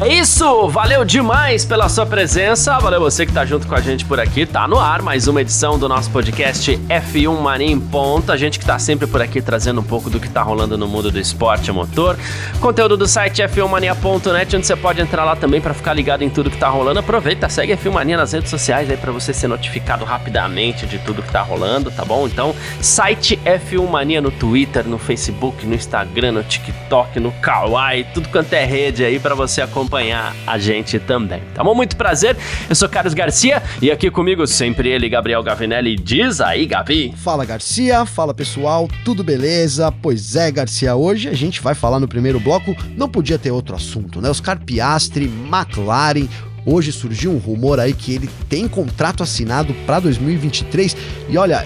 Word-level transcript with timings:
É 0.00 0.06
isso, 0.14 0.68
valeu 0.68 1.04
demais 1.04 1.64
pela 1.64 1.88
sua 1.88 2.06
presença, 2.06 2.78
valeu 2.78 3.00
você 3.00 3.26
que 3.26 3.32
tá 3.32 3.44
junto 3.44 3.66
com 3.66 3.74
a 3.74 3.80
gente 3.80 4.04
por 4.04 4.20
aqui, 4.20 4.46
tá 4.46 4.68
no 4.68 4.78
ar 4.78 5.02
mais 5.02 5.26
uma 5.26 5.40
edição 5.40 5.76
do 5.76 5.88
nosso 5.88 6.08
podcast 6.12 6.78
F1 6.88 7.40
Mania 7.40 7.66
em 7.66 7.80
Ponta, 7.80 8.32
a 8.32 8.36
gente 8.36 8.60
que 8.60 8.64
tá 8.64 8.78
sempre 8.78 9.08
por 9.08 9.20
aqui 9.20 9.42
trazendo 9.42 9.80
um 9.80 9.82
pouco 9.84 10.08
do 10.08 10.20
que 10.20 10.28
tá 10.28 10.40
rolando 10.40 10.78
no 10.78 10.86
mundo 10.86 11.10
do 11.10 11.18
esporte 11.18 11.68
a 11.68 11.72
motor, 11.72 12.16
conteúdo 12.60 12.96
do 12.96 13.08
site 13.08 13.42
f1mania.net, 13.42 14.56
onde 14.56 14.68
você 14.68 14.76
pode 14.76 15.00
entrar 15.00 15.24
lá 15.24 15.34
também 15.34 15.60
para 15.60 15.74
ficar 15.74 15.94
ligado 15.94 16.22
em 16.22 16.30
tudo 16.30 16.48
que 16.48 16.58
tá 16.58 16.68
rolando, 16.68 17.00
aproveita, 17.00 17.48
segue 17.48 17.72
a 17.72 17.76
F1 17.76 17.90
Mania 17.90 18.16
nas 18.16 18.32
redes 18.32 18.50
sociais 18.50 18.88
aí 18.88 18.96
para 18.96 19.10
você 19.10 19.32
ser 19.32 19.48
notificado 19.48 20.04
rapidamente 20.04 20.86
de 20.86 21.00
tudo 21.00 21.24
que 21.24 21.32
tá 21.32 21.42
rolando, 21.42 21.90
tá 21.90 22.04
bom? 22.04 22.28
Então, 22.28 22.54
site 22.80 23.36
F1 23.44 23.90
Mania 23.90 24.20
no 24.20 24.30
Twitter, 24.30 24.86
no 24.86 24.96
Facebook, 24.96 25.66
no 25.66 25.74
Instagram, 25.74 26.30
no 26.30 26.44
TikTok, 26.44 27.18
no 27.18 27.32
Kawaii, 27.32 28.06
tudo 28.14 28.28
quanto 28.28 28.52
é 28.52 28.64
rede 28.64 29.04
aí 29.04 29.18
para 29.18 29.34
você 29.34 29.60
acompanhar 29.60 29.87
acompanhar 29.88 30.36
a 30.46 30.58
gente 30.58 30.98
também. 30.98 31.42
Tá 31.54 31.64
bom? 31.64 31.74
Muito 31.74 31.96
prazer. 31.96 32.36
Eu 32.68 32.74
sou 32.74 32.88
Carlos 32.88 33.14
Garcia 33.14 33.62
e 33.80 33.90
aqui 33.90 34.10
comigo 34.10 34.46
sempre 34.46 34.90
ele, 34.90 35.08
Gabriel 35.08 35.42
Gavinelli. 35.42 35.96
Diz 35.96 36.40
aí, 36.40 36.66
Gavi. 36.66 37.14
Fala, 37.16 37.44
Garcia. 37.44 38.04
Fala, 38.04 38.34
pessoal. 38.34 38.86
Tudo 39.04 39.24
beleza? 39.24 39.90
Pois 39.90 40.36
é, 40.36 40.50
Garcia. 40.50 40.94
Hoje 40.94 41.28
a 41.28 41.32
gente 41.32 41.62
vai 41.62 41.74
falar 41.74 41.98
no 41.98 42.06
primeiro 42.06 42.38
bloco. 42.38 42.76
Não 42.96 43.08
podia 43.08 43.38
ter 43.38 43.50
outro 43.50 43.74
assunto, 43.74 44.20
né? 44.20 44.28
Oscar 44.28 44.60
Piastri, 44.60 45.24
McLaren, 45.24 46.28
Hoje 46.66 46.92
surgiu 46.92 47.30
um 47.30 47.38
rumor 47.38 47.80
aí 47.80 47.94
que 47.94 48.12
ele 48.14 48.28
tem 48.46 48.68
contrato 48.68 49.22
assinado 49.22 49.72
para 49.86 50.00
2023. 50.00 50.94
E 51.30 51.38
olha, 51.38 51.64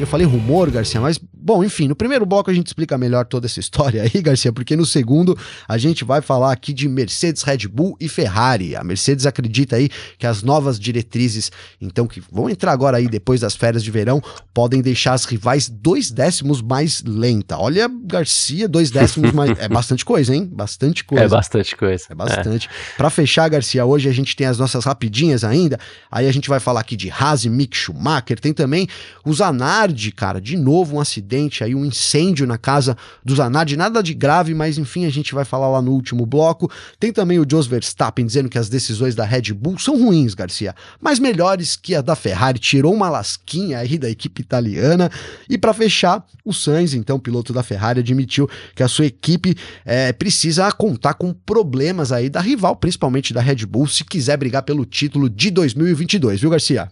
eu 0.00 0.06
falei 0.06 0.26
rumor, 0.26 0.70
Garcia, 0.70 0.98
mas 1.02 1.20
Bom, 1.44 1.64
enfim, 1.64 1.88
no 1.88 1.96
primeiro 1.96 2.24
bloco 2.24 2.48
a 2.52 2.54
gente 2.54 2.68
explica 2.68 2.96
melhor 2.96 3.24
toda 3.26 3.46
essa 3.46 3.58
história 3.58 4.02
aí, 4.02 4.22
Garcia, 4.22 4.52
porque 4.52 4.76
no 4.76 4.86
segundo 4.86 5.36
a 5.66 5.76
gente 5.76 6.04
vai 6.04 6.22
falar 6.22 6.52
aqui 6.52 6.72
de 6.72 6.88
Mercedes, 6.88 7.42
Red 7.42 7.66
Bull 7.68 7.96
e 7.98 8.08
Ferrari. 8.08 8.76
A 8.76 8.84
Mercedes 8.84 9.26
acredita 9.26 9.74
aí 9.74 9.90
que 10.18 10.24
as 10.24 10.44
novas 10.44 10.78
diretrizes, 10.78 11.50
então, 11.80 12.06
que 12.06 12.22
vão 12.30 12.48
entrar 12.48 12.70
agora 12.70 12.98
aí 12.98 13.08
depois 13.08 13.40
das 13.40 13.56
férias 13.56 13.82
de 13.82 13.90
verão, 13.90 14.22
podem 14.54 14.80
deixar 14.80 15.14
as 15.14 15.24
rivais 15.24 15.68
dois 15.68 16.12
décimos 16.12 16.62
mais 16.62 17.02
lenta. 17.02 17.58
Olha, 17.58 17.90
Garcia, 18.04 18.68
dois 18.68 18.90
décimos 18.90 19.32
mais. 19.32 19.52
É 19.62 19.68
bastante 19.68 20.04
coisa, 20.04 20.34
hein? 20.34 20.48
Bastante 20.50 21.04
coisa. 21.04 21.24
É 21.24 21.28
bastante 21.28 21.76
coisa. 21.76 22.06
É 22.10 22.14
bastante. 22.14 22.68
É. 22.68 22.96
Para 22.96 23.10
fechar, 23.10 23.48
Garcia, 23.48 23.84
hoje 23.84 24.08
a 24.08 24.12
gente 24.12 24.34
tem 24.34 24.46
as 24.46 24.58
nossas 24.58 24.84
rapidinhas 24.84 25.44
ainda. 25.44 25.78
Aí 26.10 26.26
a 26.26 26.32
gente 26.32 26.48
vai 26.48 26.58
falar 26.58 26.80
aqui 26.80 26.96
de 26.96 27.10
Haas 27.10 27.44
e 27.44 27.50
Mick 27.50 27.76
Schumacher. 27.76 28.40
Tem 28.40 28.52
também 28.52 28.88
o 29.24 29.32
Zanardi, 29.32 30.10
cara, 30.10 30.40
de 30.40 30.56
novo 30.56 30.96
um 30.96 31.00
acidente 31.00 31.31
acidente, 31.32 31.64
aí 31.64 31.74
um 31.74 31.84
incêndio 31.84 32.46
na 32.46 32.58
casa 32.58 32.96
do 33.24 33.34
Zanardi, 33.34 33.76
nada 33.76 34.02
de 34.02 34.12
grave, 34.12 34.54
mas 34.54 34.76
enfim, 34.76 35.06
a 35.06 35.10
gente 35.10 35.34
vai 35.34 35.44
falar 35.44 35.68
lá 35.68 35.80
no 35.80 35.92
último 35.92 36.26
bloco. 36.26 36.70
Tem 37.00 37.12
também 37.12 37.38
o 37.38 37.46
Jos 37.48 37.66
Verstappen 37.66 38.26
dizendo 38.26 38.48
que 38.48 38.58
as 38.58 38.68
decisões 38.68 39.14
da 39.14 39.24
Red 39.24 39.52
Bull 39.54 39.78
são 39.78 39.98
ruins, 39.98 40.34
Garcia, 40.34 40.74
mas 41.00 41.18
melhores 41.18 41.76
que 41.76 41.94
a 41.94 42.02
da 42.02 42.14
Ferrari, 42.14 42.58
tirou 42.58 42.92
uma 42.92 43.08
lasquinha 43.08 43.78
aí 43.78 43.96
da 43.96 44.10
equipe 44.10 44.42
italiana. 44.42 45.10
E 45.48 45.56
para 45.56 45.72
fechar, 45.72 46.24
o 46.44 46.52
Sainz, 46.52 46.94
então 46.94 47.18
piloto 47.18 47.52
da 47.52 47.62
Ferrari, 47.62 48.00
admitiu 48.00 48.48
que 48.74 48.82
a 48.82 48.88
sua 48.88 49.06
equipe 49.06 49.56
é, 49.84 50.12
precisa 50.12 50.70
contar 50.72 51.14
com 51.14 51.32
problemas 51.32 52.12
aí 52.12 52.28
da 52.28 52.40
rival, 52.40 52.76
principalmente 52.76 53.32
da 53.32 53.40
Red 53.40 53.66
Bull, 53.66 53.86
se 53.86 54.04
quiser 54.04 54.36
brigar 54.36 54.62
pelo 54.62 54.84
título 54.84 55.30
de 55.30 55.50
2022, 55.50 56.40
viu, 56.40 56.50
Garcia? 56.50 56.90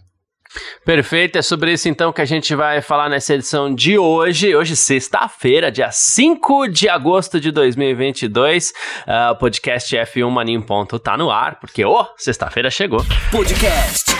Perfeito, 0.83 1.37
é 1.37 1.41
sobre 1.41 1.73
isso 1.73 1.87
então 1.87 2.11
que 2.11 2.21
a 2.21 2.25
gente 2.25 2.55
vai 2.55 2.81
falar 2.81 3.09
nessa 3.09 3.33
edição 3.33 3.73
de 3.73 3.97
hoje. 3.97 4.55
Hoje, 4.55 4.75
sexta-feira, 4.75 5.71
dia 5.71 5.91
5 5.91 6.67
de 6.67 6.89
agosto 6.89 7.39
de 7.39 7.51
2022. 7.51 8.69
Uh, 8.69 8.73
ah, 9.07 9.31
o 9.31 9.35
podcast 9.35 9.95
F1 9.95 10.29
Mania 10.29 10.55
em 10.55 10.61
Ponto 10.61 10.99
tá 10.99 11.17
no 11.17 11.29
ar, 11.29 11.59
porque, 11.59 11.85
ô, 11.85 12.01
oh, 12.01 12.05
sexta-feira 12.17 12.69
chegou. 12.69 13.05
Podcast 13.29 14.11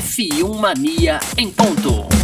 F1 0.00 0.58
Mania 0.58 1.20
em 1.36 1.50
Ponto. 1.50 2.21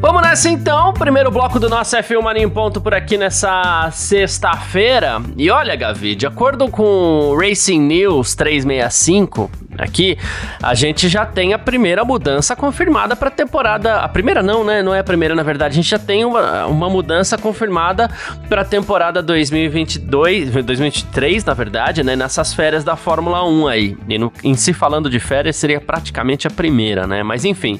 Vamos 0.00 0.22
nessa 0.22 0.48
então, 0.48 0.94
primeiro 0.94 1.30
bloco 1.30 1.60
do 1.60 1.68
nosso 1.68 1.94
F1 1.94 2.22
Mania 2.22 2.42
em 2.42 2.48
Ponto 2.48 2.80
por 2.80 2.94
aqui 2.94 3.18
nessa 3.18 3.90
sexta-feira. 3.92 5.20
E 5.36 5.50
olha, 5.50 5.76
Gavi, 5.76 6.14
de 6.14 6.26
acordo 6.26 6.70
com 6.70 7.36
Racing 7.38 7.80
News 7.80 8.34
365, 8.34 9.50
aqui, 9.82 10.16
a 10.62 10.74
gente 10.74 11.08
já 11.08 11.24
tem 11.24 11.52
a 11.52 11.58
primeira 11.58 12.04
mudança 12.04 12.54
confirmada 12.54 13.14
para 13.16 13.28
a 13.28 13.30
temporada. 13.30 13.96
A 13.96 14.08
primeira 14.08 14.42
não, 14.42 14.64
né? 14.64 14.82
Não 14.82 14.94
é 14.94 15.00
a 15.00 15.04
primeira, 15.04 15.34
na 15.34 15.42
verdade. 15.42 15.72
A 15.72 15.76
gente 15.76 15.90
já 15.90 15.98
tem 15.98 16.24
uma, 16.24 16.66
uma 16.66 16.88
mudança 16.88 17.36
confirmada 17.36 18.10
para 18.48 18.62
a 18.62 18.64
temporada 18.64 19.22
2022, 19.22 20.50
2023, 20.50 21.44
na 21.44 21.54
verdade, 21.54 22.02
né? 22.02 22.16
Nessas 22.16 22.54
férias 22.54 22.84
da 22.84 22.96
Fórmula 22.96 23.46
1 23.46 23.68
aí. 23.68 23.96
E 24.08 24.18
no, 24.18 24.32
em 24.42 24.54
si 24.54 24.72
falando 24.72 25.08
de 25.08 25.18
férias, 25.20 25.56
seria 25.56 25.80
praticamente 25.80 26.46
a 26.46 26.50
primeira, 26.50 27.06
né? 27.06 27.22
Mas 27.22 27.44
enfim, 27.44 27.78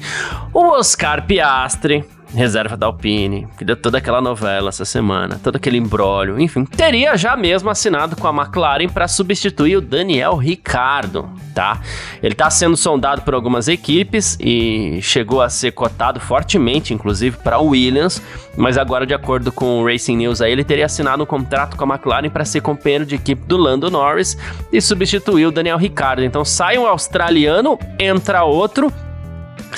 o 0.53 0.71
Oscar 0.71 1.25
Piastri 1.25 2.05
reserva 2.33 2.77
da 2.77 2.85
Alpine, 2.85 3.47
que 3.57 3.65
deu 3.65 3.75
toda 3.75 3.97
aquela 3.97 4.21
novela 4.21 4.69
essa 4.69 4.85
semana, 4.85 5.39
todo 5.43 5.57
aquele 5.57 5.77
embrólio, 5.77 6.39
enfim, 6.39 6.65
teria 6.65 7.15
já 7.17 7.35
mesmo 7.35 7.69
assinado 7.69 8.15
com 8.15 8.27
a 8.27 8.31
McLaren 8.31 8.87
para 8.87 9.07
substituir 9.07 9.77
o 9.77 9.81
Daniel 9.81 10.35
Ricardo, 10.37 11.29
tá? 11.53 11.81
Ele 12.21 12.33
está 12.33 12.49
sendo 12.49 12.77
sondado 12.77 13.21
por 13.21 13.33
algumas 13.33 13.67
equipes 13.67 14.37
e 14.39 14.99
chegou 15.01 15.41
a 15.41 15.49
ser 15.49 15.71
cotado 15.71 16.19
fortemente, 16.19 16.93
inclusive 16.93 17.37
para 17.37 17.59
Williams, 17.59 18.21
mas 18.55 18.77
agora 18.77 19.05
de 19.05 19.13
acordo 19.13 19.51
com 19.51 19.81
o 19.81 19.85
Racing 19.85 20.17
News 20.17 20.41
aí, 20.41 20.51
ele 20.51 20.63
teria 20.63 20.85
assinado 20.85 21.23
um 21.23 21.25
contrato 21.25 21.75
com 21.75 21.83
a 21.83 21.95
McLaren 21.95 22.29
para 22.29 22.45
ser 22.45 22.61
companheiro 22.61 23.05
de 23.05 23.15
equipe 23.15 23.45
do 23.45 23.57
Lando 23.57 23.89
Norris 23.89 24.37
e 24.71 24.81
substituir 24.81 25.45
o 25.45 25.51
Daniel 25.51 25.77
Ricardo. 25.77 26.23
Então 26.23 26.45
sai 26.45 26.77
um 26.77 26.87
australiano, 26.87 27.77
entra 27.99 28.43
outro 28.43 28.91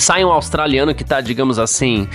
sai 0.01 0.23
um 0.23 0.31
australiano 0.31 0.93
que 0.93 1.03
tá, 1.03 1.21
digamos 1.21 1.59
assim, 1.59 2.07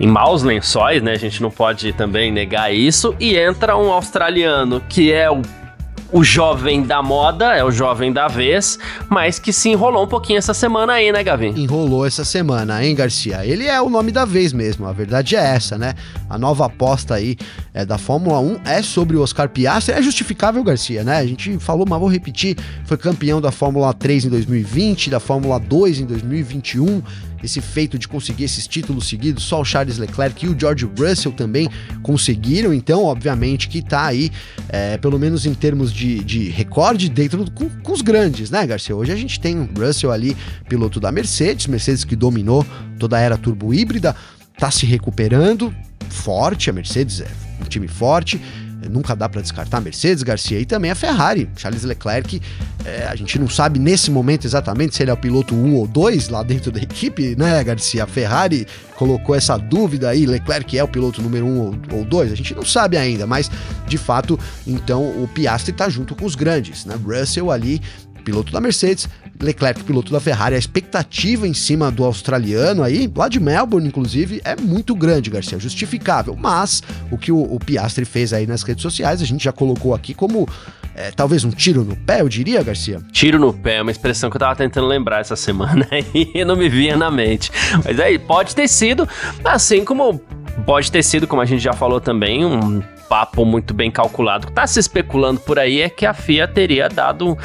em 0.00 0.06
maus 0.06 0.42
lençóis, 0.42 1.02
né? 1.02 1.12
A 1.12 1.18
gente 1.18 1.42
não 1.42 1.50
pode 1.50 1.92
também 1.92 2.30
negar 2.30 2.72
isso. 2.72 3.14
E 3.18 3.36
entra 3.36 3.76
um 3.76 3.92
australiano 3.92 4.82
que 4.88 5.12
é 5.12 5.30
o 5.30 5.42
o 6.10 6.24
jovem 6.24 6.82
da 6.82 7.02
moda, 7.02 7.54
é 7.54 7.62
o 7.62 7.70
jovem 7.70 8.12
da 8.12 8.28
vez, 8.28 8.78
mas 9.08 9.38
que 9.38 9.52
se 9.52 9.68
enrolou 9.68 10.04
um 10.04 10.08
pouquinho 10.08 10.38
essa 10.38 10.54
semana 10.54 10.94
aí, 10.94 11.12
né, 11.12 11.22
Gavin? 11.22 11.52
Enrolou 11.56 12.06
essa 12.06 12.24
semana, 12.24 12.82
hein, 12.84 12.94
Garcia? 12.94 13.44
Ele 13.44 13.66
é 13.66 13.80
o 13.80 13.90
nome 13.90 14.10
da 14.10 14.24
vez 14.24 14.52
mesmo, 14.52 14.86
a 14.86 14.92
verdade 14.92 15.36
é 15.36 15.40
essa, 15.40 15.76
né? 15.76 15.94
A 16.28 16.38
nova 16.38 16.66
aposta 16.66 17.14
aí 17.14 17.36
é, 17.74 17.84
da 17.84 17.98
Fórmula 17.98 18.40
1 18.40 18.60
é 18.64 18.82
sobre 18.82 19.16
o 19.16 19.22
Oscar 19.22 19.48
Piastri, 19.48 19.94
é 19.94 20.02
justificável, 20.02 20.62
Garcia, 20.64 21.04
né? 21.04 21.18
A 21.18 21.26
gente 21.26 21.58
falou, 21.58 21.86
mas 21.88 22.00
vou 22.00 22.08
repetir, 22.08 22.56
foi 22.84 22.96
campeão 22.96 23.40
da 23.40 23.52
Fórmula 23.52 23.92
3 23.92 24.26
em 24.26 24.30
2020, 24.30 25.10
da 25.10 25.20
Fórmula 25.20 25.60
2 25.60 26.00
em 26.00 26.06
2021, 26.06 27.02
esse 27.42 27.60
feito 27.60 27.98
de 27.98 28.08
conseguir 28.08 28.44
esses 28.44 28.66
títulos 28.66 29.08
seguidos, 29.08 29.44
só 29.44 29.60
o 29.60 29.64
Charles 29.64 29.98
Leclerc 29.98 30.44
e 30.44 30.48
o 30.48 30.58
George 30.58 30.88
Russell 30.98 31.32
também 31.32 31.68
conseguiram, 32.02 32.72
então, 32.72 33.04
obviamente, 33.04 33.68
que 33.68 33.82
tá 33.82 34.06
aí, 34.06 34.30
é, 34.68 34.96
pelo 34.98 35.18
menos 35.18 35.46
em 35.46 35.54
termos 35.54 35.92
de, 35.92 36.22
de 36.22 36.48
recorde, 36.48 37.08
dentro 37.08 37.44
do, 37.44 37.50
com, 37.50 37.68
com, 37.68 37.92
os 37.92 38.02
grandes, 38.02 38.50
né, 38.50 38.66
Garcia? 38.66 38.94
Hoje 38.94 39.12
a 39.12 39.16
gente 39.16 39.38
tem 39.40 39.58
o 39.58 39.68
Russell 39.78 40.10
ali, 40.10 40.36
piloto 40.68 41.00
da 41.00 41.12
Mercedes, 41.12 41.66
Mercedes 41.66 42.04
que 42.04 42.16
dominou 42.16 42.66
toda 42.98 43.16
a 43.16 43.20
era 43.20 43.36
turbo 43.36 43.72
híbrida, 43.72 44.14
tá 44.58 44.70
se 44.70 44.86
recuperando, 44.86 45.74
forte, 46.08 46.70
a 46.70 46.72
Mercedes 46.72 47.20
é 47.20 47.28
um 47.60 47.64
time 47.64 47.86
forte 47.86 48.40
nunca 48.88 49.14
dá 49.14 49.28
para 49.28 49.40
descartar 49.40 49.78
a 49.78 49.80
Mercedes, 49.80 50.22
Garcia 50.22 50.58
e 50.58 50.64
também 50.64 50.90
a 50.90 50.94
Ferrari. 50.94 51.48
Charles 51.56 51.84
Leclerc, 51.84 52.40
é, 52.84 53.06
a 53.06 53.14
gente 53.14 53.38
não 53.38 53.48
sabe 53.48 53.78
nesse 53.78 54.10
momento 54.10 54.46
exatamente 54.46 54.96
se 54.96 55.02
ele 55.02 55.10
é 55.10 55.14
o 55.14 55.16
piloto 55.16 55.54
1 55.54 55.74
ou 55.74 55.86
2 55.86 56.28
lá 56.28 56.42
dentro 56.42 56.70
da 56.70 56.80
equipe, 56.80 57.36
né, 57.36 57.62
Garcia? 57.62 58.04
A 58.04 58.06
Ferrari 58.06 58.66
colocou 58.96 59.34
essa 59.34 59.56
dúvida 59.56 60.08
aí, 60.08 60.26
Leclerc 60.26 60.76
é 60.76 60.82
o 60.82 60.88
piloto 60.88 61.22
número 61.22 61.46
1 61.46 61.80
ou 61.92 62.04
2, 62.04 62.32
a 62.32 62.34
gente 62.34 62.54
não 62.54 62.64
sabe 62.64 62.96
ainda, 62.96 63.26
mas 63.26 63.50
de 63.86 63.98
fato, 63.98 64.38
então 64.66 65.02
o 65.22 65.28
Piastri 65.28 65.72
tá 65.72 65.88
junto 65.88 66.14
com 66.14 66.24
os 66.24 66.34
grandes, 66.34 66.84
né? 66.84 66.96
Russell 67.04 67.50
ali 67.50 67.80
piloto 68.28 68.52
da 68.52 68.60
Mercedes, 68.60 69.08
Leclerc, 69.40 69.84
piloto 69.84 70.12
da 70.12 70.20
Ferrari, 70.20 70.54
a 70.54 70.58
expectativa 70.58 71.46
em 71.46 71.54
cima 71.54 71.90
do 71.90 72.04
australiano 72.04 72.82
aí, 72.82 73.10
lá 73.14 73.28
de 73.28 73.40
Melbourne, 73.40 73.88
inclusive, 73.88 74.40
é 74.44 74.56
muito 74.56 74.94
grande, 74.94 75.30
Garcia, 75.30 75.58
justificável. 75.58 76.36
Mas 76.36 76.82
o 77.10 77.18
que 77.18 77.30
o, 77.30 77.40
o 77.40 77.58
Piastri 77.58 78.04
fez 78.04 78.32
aí 78.32 78.46
nas 78.46 78.62
redes 78.62 78.82
sociais, 78.82 79.22
a 79.22 79.24
gente 79.24 79.44
já 79.44 79.52
colocou 79.52 79.94
aqui 79.94 80.14
como 80.14 80.48
é, 80.94 81.12
talvez 81.12 81.44
um 81.44 81.50
tiro 81.50 81.84
no 81.84 81.94
pé, 81.94 82.20
eu 82.22 82.28
diria, 82.28 82.60
Garcia? 82.62 83.00
Tiro 83.12 83.38
no 83.38 83.52
pé 83.52 83.76
é 83.76 83.82
uma 83.82 83.90
expressão 83.92 84.28
que 84.28 84.36
eu 84.36 84.40
tava 84.40 84.56
tentando 84.56 84.88
lembrar 84.88 85.20
essa 85.20 85.36
semana 85.36 85.86
e 86.12 86.44
não 86.44 86.56
me 86.56 86.68
vinha 86.68 86.96
na 86.96 87.10
mente. 87.10 87.52
Mas 87.84 88.00
aí, 88.00 88.18
pode 88.18 88.54
ter 88.54 88.66
sido, 88.66 89.08
assim 89.44 89.84
como 89.84 90.20
pode 90.66 90.90
ter 90.90 91.04
sido, 91.04 91.26
como 91.26 91.40
a 91.40 91.44
gente 91.44 91.62
já 91.62 91.72
falou 91.72 92.00
também, 92.00 92.44
um 92.44 92.82
papo 93.08 93.44
muito 93.44 93.72
bem 93.72 93.90
calculado. 93.90 94.44
O 94.44 94.48
que 94.48 94.52
tá 94.52 94.66
se 94.66 94.80
especulando 94.80 95.40
por 95.40 95.58
aí 95.58 95.80
é 95.80 95.88
que 95.88 96.04
a 96.04 96.12
FIA 96.12 96.48
teria 96.48 96.88
dado 96.88 97.38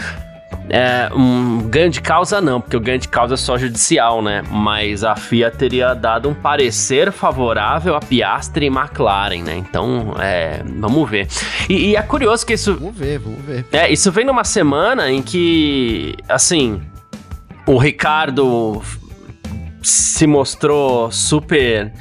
é, 0.69 1.09
um 1.13 1.59
ganho 1.69 1.89
de 1.89 2.01
causa 2.01 2.39
não, 2.39 2.61
porque 2.61 2.77
o 2.77 2.79
ganho 2.79 2.99
de 2.99 3.07
causa 3.07 3.33
é 3.33 3.37
só 3.37 3.57
judicial, 3.57 4.21
né? 4.21 4.43
Mas 4.49 5.03
a 5.03 5.15
FIA 5.15 5.51
teria 5.51 5.93
dado 5.93 6.29
um 6.29 6.33
parecer 6.33 7.11
favorável 7.11 7.95
a 7.95 7.99
Piastri 7.99 8.67
e 8.67 8.69
McLaren, 8.69 9.43
né? 9.43 9.57
Então, 9.57 10.15
é, 10.19 10.61
vamos 10.77 11.09
ver. 11.09 11.27
E, 11.69 11.91
e, 11.91 11.95
é 11.95 12.01
curioso 12.01 12.45
que 12.45 12.53
isso... 12.53 12.75
Vamos 12.75 12.97
ver, 12.97 13.19
vamos 13.19 13.41
ver. 13.43 13.65
É, 13.71 13.91
isso 13.91 14.11
vem 14.11 14.25
numa 14.25 14.43
semana 14.43 15.11
em 15.11 15.21
que, 15.21 16.15
assim, 16.29 16.81
o 17.65 17.77
Ricardo 17.77 18.81
se 19.81 20.25
mostrou 20.25 21.11
super 21.11 21.91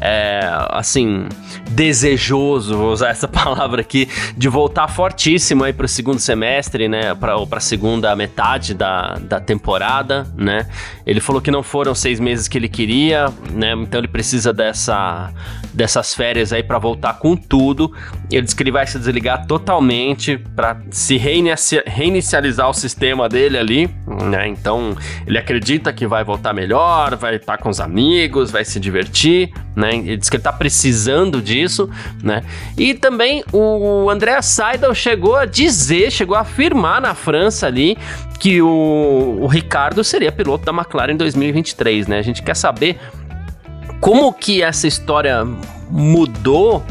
é, 0.00 0.40
assim, 0.70 1.28
desejoso, 1.70 2.76
vou 2.76 2.92
usar 2.92 3.10
essa 3.10 3.26
palavra 3.28 3.80
aqui, 3.80 4.08
de 4.36 4.48
voltar 4.48 4.88
fortíssimo 4.88 5.64
aí 5.64 5.72
para 5.72 5.86
o 5.86 5.88
segundo 5.88 6.18
semestre, 6.18 6.88
né, 6.88 7.14
para 7.14 7.34
a 7.34 7.60
segunda 7.60 8.14
metade 8.16 8.74
da, 8.74 9.14
da 9.14 9.40
temporada, 9.40 10.26
né. 10.34 10.66
Ele 11.10 11.18
falou 11.18 11.42
que 11.42 11.50
não 11.50 11.60
foram 11.60 11.92
seis 11.92 12.20
meses 12.20 12.46
que 12.46 12.56
ele 12.56 12.68
queria, 12.68 13.26
né, 13.52 13.72
então 13.72 13.98
ele 13.98 14.06
precisa 14.06 14.52
dessa, 14.52 15.32
dessas 15.74 16.14
férias 16.14 16.52
aí 16.52 16.62
para 16.62 16.78
voltar 16.78 17.14
com 17.14 17.34
tudo. 17.34 17.92
Ele 18.30 18.42
disse 18.42 18.54
que 18.54 18.62
ele 18.62 18.70
vai 18.70 18.86
se 18.86 18.96
desligar 18.96 19.44
totalmente 19.44 20.38
para 20.38 20.80
se 20.88 21.16
reinicia, 21.16 21.82
reinicializar 21.84 22.70
o 22.70 22.72
sistema 22.72 23.28
dele 23.28 23.58
ali, 23.58 23.90
né, 24.06 24.46
então 24.46 24.96
ele 25.26 25.36
acredita 25.36 25.92
que 25.92 26.06
vai 26.06 26.22
voltar 26.22 26.52
melhor, 26.52 27.16
vai 27.16 27.34
estar 27.34 27.58
com 27.58 27.70
os 27.70 27.80
amigos, 27.80 28.52
vai 28.52 28.64
se 28.64 28.78
divertir, 28.78 29.52
né? 29.74 29.96
Ele 29.96 30.16
diz 30.16 30.30
que 30.30 30.36
ele 30.36 30.42
tá 30.44 30.52
precisando 30.52 31.42
disso, 31.42 31.90
né? 32.22 32.44
E 32.76 32.94
também 32.94 33.42
o 33.52 34.08
André 34.08 34.40
Seidel 34.42 34.94
chegou 34.94 35.34
a 35.34 35.44
dizer, 35.44 36.12
chegou 36.12 36.36
a 36.36 36.40
afirmar 36.40 37.00
na 37.00 37.14
França 37.14 37.66
ali 37.66 37.96
que 38.38 38.62
o, 38.62 39.38
o 39.40 39.46
Ricardo 39.46 40.02
seria 40.02 40.32
piloto 40.32 40.64
da 40.64 40.72
McLaren 40.72 40.99
em 41.08 41.16
2023, 41.16 42.06
né? 42.06 42.18
A 42.18 42.22
gente 42.22 42.42
quer 42.42 42.54
saber 42.56 42.98
como 44.00 44.32
que 44.32 44.62
essa 44.62 44.86
história 44.86 45.44
mudou 45.90 46.84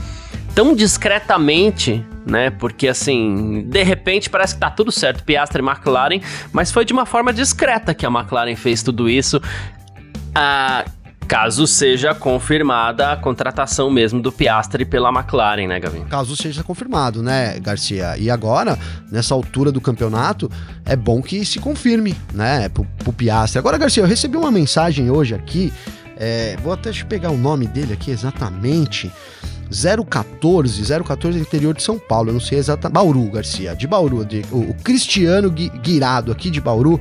tão 0.56 0.76
discretamente, 0.76 2.06
né? 2.26 2.50
Porque 2.50 2.88
assim, 2.88 3.64
de 3.68 3.84
repente 3.84 4.30
parece 4.30 4.56
que 4.56 4.60
tá 4.60 4.70
tudo 4.70 4.92
certo, 4.92 5.24
Piastri 5.24 5.62
e 5.62 5.66
McLaren, 5.66 6.22
mas 6.52 6.72
foi 6.72 6.86
de 6.86 6.94
uma 6.94 7.06
forma 7.06 7.32
discreta 7.34 7.94
que 7.94 8.06
a 8.06 8.10
McLaren 8.10 8.56
fez 8.56 8.84
tudo 8.84 9.10
isso. 9.10 9.42
Ah, 10.34 10.86
Caso 11.30 11.68
seja 11.68 12.16
confirmada 12.16 13.12
a 13.12 13.16
contratação 13.16 13.92
mesmo 13.92 14.20
do 14.20 14.32
Piastri 14.32 14.84
pela 14.84 15.10
McLaren, 15.10 15.68
né, 15.68 15.80
Gavin? 15.80 16.04
Caso 16.06 16.36
seja 16.36 16.64
confirmado, 16.64 17.22
né, 17.22 17.60
Garcia? 17.60 18.18
E 18.18 18.32
agora, 18.32 18.76
nessa 19.12 19.36
altura 19.36 19.72
do 19.72 19.80
campeonato, 19.80 20.50
é 20.84 20.96
bom 20.96 21.22
que 21.22 21.46
se 21.46 21.60
confirme, 21.60 22.18
né, 22.34 22.68
pro, 22.70 22.84
pro 22.98 23.14
Piastri. 23.14 23.60
Agora, 23.60 23.78
Garcia, 23.78 24.02
eu 24.02 24.08
recebi 24.08 24.38
uma 24.38 24.50
mensagem 24.50 25.12
hoje 25.12 25.36
aqui, 25.36 25.72
é, 26.18 26.58
vou 26.64 26.74
até 26.74 26.92
pegar 27.04 27.30
o 27.30 27.38
nome 27.38 27.68
dele 27.68 27.94
aqui 27.94 28.10
exatamente. 28.10 29.12
014, 29.70 30.82
014 31.04 31.38
é 31.38 31.42
interior 31.42 31.76
de 31.76 31.84
São 31.84 32.00
Paulo, 32.00 32.30
eu 32.30 32.34
não 32.34 32.42
sei 32.42 32.58
exatamente. 32.58 32.96
Bauru, 32.96 33.30
Garcia, 33.30 33.76
de 33.76 33.86
Bauru. 33.86 34.26
De, 34.26 34.44
o, 34.52 34.72
o 34.72 34.74
Cristiano 34.84 35.52
Guirado, 35.52 36.32
aqui 36.32 36.50
de 36.50 36.60
Bauru, 36.60 37.00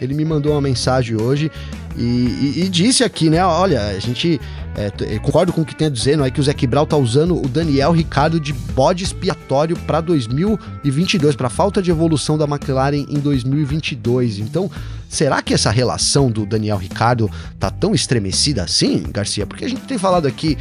ele 0.00 0.14
me 0.14 0.24
mandou 0.24 0.52
uma 0.52 0.62
mensagem 0.62 1.20
hoje 1.20 1.52
e, 1.96 2.02
e, 2.02 2.64
e 2.64 2.68
disse 2.68 3.02
aqui, 3.02 3.30
né? 3.30 3.44
Olha, 3.44 3.88
a 3.88 3.98
gente 3.98 4.40
é, 4.76 5.18
concordo 5.18 5.52
com 5.52 5.62
o 5.62 5.64
que 5.64 5.74
tem 5.74 5.86
a 5.86 5.90
dizer, 5.90 6.16
não 6.16 6.24
é 6.24 6.30
que 6.30 6.38
o 6.38 6.42
Zé 6.42 6.52
Quibral 6.52 6.86
tá 6.86 6.96
usando 6.96 7.34
o 7.34 7.48
Daniel 7.48 7.92
Ricardo 7.92 8.38
de 8.38 8.52
bode 8.52 9.04
expiatório 9.04 9.76
para 9.86 10.02
2022, 10.02 11.34
para 11.34 11.48
falta 11.48 11.80
de 11.80 11.90
evolução 11.90 12.36
da 12.36 12.44
McLaren 12.44 13.06
em 13.08 13.18
2022. 13.18 14.38
Então, 14.38 14.70
será 15.08 15.40
que 15.40 15.54
essa 15.54 15.70
relação 15.70 16.30
do 16.30 16.44
Daniel 16.44 16.76
Ricardo 16.76 17.30
tá 17.58 17.70
tão 17.70 17.94
estremecida 17.94 18.62
assim, 18.64 19.04
Garcia? 19.10 19.46
Porque 19.46 19.64
a 19.64 19.68
gente 19.68 19.82
tem 19.82 19.96
falado 19.96 20.26
aqui, 20.26 20.58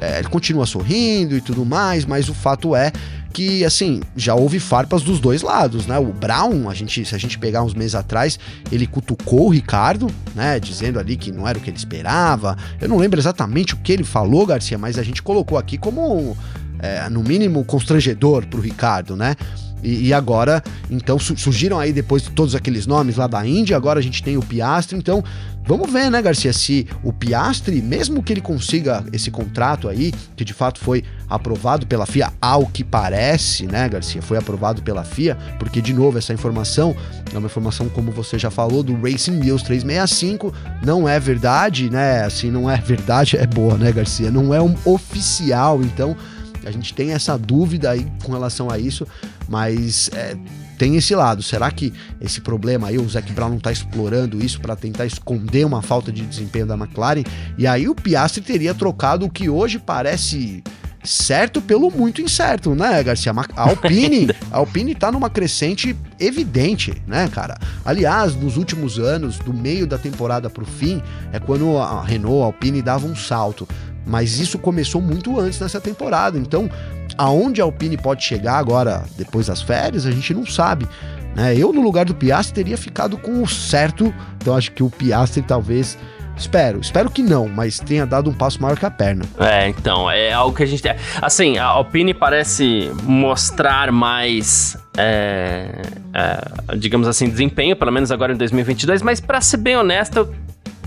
é, 0.00 0.18
ele 0.18 0.28
continua 0.28 0.66
sorrindo 0.66 1.36
e 1.36 1.40
tudo 1.40 1.64
mais, 1.64 2.04
mas 2.04 2.28
o 2.28 2.34
fato 2.34 2.74
é 2.74 2.92
que, 3.32 3.64
assim, 3.66 4.00
já 4.16 4.34
houve 4.34 4.58
farpas 4.58 5.02
dos 5.02 5.20
dois 5.20 5.42
lados, 5.42 5.86
né? 5.86 5.98
O 5.98 6.06
Brown, 6.06 6.70
a 6.70 6.74
gente, 6.74 7.04
se 7.04 7.14
a 7.14 7.18
gente 7.18 7.38
pegar 7.38 7.62
uns 7.62 7.74
meses 7.74 7.94
atrás, 7.94 8.38
ele 8.72 8.86
cutucou 8.86 9.46
o 9.46 9.50
Ricardo, 9.50 10.06
né? 10.34 10.58
Dizendo 10.58 10.98
ali 10.98 11.16
que 11.16 11.30
não 11.30 11.46
era 11.46 11.58
o 11.58 11.60
que 11.60 11.68
ele 11.68 11.76
esperava. 11.76 12.56
Eu 12.80 12.88
não 12.88 12.96
lembro 12.96 13.20
exatamente 13.20 13.74
o 13.74 13.76
que 13.76 13.92
ele 13.92 14.04
falou, 14.04 14.46
Garcia, 14.46 14.78
mas 14.78 14.98
a 14.98 15.02
gente 15.02 15.22
colocou 15.22 15.58
aqui 15.58 15.76
como, 15.76 16.34
é, 16.78 17.10
no 17.10 17.22
mínimo, 17.22 17.62
constrangedor 17.62 18.46
pro 18.46 18.60
Ricardo, 18.60 19.14
né? 19.14 19.36
E, 19.82 20.08
e, 20.08 20.14
agora, 20.14 20.62
então, 20.90 21.18
surgiram 21.18 21.78
aí 21.78 21.92
depois 21.92 22.22
de 22.22 22.30
todos 22.30 22.54
aqueles 22.54 22.86
nomes 22.86 23.16
lá 23.16 23.26
da 23.26 23.46
Índia, 23.46 23.76
agora 23.76 24.00
a 24.00 24.02
gente 24.02 24.22
tem 24.22 24.36
o 24.36 24.42
Piastri, 24.42 24.96
então 24.96 25.22
vamos 25.66 25.92
ver, 25.92 26.10
né, 26.10 26.22
Garcia, 26.22 26.52
se 26.52 26.86
o 27.02 27.12
Piastri, 27.12 27.82
mesmo 27.82 28.22
que 28.22 28.32
ele 28.32 28.40
consiga 28.40 29.04
esse 29.12 29.30
contrato 29.30 29.88
aí, 29.88 30.12
que 30.36 30.44
de 30.44 30.54
fato 30.54 30.78
foi 30.78 31.02
aprovado 31.28 31.86
pela 31.86 32.06
FIA, 32.06 32.32
ao 32.40 32.66
que 32.66 32.84
parece, 32.84 33.66
né, 33.66 33.88
Garcia, 33.88 34.22
foi 34.22 34.38
aprovado 34.38 34.82
pela 34.82 35.04
FIA, 35.04 35.36
porque 35.58 35.80
de 35.80 35.92
novo 35.92 36.18
essa 36.18 36.32
informação 36.32 36.94
é 37.34 37.38
uma 37.38 37.46
informação, 37.46 37.88
como 37.88 38.12
você 38.12 38.38
já 38.38 38.50
falou, 38.50 38.82
do 38.82 38.94
Racing 38.94 39.32
News 39.32 39.62
365, 39.62 40.54
não 40.84 41.08
é 41.08 41.18
verdade, 41.18 41.90
né, 41.90 42.24
assim, 42.24 42.50
não 42.50 42.70
é 42.70 42.76
verdade, 42.76 43.36
é 43.36 43.46
boa, 43.46 43.76
né, 43.76 43.90
Garcia, 43.90 44.30
não 44.30 44.54
é 44.54 44.62
um 44.62 44.74
oficial, 44.84 45.82
então 45.82 46.16
a 46.64 46.70
gente 46.70 46.92
tem 46.92 47.12
essa 47.12 47.38
dúvida 47.38 47.90
aí 47.90 48.06
com 48.24 48.32
relação 48.32 48.68
a 48.70 48.78
isso, 48.78 49.06
mas 49.48 50.10
é, 50.12 50.36
tem 50.76 50.96
esse 50.96 51.14
lado. 51.14 51.42
Será 51.42 51.70
que 51.70 51.92
esse 52.20 52.40
problema 52.40 52.88
aí, 52.88 52.98
o 52.98 53.08
Zac 53.08 53.30
Brown 53.32 53.50
não 53.50 53.56
está 53.58 53.72
explorando 53.72 54.44
isso 54.44 54.60
para 54.60 54.76
tentar 54.76 55.06
esconder 55.06 55.64
uma 55.64 55.82
falta 55.82 56.12
de 56.12 56.22
desempenho 56.22 56.66
da 56.66 56.74
McLaren? 56.74 57.24
E 57.58 57.66
aí 57.66 57.88
o 57.88 57.94
Piastri 57.94 58.42
teria 58.42 58.74
trocado 58.74 59.26
o 59.26 59.30
que 59.30 59.48
hoje 59.48 59.78
parece 59.78 60.62
certo 61.06 61.62
pelo 61.62 61.90
muito 61.90 62.20
incerto, 62.20 62.74
né, 62.74 63.02
Garcia? 63.02 63.32
A 63.56 63.62
Alpine, 63.62 64.28
a 64.50 64.58
Alpine 64.58 64.94
tá 64.94 65.10
numa 65.10 65.30
crescente 65.30 65.96
evidente, 66.18 66.92
né, 67.06 67.28
cara? 67.28 67.56
Aliás, 67.84 68.34
nos 68.34 68.56
últimos 68.56 68.98
anos, 68.98 69.38
do 69.38 69.54
meio 69.54 69.86
da 69.86 69.96
temporada 69.96 70.50
pro 70.50 70.66
fim, 70.66 71.00
é 71.32 71.38
quando 71.38 71.78
a 71.78 72.02
Renault, 72.02 72.42
a 72.42 72.46
Alpine 72.46 72.82
dava 72.82 73.06
um 73.06 73.14
salto. 73.14 73.66
Mas 74.08 74.38
isso 74.38 74.56
começou 74.58 75.00
muito 75.00 75.38
antes 75.40 75.58
nessa 75.58 75.80
temporada. 75.80 76.38
Então, 76.38 76.70
aonde 77.16 77.60
a 77.60 77.64
Alpine 77.64 77.96
pode 77.96 78.24
chegar 78.24 78.56
agora, 78.56 79.04
depois 79.16 79.46
das 79.46 79.62
férias, 79.62 80.06
a 80.06 80.10
gente 80.10 80.32
não 80.34 80.46
sabe. 80.46 80.86
Né? 81.34 81.54
Eu, 81.56 81.72
no 81.72 81.82
lugar 81.82 82.06
do 82.06 82.14
Piastri, 82.14 82.54
teria 82.54 82.78
ficado 82.78 83.18
com 83.18 83.42
o 83.42 83.46
certo. 83.46 84.12
Então, 84.40 84.56
acho 84.56 84.72
que 84.72 84.82
o 84.82 84.90
Piastri 84.90 85.42
talvez. 85.42 85.98
Espero, 86.38 86.78
espero 86.80 87.10
que 87.10 87.22
não, 87.22 87.48
mas 87.48 87.80
tenha 87.80 88.04
dado 88.04 88.28
um 88.28 88.32
passo 88.34 88.60
maior 88.60 88.78
que 88.78 88.84
a 88.84 88.90
perna. 88.90 89.24
É, 89.38 89.68
então, 89.70 90.10
é 90.10 90.34
algo 90.34 90.54
que 90.54 90.62
a 90.62 90.66
gente. 90.66 90.82
Assim, 91.22 91.56
a 91.56 91.64
Alpine 91.64 92.12
parece 92.12 92.92
mostrar 93.04 93.90
mais. 93.90 94.76
É, 94.98 95.80
é, 96.12 96.76
digamos 96.76 97.08
assim, 97.08 97.28
desempenho, 97.28 97.74
pelo 97.74 97.90
menos 97.90 98.12
agora 98.12 98.34
em 98.34 98.36
2022, 98.36 99.00
mas 99.00 99.18
para 99.18 99.40
ser 99.40 99.56
bem 99.56 99.76
honesto, 99.76 100.18
eu 100.18 100.34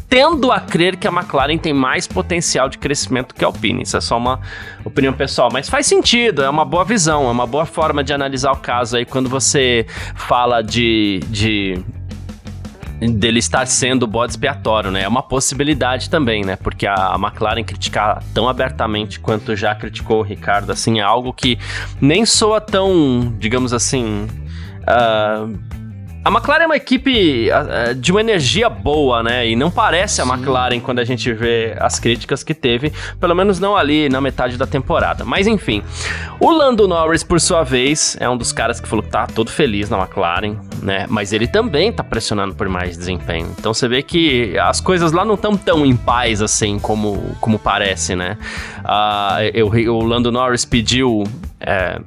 tendo 0.09 0.51
a 0.51 0.59
crer 0.59 0.97
que 0.97 1.07
a 1.07 1.11
McLaren 1.11 1.57
tem 1.57 1.71
mais 1.71 2.07
potencial 2.07 2.67
de 2.67 2.79
crescimento 2.79 3.35
que 3.35 3.43
a 3.43 3.47
Alpine. 3.47 3.83
Isso 3.83 3.95
é 3.95 4.01
só 4.01 4.17
uma 4.17 4.39
opinião 4.83 5.13
pessoal, 5.13 5.49
mas 5.53 5.69
faz 5.69 5.85
sentido, 5.85 6.41
é 6.41 6.49
uma 6.49 6.65
boa 6.65 6.83
visão, 6.83 7.27
é 7.27 7.31
uma 7.31 7.45
boa 7.45 7.65
forma 7.65 8.03
de 8.03 8.11
analisar 8.11 8.51
o 8.51 8.57
caso 8.57 8.97
aí 8.97 9.05
quando 9.05 9.29
você 9.29 9.85
fala 10.15 10.63
de, 10.63 11.19
de 11.27 11.79
dele 13.07 13.39
estar 13.39 13.65
sendo 13.67 14.07
bode 14.07 14.33
expiatório, 14.33 14.91
né? 14.91 15.03
É 15.03 15.07
uma 15.07 15.21
possibilidade 15.21 16.09
também, 16.09 16.43
né? 16.43 16.55
Porque 16.55 16.87
a 16.87 17.15
McLaren 17.15 17.63
criticar 17.63 18.23
tão 18.33 18.49
abertamente 18.49 19.19
quanto 19.19 19.55
já 19.55 19.75
criticou 19.75 20.19
o 20.19 20.23
Ricardo, 20.23 20.71
assim, 20.71 20.99
é 20.99 21.03
algo 21.03 21.31
que 21.31 21.57
nem 22.01 22.25
soa 22.25 22.59
tão, 22.59 23.33
digamos 23.37 23.73
assim, 23.73 24.27
uh, 24.81 25.68
A 26.23 26.29
McLaren 26.29 26.63
é 26.63 26.65
uma 26.65 26.75
equipe 26.75 27.49
de 27.97 28.11
uma 28.11 28.19
energia 28.19 28.69
boa, 28.69 29.23
né? 29.23 29.47
E 29.47 29.55
não 29.55 29.71
parece 29.71 30.21
a 30.21 30.25
Sim. 30.25 30.31
McLaren 30.31 30.79
quando 30.81 30.99
a 30.99 31.05
gente 31.05 31.31
vê 31.31 31.75
as 31.79 31.97
críticas 31.97 32.43
que 32.43 32.53
teve, 32.53 32.91
pelo 33.19 33.33
menos 33.33 33.57
não 33.57 33.75
ali 33.75 34.09
na 34.09 34.19
metade 34.19 34.57
da 34.57 34.67
temporada. 34.67 35.23
Mas 35.23 35.47
enfim, 35.47 35.81
o 36.39 36.51
Lando 36.51 36.87
Norris, 36.87 37.23
por 37.23 37.39
sua 37.39 37.63
vez, 37.63 38.17
é 38.19 38.29
um 38.29 38.35
dos 38.35 38.51
caras 38.51 38.81
que 38.81 38.87
falou 38.87 39.01
que 39.01 39.09
tá 39.09 39.27
todo 39.27 39.49
feliz 39.49 39.89
na 39.89 39.97
McLaren, 39.97 40.57
né? 40.83 41.05
Mas 41.09 41.31
ele 41.31 41.47
também 41.47 41.91
tá 41.91 42.03
pressionando 42.03 42.53
por 42.53 42.67
mais 42.67 42.97
desempenho. 42.97 43.55
Então 43.57 43.73
você 43.73 43.87
vê 43.87 44.03
que 44.03 44.57
as 44.59 44.81
coisas 44.81 45.13
lá 45.13 45.23
não 45.23 45.35
estão 45.35 45.55
tão 45.55 45.85
em 45.85 45.95
paz 45.95 46.41
assim 46.41 46.77
como, 46.79 47.35
como 47.39 47.57
parece, 47.57 48.13
né? 48.15 48.37
Uh, 48.79 49.51
eu, 49.53 49.67
o 49.95 50.03
Lando 50.03 50.31
Norris 50.31 50.65
pediu. 50.65 51.23
É, 51.61 51.99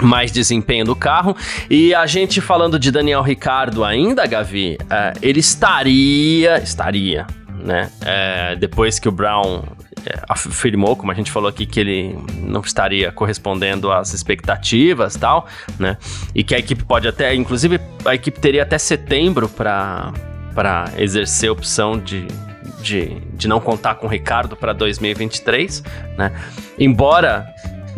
mais 0.00 0.30
desempenho 0.30 0.84
do 0.84 0.96
carro. 0.96 1.36
E 1.68 1.94
a 1.94 2.06
gente 2.06 2.40
falando 2.40 2.78
de 2.78 2.90
Daniel 2.90 3.22
Ricardo 3.22 3.84
ainda, 3.84 4.26
Gavi, 4.26 4.78
é, 4.90 5.12
ele 5.22 5.40
estaria, 5.40 6.58
estaria, 6.58 7.26
né? 7.62 7.90
É, 8.04 8.56
depois 8.56 8.98
que 8.98 9.08
o 9.08 9.12
Brown 9.12 9.62
é, 10.06 10.20
afirmou, 10.28 10.96
como 10.96 11.12
a 11.12 11.14
gente 11.14 11.30
falou 11.30 11.48
aqui, 11.48 11.66
que 11.66 11.80
ele 11.80 12.18
não 12.42 12.60
estaria 12.60 13.10
correspondendo 13.12 13.90
às 13.90 14.14
expectativas 14.14 15.16
tal, 15.16 15.46
né? 15.78 15.96
E 16.34 16.44
que 16.44 16.54
a 16.54 16.58
equipe 16.58 16.84
pode 16.84 17.08
até, 17.08 17.34
inclusive, 17.34 17.80
a 18.04 18.14
equipe 18.14 18.40
teria 18.40 18.62
até 18.62 18.78
setembro 18.78 19.48
para 19.48 20.12
para 20.54 20.90
exercer 20.96 21.50
a 21.50 21.52
opção 21.52 21.96
de, 21.96 22.26
de, 22.82 23.20
de 23.34 23.46
não 23.46 23.60
contar 23.60 23.94
com 23.94 24.08
o 24.08 24.10
Ricardo 24.10 24.56
para 24.56 24.72
2023, 24.72 25.84
né? 26.16 26.32
Embora 26.76 27.46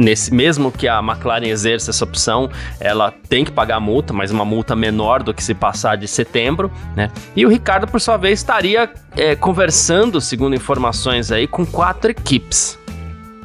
nesse 0.01 0.33
mesmo 0.33 0.73
que 0.73 0.89
a 0.89 0.99
McLaren 0.99 1.47
exerça 1.47 1.91
essa 1.91 2.05
opção, 2.05 2.51
ela 2.81 3.13
tem 3.29 3.45
que 3.45 3.53
pagar 3.53 3.77
a 3.77 3.81
multa, 3.81 4.13
mas 4.13 4.31
uma 4.31 4.45
multa 4.45 4.75
menor 4.75 5.23
do 5.23 5.35
que 5.35 5.45
se 5.45 5.55
passar 5.55 5.97
de 5.97 6.09
setembro, 6.09 6.73
né? 6.97 7.11
E 7.37 7.45
o 7.45 7.49
Ricardo, 7.49 7.87
por 7.87 8.01
sua 8.01 8.17
vez, 8.17 8.41
estaria 8.41 8.91
é, 9.17 9.37
conversando, 9.37 10.21
segundo 10.21 10.57
informações 10.57 11.31
aí, 11.31 11.47
com 11.47 11.67
quatro 11.67 12.11
equipes. 12.11 12.79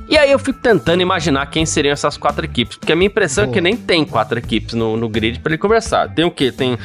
E 0.07 0.17
aí 0.17 0.31
eu 0.31 0.39
fico 0.39 0.59
tentando 0.59 1.01
imaginar 1.01 1.47
quem 1.47 1.65
seriam 1.65 1.91
essas 1.91 2.15
quatro 2.15 2.45
equipes, 2.45 2.77
porque 2.77 2.93
a 2.93 2.95
minha 2.95 3.07
impressão 3.07 3.45
Boa. 3.45 3.51
é 3.51 3.55
que 3.55 3.61
nem 3.61 3.75
tem 3.75 4.05
quatro 4.05 4.37
equipes 4.37 4.75
no, 4.75 4.95
no 4.95 5.09
grid 5.09 5.39
para 5.39 5.51
ele 5.51 5.57
conversar. 5.57 6.09
Tem 6.13 6.23
o 6.23 6.31
quê? 6.31 6.51
Tem 6.51 6.77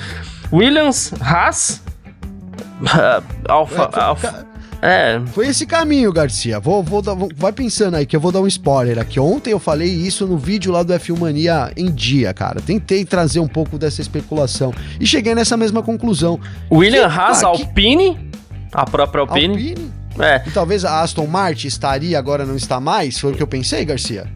Williams, 0.52 1.12
Haas, 1.20 1.82
uh, 2.80 3.22
Alfa, 3.46 3.90
é, 3.92 4.00
Alfa, 4.00 4.46
é. 4.82 5.20
Foi 5.32 5.46
esse 5.46 5.66
caminho, 5.66 6.12
Garcia. 6.12 6.58
Vou, 6.58 6.82
vou 6.82 7.02
dar, 7.02 7.14
vou, 7.14 7.28
vai 7.36 7.52
pensando 7.52 7.96
aí 7.96 8.06
que 8.06 8.16
eu 8.16 8.20
vou 8.20 8.32
dar 8.32 8.40
um 8.40 8.46
spoiler 8.46 8.98
aqui. 8.98 9.20
Ontem 9.20 9.50
eu 9.50 9.58
falei 9.58 9.88
isso 9.88 10.26
no 10.26 10.38
vídeo 10.38 10.72
lá 10.72 10.82
do 10.82 10.92
F1 10.94 11.18
Mania 11.18 11.72
em 11.76 11.90
dia, 11.90 12.32
cara. 12.32 12.60
Tentei 12.60 13.04
trazer 13.04 13.40
um 13.40 13.48
pouco 13.48 13.78
dessa 13.78 14.00
especulação 14.00 14.72
e 14.98 15.06
cheguei 15.06 15.34
nessa 15.34 15.56
mesma 15.56 15.82
conclusão. 15.82 16.40
William 16.70 17.08
que, 17.08 17.18
Haas, 17.18 17.40
cara, 17.40 17.48
Alpine, 17.48 18.14
que... 18.14 18.40
a 18.72 18.84
própria 18.84 19.22
Alpine. 19.22 19.48
Alpine. 19.48 19.92
É. 20.18 20.42
E 20.46 20.50
talvez 20.50 20.84
a 20.84 21.00
Aston 21.02 21.26
Martin 21.26 21.68
estaria, 21.68 22.18
agora 22.18 22.44
não 22.44 22.56
está 22.56 22.80
mais? 22.80 23.18
Foi 23.18 23.32
o 23.32 23.34
que 23.34 23.42
eu 23.42 23.46
pensei, 23.46 23.84
Garcia? 23.84 24.26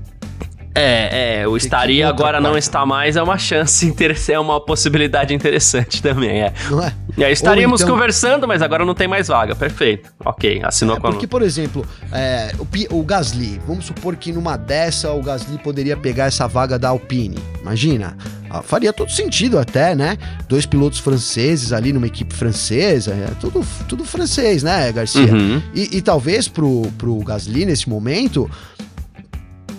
É, 0.75 1.43
é, 1.43 1.49
o 1.49 1.57
estaria 1.57 2.09
agora 2.09 2.40
não 2.40 2.59
está 2.59 2.85
mais 2.85 3.14
é 3.14 3.23
uma 3.23 3.38
chance 3.38 3.87
interessante, 3.87 4.33
é 4.33 4.40
uma 4.40 4.61
possibilidade 4.61 5.33
interessante 5.33 6.02
também, 6.02 6.43
é. 6.43 6.52
Não 6.69 6.83
é? 6.83 6.93
E 7.16 7.23
aí 7.23 7.33
estaríamos 7.33 7.81
então... 7.81 7.95
conversando, 7.95 8.49
mas 8.49 8.61
agora 8.61 8.85
não 8.85 8.95
tem 8.95 9.07
mais 9.07 9.28
vaga, 9.28 9.54
perfeito. 9.54 10.12
Ok, 10.25 10.61
assinou 10.64 10.97
é, 10.97 11.00
com 11.00 11.07
a... 11.07 11.11
Porque, 11.11 11.28
por 11.28 11.43
exemplo, 11.43 11.87
é, 12.12 12.52
o, 12.59 12.99
o 12.99 13.04
Gasly, 13.04 13.61
vamos 13.66 13.85
supor 13.85 14.16
que 14.16 14.33
numa 14.33 14.57
dessa 14.57 15.12
o 15.12 15.23
Gasly 15.23 15.59
poderia 15.59 15.97
pegar 15.97 16.25
essa 16.25 16.49
vaga 16.49 16.76
da 16.76 16.88
Alpine, 16.88 17.38
imagina, 17.61 18.16
ah, 18.50 18.62
faria 18.62 18.93
todo 18.93 19.11
sentido 19.11 19.59
até, 19.59 19.95
né? 19.95 20.19
Dois 20.49 20.66
pilotos 20.66 20.99
franceses 20.99 21.73
ali 21.73 21.93
numa 21.93 22.07
equipe 22.07 22.35
francesa, 22.35 23.12
é 23.12 23.31
tudo, 23.40 23.64
tudo 23.88 24.04
francês, 24.04 24.62
né, 24.62 24.90
Garcia? 24.93 25.33
Uhum. 25.33 25.62
E, 25.73 25.97
e, 25.97 26.02
talvez 26.02 26.49
pro, 26.49 26.83
pro 26.99 27.16
Gasly 27.19 27.64
nesse 27.64 27.88
momento 27.88 28.50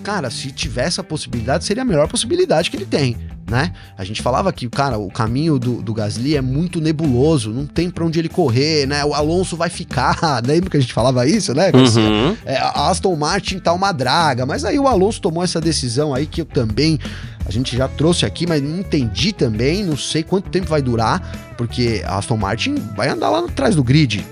cara, 0.06 0.30
se 0.30 0.52
tivesse 0.52 1.00
a 1.00 1.02
possibilidade, 1.02 1.64
seria 1.64 1.82
a 1.82 1.84
melhor 1.84 2.06
possibilidade 2.06 2.70
que 2.70 2.76
ele 2.76 2.86
tem, 2.86 3.16
né? 3.50 3.72
A 3.98 4.04
gente 4.04 4.22
falava 4.22 4.52
que, 4.52 4.68
cara, 4.68 4.96
o 4.96 5.10
caminho 5.10 5.58
do, 5.58 5.82
do 5.82 5.92
Gasly 5.92 6.36
é 6.36 6.40
muito 6.40 6.80
nebuloso, 6.80 7.50
não 7.50 7.66
tem 7.66 7.90
para 7.90 8.04
onde 8.04 8.16
ele 8.20 8.28
correr, 8.28 8.86
né? 8.86 9.04
O 9.04 9.12
Alonso 9.12 9.56
vai 9.56 9.68
ficar, 9.68 10.16
lembra 10.46 10.70
que 10.70 10.76
a 10.76 10.80
gente 10.80 10.92
falava 10.92 11.26
isso, 11.26 11.52
né? 11.52 11.72
Uhum. 11.74 12.36
É, 12.44 12.56
a 12.56 12.88
Aston 12.88 13.16
Martin 13.16 13.58
tá 13.58 13.72
uma 13.72 13.90
draga, 13.90 14.46
mas 14.46 14.64
aí 14.64 14.78
o 14.78 14.86
Alonso 14.86 15.20
tomou 15.20 15.42
essa 15.42 15.60
decisão 15.60 16.14
aí 16.14 16.24
que 16.24 16.40
eu 16.40 16.44
também 16.44 17.00
a 17.44 17.50
gente 17.50 17.76
já 17.76 17.88
trouxe 17.88 18.24
aqui, 18.24 18.46
mas 18.46 18.62
não 18.62 18.78
entendi 18.78 19.32
também, 19.32 19.82
não 19.82 19.96
sei 19.96 20.22
quanto 20.22 20.50
tempo 20.50 20.68
vai 20.68 20.82
durar, 20.82 21.20
porque 21.56 22.00
a 22.06 22.18
Aston 22.18 22.36
Martin 22.36 22.76
vai 22.96 23.08
andar 23.08 23.30
lá 23.30 23.40
atrás 23.40 23.74
do 23.74 23.82
grid. 23.82 24.24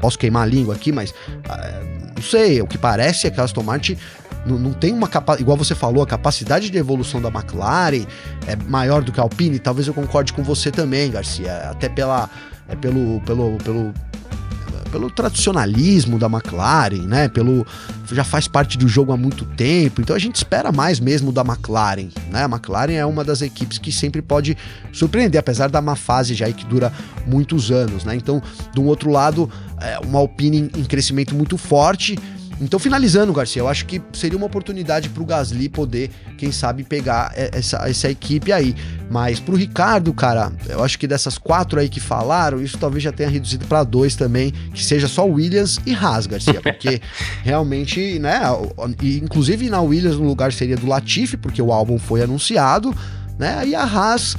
Posso 0.00 0.16
queimar 0.16 0.44
a 0.44 0.46
língua 0.46 0.76
aqui, 0.76 0.92
mas 0.92 1.10
uh, 1.10 1.98
não 2.14 2.22
sei, 2.22 2.60
o 2.60 2.66
que 2.66 2.76
parece 2.76 3.26
é 3.26 3.30
que 3.30 3.40
a 3.40 3.44
Aston 3.44 3.62
Martin 3.62 3.96
não, 4.48 4.58
não 4.58 4.72
tem 4.72 4.92
uma 4.92 5.06
capacidade, 5.06 5.42
igual 5.42 5.56
você 5.56 5.74
falou, 5.74 6.02
a 6.02 6.06
capacidade 6.06 6.70
de 6.70 6.78
evolução 6.78 7.20
da 7.20 7.28
McLaren 7.28 8.06
é 8.46 8.56
maior 8.68 9.02
do 9.02 9.12
que 9.12 9.20
a 9.20 9.22
Alpine. 9.22 9.58
Talvez 9.58 9.86
eu 9.86 9.94
concorde 9.94 10.32
com 10.32 10.42
você 10.42 10.70
também, 10.70 11.10
Garcia. 11.10 11.70
Até 11.70 11.88
pela, 11.88 12.28
é 12.68 12.74
pelo, 12.74 13.20
pelo, 13.20 13.58
pelo 13.58 13.92
pelo 14.88 15.10
tradicionalismo 15.10 16.18
da 16.18 16.26
McLaren, 16.26 17.02
né? 17.02 17.28
Pelo 17.28 17.66
já 18.10 18.24
faz 18.24 18.48
parte 18.48 18.78
do 18.78 18.88
jogo 18.88 19.12
há 19.12 19.16
muito 19.16 19.44
tempo, 19.44 20.00
então 20.00 20.16
a 20.16 20.18
gente 20.18 20.36
espera 20.36 20.72
mais 20.72 20.98
mesmo 20.98 21.30
da 21.30 21.42
McLaren, 21.42 22.08
né? 22.30 22.44
A 22.44 22.48
McLaren 22.48 22.94
é 22.94 23.04
uma 23.04 23.22
das 23.22 23.42
equipes 23.42 23.76
que 23.76 23.92
sempre 23.92 24.22
pode 24.22 24.56
surpreender, 24.92 25.38
apesar 25.38 25.68
da 25.68 25.82
má 25.82 25.94
fase 25.94 26.34
já 26.34 26.50
que 26.50 26.64
dura 26.64 26.90
muitos 27.26 27.70
anos, 27.70 28.04
né? 28.04 28.16
Então, 28.16 28.42
do 28.74 28.82
outro 28.84 29.10
lado, 29.10 29.50
é 29.78 29.98
uma 29.98 30.18
Alpine 30.18 30.70
em 30.74 30.84
crescimento 30.84 31.34
muito 31.34 31.58
forte 31.58 32.16
então, 32.60 32.78
finalizando, 32.78 33.32
Garcia, 33.32 33.62
eu 33.62 33.68
acho 33.68 33.86
que 33.86 34.02
seria 34.12 34.36
uma 34.36 34.46
oportunidade 34.46 35.08
para 35.08 35.22
o 35.22 35.26
Gasly 35.26 35.68
poder, 35.68 36.10
quem 36.36 36.50
sabe, 36.50 36.82
pegar 36.82 37.32
essa, 37.34 37.88
essa 37.88 38.10
equipe 38.10 38.52
aí. 38.52 38.74
Mas 39.10 39.38
para 39.38 39.54
o 39.54 39.56
Ricardo, 39.56 40.12
cara, 40.12 40.52
eu 40.68 40.82
acho 40.82 40.98
que 40.98 41.06
dessas 41.06 41.38
quatro 41.38 41.78
aí 41.78 41.88
que 41.88 42.00
falaram, 42.00 42.60
isso 42.60 42.76
talvez 42.76 43.02
já 43.02 43.12
tenha 43.12 43.28
reduzido 43.28 43.66
para 43.66 43.84
dois 43.84 44.16
também, 44.16 44.52
que 44.74 44.84
seja 44.84 45.06
só 45.06 45.24
Williams 45.24 45.78
e 45.86 45.94
Haas, 45.94 46.26
Garcia, 46.26 46.60
porque 46.60 47.00
realmente, 47.42 48.18
né, 48.18 48.40
inclusive 49.00 49.70
na 49.70 49.80
Williams 49.80 50.16
no 50.16 50.26
lugar 50.26 50.52
seria 50.52 50.76
do 50.76 50.86
Latifi, 50.86 51.36
porque 51.36 51.62
o 51.62 51.72
álbum 51.72 51.98
foi 51.98 52.22
anunciado, 52.22 52.94
né, 53.38 53.66
e 53.66 53.74
a 53.74 53.84
Haas 53.84 54.36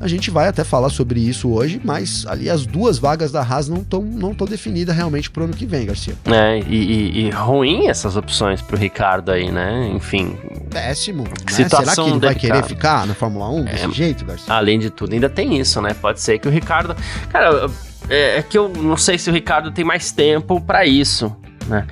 a 0.00 0.08
gente 0.08 0.30
vai 0.30 0.48
até 0.48 0.64
falar 0.64 0.88
sobre 0.88 1.20
isso 1.20 1.50
hoje, 1.50 1.78
mas 1.84 2.24
ali 2.26 2.48
as 2.48 2.64
duas 2.64 2.98
vagas 2.98 3.30
da 3.30 3.42
Haas 3.42 3.68
não 3.68 3.82
estão 3.82 4.00
não 4.00 4.34
tão 4.34 4.46
definidas 4.46 4.96
realmente 4.96 5.30
pro 5.30 5.44
ano 5.44 5.52
que 5.52 5.66
vem, 5.66 5.86
Garcia. 5.86 6.14
É, 6.24 6.58
e, 6.58 6.62
e, 6.74 7.26
e 7.26 7.30
ruim 7.30 7.88
essas 7.88 8.16
opções 8.16 8.62
pro 8.62 8.78
Ricardo 8.78 9.30
aí, 9.30 9.50
né? 9.50 9.90
Enfim. 9.94 10.38
Péssimo. 10.70 11.24
Né? 11.24 11.30
Será 11.48 11.94
que 11.94 12.00
ele 12.00 12.18
vai 12.18 12.34
querer 12.34 12.64
ficar 12.64 13.06
na 13.06 13.14
Fórmula 13.14 13.50
1 13.50 13.64
desse 13.64 13.84
é, 13.84 13.90
jeito, 13.90 14.24
Garcia? 14.24 14.52
Além 14.52 14.78
de 14.78 14.88
tudo, 14.88 15.12
ainda 15.12 15.28
tem 15.28 15.58
isso, 15.58 15.82
né? 15.82 15.92
Pode 15.92 16.20
ser 16.20 16.38
que 16.38 16.48
o 16.48 16.50
Ricardo. 16.50 16.96
Cara, 17.28 17.70
é, 18.08 18.38
é 18.38 18.42
que 18.42 18.56
eu 18.56 18.70
não 18.70 18.96
sei 18.96 19.18
se 19.18 19.28
o 19.28 19.32
Ricardo 19.32 19.70
tem 19.70 19.84
mais 19.84 20.10
tempo 20.10 20.60
para 20.60 20.86
isso, 20.86 21.36
né? 21.66 21.86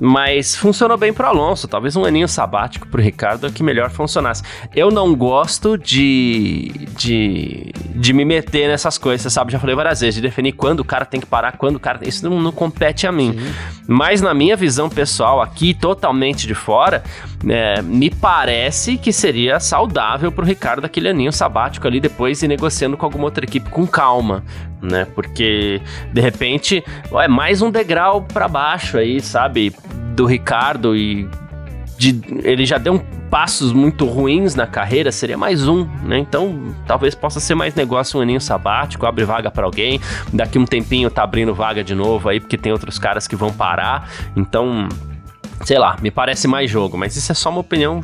Mas 0.00 0.54
funcionou 0.54 0.96
bem 0.96 1.12
pro 1.12 1.26
Alonso. 1.26 1.66
Talvez 1.66 1.96
um 1.96 2.04
aninho 2.04 2.28
sabático 2.28 2.86
pro 2.88 3.02
Ricardo 3.02 3.46
é 3.46 3.50
que 3.50 3.62
melhor 3.62 3.90
funcionasse. 3.90 4.42
Eu 4.74 4.90
não 4.90 5.14
gosto 5.14 5.76
de, 5.76 6.86
de, 6.96 7.72
de 7.94 8.12
me 8.12 8.24
meter 8.24 8.68
nessas 8.68 8.96
coisas, 8.98 9.32
sabe? 9.32 9.52
Já 9.52 9.58
falei 9.58 9.74
várias 9.74 10.00
vezes, 10.00 10.16
de 10.16 10.20
definir 10.20 10.52
quando 10.52 10.80
o 10.80 10.84
cara 10.84 11.04
tem 11.04 11.20
que 11.20 11.26
parar, 11.26 11.56
quando 11.56 11.76
o 11.76 11.80
cara. 11.80 12.00
Isso 12.06 12.28
não, 12.28 12.40
não 12.40 12.52
compete 12.52 13.06
a 13.06 13.12
mim. 13.12 13.32
Sim. 13.32 13.54
Mas 13.86 14.20
na 14.20 14.34
minha 14.34 14.56
visão 14.56 14.88
pessoal, 14.88 15.40
aqui 15.40 15.74
totalmente 15.74 16.46
de 16.46 16.54
fora, 16.54 17.02
é, 17.48 17.80
me 17.82 18.10
parece 18.10 18.98
que 18.98 19.12
seria 19.12 19.58
saudável 19.58 20.30
pro 20.30 20.44
Ricardo 20.44 20.84
aquele 20.84 21.08
aninho 21.08 21.32
sabático 21.32 21.86
ali 21.86 22.00
depois 22.00 22.42
ir 22.42 22.48
negociando 22.48 22.96
com 22.96 23.06
alguma 23.06 23.24
outra 23.24 23.44
equipe 23.44 23.70
com 23.70 23.86
calma 23.86 24.44
né? 24.82 25.06
Porque 25.14 25.80
de 26.12 26.20
repente 26.20 26.84
é 27.12 27.28
mais 27.28 27.62
um 27.62 27.70
degrau 27.70 28.22
para 28.22 28.48
baixo 28.48 28.98
aí, 28.98 29.20
sabe? 29.20 29.72
Do 30.14 30.26
Ricardo 30.26 30.96
e 30.96 31.28
de, 31.96 32.20
ele 32.44 32.64
já 32.64 32.78
deu 32.78 32.94
um 32.94 33.18
passos 33.28 33.72
muito 33.72 34.06
ruins 34.06 34.54
na 34.54 34.66
carreira, 34.66 35.12
seria 35.12 35.36
mais 35.36 35.68
um, 35.68 35.84
né? 36.02 36.18
Então, 36.18 36.74
talvez 36.86 37.14
possa 37.14 37.40
ser 37.40 37.54
mais 37.54 37.74
negócio 37.74 38.18
um 38.18 38.22
aninho 38.22 38.40
sabático, 38.40 39.04
abre 39.04 39.24
vaga 39.24 39.50
para 39.50 39.64
alguém, 39.64 40.00
daqui 40.32 40.58
um 40.58 40.64
tempinho 40.64 41.10
tá 41.10 41.22
abrindo 41.24 41.54
vaga 41.54 41.84
de 41.84 41.94
novo 41.94 42.28
aí, 42.28 42.40
porque 42.40 42.56
tem 42.56 42.72
outros 42.72 42.98
caras 42.98 43.26
que 43.26 43.36
vão 43.36 43.52
parar. 43.52 44.08
Então, 44.34 44.88
sei 45.64 45.78
lá, 45.78 45.96
me 46.00 46.10
parece 46.10 46.48
mais 46.48 46.70
jogo, 46.70 46.96
mas 46.96 47.16
isso 47.16 47.30
é 47.30 47.34
só 47.34 47.50
uma 47.50 47.60
opinião 47.60 48.00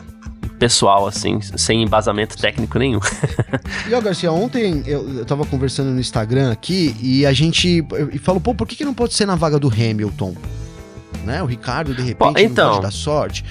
pessoal, 0.58 1.06
assim, 1.06 1.40
sem 1.40 1.82
embasamento 1.82 2.36
técnico 2.36 2.78
nenhum. 2.78 3.00
e 3.88 3.94
ó, 3.94 4.00
Garcia, 4.00 4.32
ontem 4.32 4.82
eu, 4.86 5.18
eu 5.18 5.24
tava 5.24 5.44
conversando 5.44 5.90
no 5.90 6.00
Instagram 6.00 6.52
aqui 6.52 6.96
e 7.00 7.26
a 7.26 7.32
gente 7.32 7.84
e 8.12 8.18
falou, 8.18 8.40
pô, 8.40 8.54
por 8.54 8.66
que, 8.66 8.76
que 8.76 8.84
não 8.84 8.94
pode 8.94 9.14
ser 9.14 9.26
na 9.26 9.34
vaga 9.34 9.58
do 9.58 9.68
Hamilton? 9.68 10.34
Né? 11.24 11.42
O 11.42 11.46
Ricardo, 11.46 11.94
de 11.94 12.02
repente, 12.02 12.16
pô, 12.16 12.38
então... 12.38 12.66
não 12.66 12.72
pode 12.74 12.86
dar 12.86 12.92
sorte. 12.92 13.44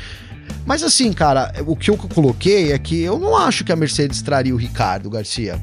Mas 0.66 0.84
assim, 0.84 1.12
cara, 1.12 1.54
o 1.66 1.76
que 1.76 1.90
eu 1.90 1.98
coloquei 1.98 2.72
é 2.72 2.80
que 2.80 3.02
eu 3.02 3.20
não 3.20 3.36
acho 3.36 3.64
que 3.64 3.72
a 3.72 3.76
Mercedes 3.76 4.22
traria 4.22 4.54
o 4.54 4.58
Ricardo, 4.58 5.10
Garcia. 5.10 5.60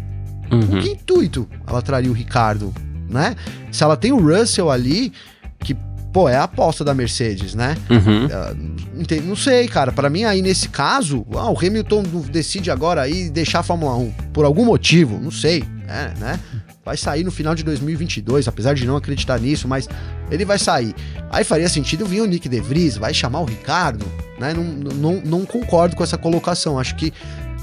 Uhum. 0.51 0.67
Com 0.67 0.81
que 0.81 0.91
intuito 0.91 1.49
ela 1.67 1.81
traria 1.81 2.11
o 2.11 2.15
Ricardo, 2.15 2.75
né? 3.09 3.37
Se 3.71 3.83
ela 3.83 3.97
tem 3.97 4.13
o 4.13 4.21
Russell 4.21 4.71
ali, 4.71 5.13
que, 5.61 5.77
pô, 6.13 6.29
é 6.29 6.37
a 6.37 6.45
aposta 6.45 6.85
da 6.85 6.95
Mercedes, 6.95 7.55
né? 7.55 7.77
Uhum. 7.89 8.27
Uh, 8.27 9.23
não 9.23 9.37
sei, 9.37 9.69
cara. 9.69 9.93
Para 9.93 10.11
mim, 10.11 10.25
aí 10.25 10.43
nesse 10.43 10.69
caso, 10.69 11.27
ah, 11.35 11.51
o 11.51 11.59
Hamilton 11.59 12.03
decide 12.31 12.71
agora 12.71 13.03
aí 13.03 13.31
deixar 13.31 13.61
a 13.61 13.63
Fórmula 13.63 13.97
1 13.97 14.11
por 14.33 14.45
algum 14.45 14.65
motivo, 14.65 15.19
não 15.21 15.31
sei, 15.31 15.65
é, 15.89 16.19
né? 16.19 16.41
Vai 16.85 16.97
sair 16.97 17.23
no 17.23 17.31
final 17.31 17.55
de 17.55 17.63
2022, 17.63 18.49
apesar 18.49 18.75
de 18.75 18.87
não 18.87 18.97
acreditar 18.97 19.39
nisso, 19.39 19.69
mas 19.69 19.89
ele 20.31 20.45
vai 20.45 20.59
sair. 20.59 20.95
Aí 21.31 21.45
faria 21.45 21.69
sentido 21.69 22.07
vir 22.07 22.23
o 22.23 22.27
Nick 22.27 22.49
De 22.49 22.61
Vries, 22.61 22.97
vai 22.97 23.13
chamar 23.13 23.41
o 23.41 23.45
Ricardo, 23.45 24.05
né? 24.39 24.55
Não, 24.55 24.65
não, 24.65 25.23
não 25.25 25.45
concordo 25.45 25.95
com 25.95 26.03
essa 26.03 26.17
colocação. 26.17 26.79
Acho 26.79 26.97
que 26.97 27.13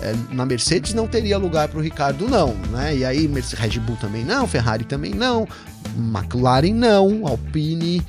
é, 0.02 0.14
na 0.32 0.46
Mercedes 0.46 0.94
não 0.94 1.08
teria 1.08 1.38
lugar 1.38 1.68
para 1.68 1.80
o 1.80 1.82
Ricardo, 1.82 2.28
não, 2.28 2.54
né? 2.72 2.96
E 2.96 3.04
aí 3.04 3.28
Red 3.58 3.80
Bull 3.80 3.98
também 3.98 4.24
não, 4.24 4.48
Ferrari 4.48 4.86
também 4.86 5.14
não, 5.14 5.48
McLaren 5.98 6.74
não, 6.74 7.26
Alpine. 7.26 8.06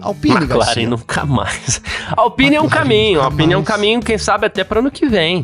Alpine, 0.00 0.36
McLaren 0.42 0.64
Garcia. 0.64 0.88
nunca 0.88 1.24
mais. 1.24 1.82
Alpine 2.16 2.56
é 2.56 2.60
um 2.60 2.68
caminho, 2.68 3.20
Alpine 3.20 3.52
é 3.52 3.56
um 3.58 3.64
caminho, 3.64 4.00
quem 4.00 4.18
sabe 4.18 4.46
até 4.46 4.64
para 4.64 4.80
ano 4.80 4.90
que 4.90 5.06
vem. 5.06 5.42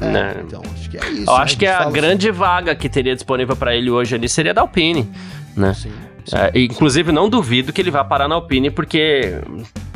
É, 0.00 0.06
né? 0.06 0.36
Então, 0.46 0.62
acho 0.74 0.90
que 0.90 0.96
é 0.96 1.10
isso. 1.10 1.30
Eu 1.30 1.36
né? 1.36 1.42
acho 1.42 1.56
que 1.56 1.66
a 1.66 1.90
grande 1.90 2.28
assim. 2.28 2.38
vaga 2.38 2.74
que 2.74 2.88
teria 2.88 3.14
disponível 3.14 3.56
para 3.56 3.74
ele 3.74 3.90
hoje 3.90 4.14
ali 4.14 4.28
seria 4.28 4.54
da 4.54 4.60
Alpine, 4.60 5.08
né? 5.56 5.74
Sim. 5.74 5.90
É, 6.32 6.60
inclusive, 6.60 7.10
não 7.10 7.28
duvido 7.28 7.72
que 7.72 7.80
ele 7.80 7.90
vá 7.90 8.04
parar 8.04 8.28
na 8.28 8.34
Alpine, 8.34 8.70
porque 8.70 9.38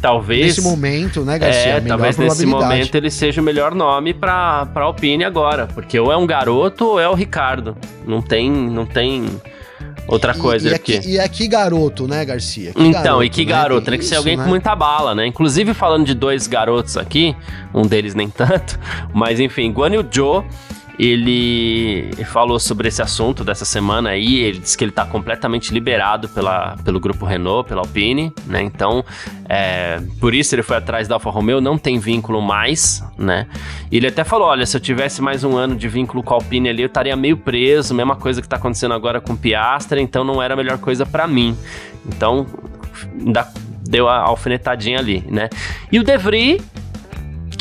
talvez. 0.00 0.46
Nesse 0.56 0.62
momento, 0.62 1.22
né, 1.24 1.38
Garcia? 1.38 1.72
É, 1.72 1.80
talvez 1.80 2.16
nesse 2.16 2.46
momento 2.46 2.94
ele 2.94 3.10
seja 3.10 3.40
o 3.40 3.44
melhor 3.44 3.74
nome 3.74 4.14
pra 4.14 4.66
Alpine 4.74 5.24
agora. 5.24 5.66
Porque 5.66 5.98
ou 5.98 6.10
é 6.10 6.16
um 6.16 6.26
garoto 6.26 6.86
ou 6.86 7.00
é 7.00 7.08
o 7.08 7.14
Ricardo. 7.14 7.76
Não 8.06 8.22
tem. 8.22 8.50
Não 8.50 8.86
tem. 8.86 9.26
Outra 10.06 10.34
coisa 10.34 10.68
e, 10.68 10.72
e 10.72 10.74
aqui. 10.74 11.00
E 11.04 11.20
aqui 11.20 11.48
garoto, 11.48 12.08
né, 12.08 12.24
Garcia? 12.24 12.72
Que 12.72 12.82
então, 12.82 13.02
garoto, 13.02 13.24
e 13.24 13.30
que 13.30 13.44
né? 13.44 13.50
garoto? 13.50 13.90
Tem 13.90 13.98
que 13.98 14.04
ser 14.04 14.16
alguém 14.16 14.36
né? 14.36 14.42
com 14.42 14.48
muita 14.48 14.74
bala, 14.74 15.14
né? 15.14 15.26
Inclusive, 15.26 15.74
falando 15.74 16.04
de 16.04 16.14
dois 16.14 16.46
garotos 16.46 16.96
aqui, 16.96 17.36
um 17.72 17.82
deles 17.82 18.14
nem 18.14 18.28
tanto, 18.28 18.78
mas 19.14 19.38
enfim, 19.40 19.70
Guan 19.72 19.94
Yu 19.94 20.06
Zhou 20.12 20.44
ele 20.98 22.10
falou 22.26 22.58
sobre 22.58 22.88
esse 22.88 23.00
assunto 23.00 23.44
dessa 23.44 23.64
semana 23.64 24.10
aí. 24.10 24.40
Ele 24.40 24.58
disse 24.58 24.76
que 24.76 24.84
ele 24.84 24.90
está 24.90 25.04
completamente 25.04 25.72
liberado 25.72 26.28
pela, 26.28 26.76
pelo 26.84 27.00
grupo 27.00 27.24
Renault, 27.24 27.68
pela 27.68 27.80
Alpine, 27.80 28.32
né? 28.46 28.62
Então, 28.62 29.04
é, 29.48 30.00
por 30.20 30.34
isso 30.34 30.54
ele 30.54 30.62
foi 30.62 30.76
atrás 30.76 31.08
da 31.08 31.14
Alfa 31.14 31.30
Romeo, 31.30 31.60
não 31.60 31.78
tem 31.78 31.98
vínculo 31.98 32.40
mais, 32.40 33.02
né? 33.16 33.46
Ele 33.90 34.06
até 34.06 34.24
falou: 34.24 34.48
olha, 34.48 34.66
se 34.66 34.76
eu 34.76 34.80
tivesse 34.80 35.22
mais 35.22 35.44
um 35.44 35.56
ano 35.56 35.74
de 35.74 35.88
vínculo 35.88 36.22
com 36.22 36.34
a 36.34 36.36
Alpine 36.36 36.68
ali, 36.68 36.82
eu 36.82 36.86
estaria 36.86 37.16
meio 37.16 37.36
preso, 37.36 37.94
mesma 37.94 38.16
coisa 38.16 38.40
que 38.40 38.46
está 38.46 38.56
acontecendo 38.56 38.94
agora 38.94 39.20
com 39.20 39.32
o 39.32 39.36
Piastra, 39.36 40.00
então 40.00 40.24
não 40.24 40.42
era 40.42 40.54
a 40.54 40.56
melhor 40.56 40.78
coisa 40.78 41.06
para 41.06 41.26
mim. 41.26 41.56
Então, 42.06 42.46
deu 43.88 44.08
a 44.08 44.18
alfinetadinha 44.18 44.98
ali, 44.98 45.24
né? 45.28 45.48
E 45.90 45.98
o 45.98 46.04
De 46.04 46.16
Vries 46.16 46.62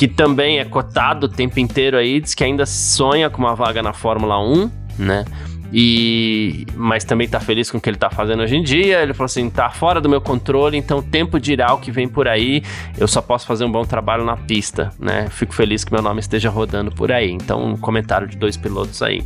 que 0.01 0.08
também 0.08 0.58
é 0.58 0.65
cotado 0.65 1.27
o 1.27 1.29
tempo 1.29 1.60
inteiro 1.60 1.96
aí, 1.96 2.20
diz 2.20 2.34
que 2.34 2.43
ainda 2.43 2.65
sonha 2.65 3.29
com 3.29 3.38
uma 3.38 3.53
vaga 3.53 3.84
na 3.84 3.93
Fórmula 3.93 4.43
1, 4.43 4.72
né? 4.98 5.24
E 5.72 6.65
mas 6.75 7.03
também 7.03 7.29
tá 7.29 7.39
feliz 7.39 7.70
com 7.70 7.77
o 7.77 7.81
que 7.81 7.88
ele 7.88 8.00
tá 8.00 8.10
fazendo 8.10 8.41
hoje 8.41 8.55
em 8.55 8.63
dia. 8.63 9.03
Ele 9.03 9.13
falou 9.13 9.25
assim: 9.25 9.48
tá 9.48 9.70
fora 9.70 10.01
do 10.01 10.10
meu 10.10 10.20
controle, 10.20 10.75
então 10.75 10.98
o 10.98 11.03
tempo 11.03 11.39
dirá 11.39 11.72
o 11.75 11.77
que 11.77 11.91
vem 11.91 12.08
por 12.08 12.27
aí. 12.27 12.63
Eu 12.98 13.08
só 13.08 13.22
posso 13.22 13.46
fazer 13.46 13.63
um 13.63 13.72
bom 13.72 13.86
trabalho 13.86 14.25
na 14.25 14.36
pista, 14.36 14.91
né? 14.98 15.27
Fico 15.29 15.53
feliz 15.53 15.84
que 15.84 15.93
meu 15.93 16.01
nome 16.01 16.20
esteja 16.20 16.50
rodando 16.50 16.89
por 16.89 17.12
aí. 17.12 17.29
Então, 17.29 17.63
um 17.63 17.77
comentário 17.77 18.27
de 18.27 18.36
dois 18.36 18.58
pilotos 18.58 19.03
aí. 19.03 19.22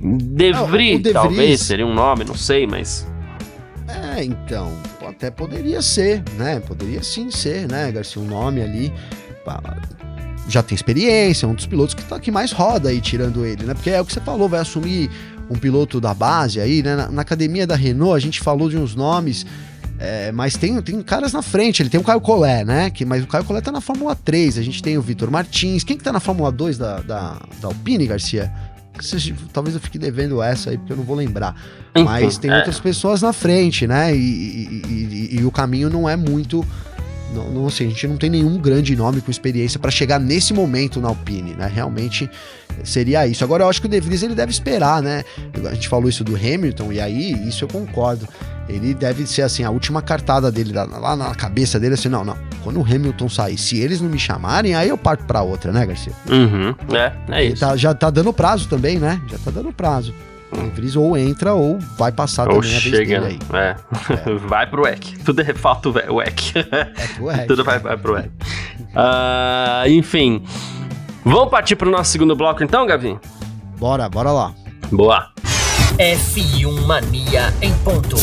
Devry, 0.00 1.02
ah, 1.08 1.12
talvez 1.12 1.62
seria 1.62 1.84
um 1.84 1.92
nome, 1.92 2.24
não 2.24 2.36
sei, 2.36 2.68
mas. 2.68 3.04
É, 4.14 4.22
então, 4.22 4.72
até 5.04 5.28
poderia 5.28 5.82
ser, 5.82 6.22
né? 6.36 6.60
Poderia 6.60 7.02
sim 7.02 7.32
ser, 7.32 7.66
né, 7.66 7.90
Garcia? 7.90 8.22
Um 8.22 8.26
nome 8.26 8.62
ali 8.62 8.92
já 10.50 10.62
tem 10.62 10.74
experiência, 10.74 11.46
é 11.46 11.48
um 11.48 11.54
dos 11.54 11.66
pilotos 11.66 11.94
que, 11.94 12.02
tá, 12.04 12.18
que 12.18 12.30
mais 12.30 12.52
roda 12.52 12.88
aí, 12.88 13.00
tirando 13.00 13.44
ele, 13.44 13.64
né? 13.64 13.74
Porque 13.74 13.90
é 13.90 14.00
o 14.00 14.04
que 14.04 14.12
você 14.12 14.20
falou, 14.20 14.48
vai 14.48 14.60
assumir 14.60 15.10
um 15.48 15.56
piloto 15.56 16.00
da 16.00 16.14
base 16.14 16.60
aí, 16.60 16.82
né? 16.82 16.96
Na, 16.96 17.10
na 17.10 17.22
academia 17.22 17.66
da 17.66 17.74
Renault, 17.74 18.16
a 18.16 18.20
gente 18.20 18.40
falou 18.40 18.68
de 18.68 18.76
uns 18.76 18.94
nomes, 18.94 19.46
é, 19.98 20.32
mas 20.32 20.56
tem, 20.56 20.80
tem 20.80 21.02
caras 21.02 21.32
na 21.32 21.42
frente. 21.42 21.82
Ele 21.82 21.90
tem 21.90 22.00
o 22.00 22.04
Caio 22.04 22.20
Collet, 22.20 22.64
né? 22.64 22.88
Que, 22.88 23.04
mas 23.04 23.22
o 23.22 23.26
Caio 23.26 23.44
Collet 23.44 23.64
tá 23.64 23.70
na 23.70 23.82
Fórmula 23.82 24.16
3. 24.16 24.56
A 24.56 24.62
gente 24.62 24.82
tem 24.82 24.96
o 24.96 25.02
Vitor 25.02 25.30
Martins. 25.30 25.84
Quem 25.84 25.96
que 25.96 26.02
tá 26.02 26.10
na 26.10 26.20
Fórmula 26.20 26.50
2 26.50 26.78
da, 26.78 27.00
da, 27.00 27.36
da 27.60 27.68
Alpine, 27.68 28.06
Garcia? 28.06 28.50
talvez 29.52 29.74
eu 29.74 29.80
fique 29.80 29.98
devendo 29.98 30.42
essa 30.42 30.70
aí, 30.70 30.78
porque 30.78 30.92
eu 30.92 30.96
não 30.96 31.04
vou 31.04 31.16
lembrar. 31.16 31.54
Mas 32.04 32.38
tem 32.38 32.50
é. 32.50 32.56
outras 32.56 32.78
pessoas 32.78 33.22
na 33.22 33.32
frente, 33.32 33.86
né? 33.86 34.14
E, 34.14 34.18
e, 34.18 35.28
e, 35.32 35.36
e 35.40 35.44
o 35.44 35.50
caminho 35.50 35.88
não 35.88 36.08
é 36.08 36.16
muito 36.16 36.66
não, 37.34 37.50
não 37.50 37.66
assim, 37.66 37.86
a 37.86 37.88
gente 37.88 38.06
não 38.06 38.16
tem 38.16 38.30
nenhum 38.30 38.58
grande 38.58 38.94
nome 38.96 39.20
com 39.20 39.30
experiência 39.30 39.78
para 39.78 39.90
chegar 39.90 40.18
nesse 40.18 40.52
momento 40.52 41.00
na 41.00 41.08
Alpine, 41.08 41.54
né? 41.54 41.70
Realmente 41.72 42.28
seria 42.84 43.26
isso. 43.26 43.44
Agora 43.44 43.64
eu 43.64 43.68
acho 43.68 43.80
que 43.80 43.86
o 43.86 43.90
De 43.90 44.00
Vries 44.00 44.22
ele 44.22 44.34
deve 44.34 44.50
esperar, 44.52 45.02
né? 45.02 45.22
A 45.68 45.74
gente 45.74 45.88
falou 45.88 46.08
isso 46.08 46.24
do 46.24 46.34
Hamilton 46.34 46.92
e 46.92 47.00
aí 47.00 47.32
isso 47.48 47.64
eu 47.64 47.68
concordo. 47.68 48.26
Ele 48.68 48.94
deve 48.94 49.26
ser 49.26 49.42
assim 49.42 49.64
a 49.64 49.70
última 49.70 50.00
cartada 50.00 50.50
dele 50.50 50.72
lá 50.72 51.16
na 51.16 51.34
cabeça 51.34 51.78
dele 51.78 51.94
assim, 51.94 52.08
não, 52.08 52.24
não. 52.24 52.36
Quando 52.62 52.80
o 52.80 52.84
Hamilton 52.84 53.28
sair, 53.28 53.58
se 53.58 53.78
eles 53.78 54.00
não 54.00 54.08
me 54.08 54.18
chamarem, 54.18 54.74
aí 54.74 54.88
eu 54.88 54.98
parto 54.98 55.24
para 55.24 55.42
outra, 55.42 55.72
né, 55.72 55.84
Garcia? 55.84 56.12
Uhum, 56.28 56.74
é, 56.94 57.12
é 57.28 57.44
isso. 57.44 57.60
Tá, 57.60 57.76
já 57.76 57.94
tá 57.94 58.10
dando 58.10 58.32
prazo 58.32 58.68
também, 58.68 58.98
né? 58.98 59.20
Já 59.28 59.38
tá 59.38 59.50
dando 59.50 59.72
prazo. 59.72 60.14
Vries 60.74 60.96
ou 60.96 61.16
entra 61.16 61.54
ou 61.54 61.78
vai 61.96 62.12
passar 62.12 62.48
ou 62.48 62.56
também 62.56 62.70
chega, 62.70 63.18
a 63.18 63.20
vez 63.20 63.38
dele 63.38 63.38
aí. 63.52 63.60
É. 63.60 64.30
é. 64.30 64.34
vai 64.46 64.66
pro 64.66 64.82
WEC. 64.82 65.18
Tudo 65.24 65.42
é 65.42 65.54
fato 65.54 65.92
WEC. 65.92 66.58
É 66.58 67.08
pro 67.14 67.24
WEC. 67.26 67.46
Tudo 67.48 67.64
vai, 67.64 67.78
vai 67.78 67.96
pro 67.96 68.14
WEC. 68.14 68.28
uh, 68.28 69.88
enfim. 69.88 70.44
Vamos 71.24 71.50
partir 71.50 71.76
pro 71.76 71.90
nosso 71.90 72.10
segundo 72.10 72.34
bloco 72.34 72.64
então, 72.64 72.86
Gavi? 72.86 73.18
Bora, 73.78 74.08
bora 74.08 74.32
lá. 74.32 74.54
Boa. 74.90 75.28
F1 75.98 76.86
Mania 76.86 77.52
em 77.60 77.74
ponto. 77.78 78.16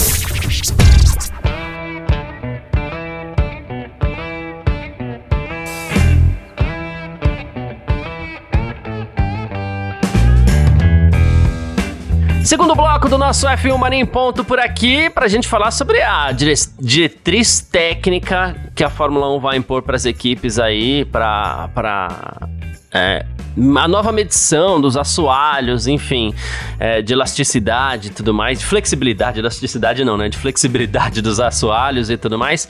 Segundo 12.48 12.74
bloco 12.76 13.10
do 13.10 13.18
nosso 13.18 13.46
F1 13.46 13.78
Mania 13.78 14.00
em 14.00 14.06
Ponto 14.06 14.42
por 14.42 14.58
aqui, 14.58 15.10
para 15.10 15.26
a 15.26 15.28
gente 15.28 15.50
falar 15.50 15.70
sobre 15.70 16.02
a 16.02 16.32
diretriz 16.32 17.60
técnica 17.60 18.56
que 18.74 18.86
a 18.86 18.90
Fórmula 18.90 19.30
1 19.36 19.40
vai 19.42 19.58
impor 19.58 19.82
para 19.82 19.98
as 19.98 20.06
equipes 20.06 20.58
aí, 20.58 21.04
para 21.04 21.70
é, 22.94 23.26
a 23.76 23.88
nova 23.90 24.14
medição 24.14 24.80
dos 24.80 24.96
assoalhos, 24.96 25.88
enfim, 25.88 26.34
é, 26.80 27.02
de 27.02 27.12
elasticidade 27.12 28.08
e 28.08 28.12
tudo 28.12 28.34
mais, 28.34 28.60
de 28.60 28.66
flexibilidade, 28.66 29.40
elasticidade 29.40 30.06
não, 30.06 30.16
né? 30.16 30.30
De 30.30 30.38
flexibilidade 30.38 31.22
dos 31.22 31.42
assoalhos 31.42 32.10
e 32.10 32.16
tudo 32.16 32.40
mais, 32.40 32.66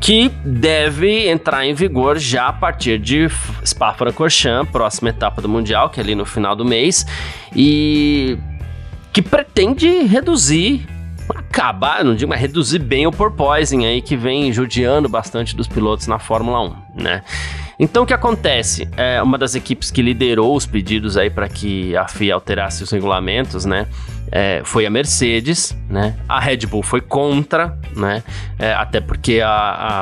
que 0.00 0.28
deve 0.44 1.28
entrar 1.28 1.64
em 1.64 1.72
vigor 1.72 2.18
já 2.18 2.48
a 2.48 2.52
partir 2.52 2.98
de 2.98 3.28
Spa-Francorchamps, 3.64 4.72
próxima 4.72 5.10
etapa 5.10 5.40
do 5.40 5.48
Mundial, 5.48 5.88
que 5.88 6.00
é 6.00 6.02
ali 6.02 6.16
no 6.16 6.26
final 6.26 6.56
do 6.56 6.64
mês, 6.64 7.06
e 7.54 8.36
que 9.18 9.22
pretende 9.22 10.04
reduzir 10.04 10.86
acabar, 11.28 12.04
não 12.04 12.14
digo, 12.14 12.30
mas 12.30 12.40
reduzir 12.40 12.78
bem 12.78 13.04
o 13.04 13.10
porpoising 13.10 13.84
aí 13.84 14.00
que 14.00 14.16
vem 14.16 14.52
judiando 14.52 15.08
bastante 15.08 15.56
dos 15.56 15.66
pilotos 15.66 16.06
na 16.06 16.20
Fórmula 16.20 16.60
1, 16.60 17.02
né? 17.02 17.24
Então 17.78 18.02
o 18.02 18.06
que 18.06 18.12
acontece? 18.12 18.88
É 18.96 19.22
uma 19.22 19.38
das 19.38 19.54
equipes 19.54 19.90
que 19.90 20.02
liderou 20.02 20.56
os 20.56 20.66
pedidos 20.66 21.16
aí 21.16 21.30
para 21.30 21.48
que 21.48 21.96
a 21.96 22.08
FIA 22.08 22.34
alterasse 22.34 22.82
os 22.82 22.90
regulamentos, 22.90 23.64
né? 23.64 23.86
É, 24.30 24.60
foi 24.64 24.84
a 24.84 24.90
Mercedes, 24.90 25.76
né? 25.88 26.16
A 26.28 26.40
Red 26.40 26.58
Bull 26.66 26.82
foi 26.82 27.00
contra, 27.00 27.78
né? 27.96 28.22
É, 28.58 28.72
até 28.74 29.00
porque 29.00 29.40
a, 29.40 29.48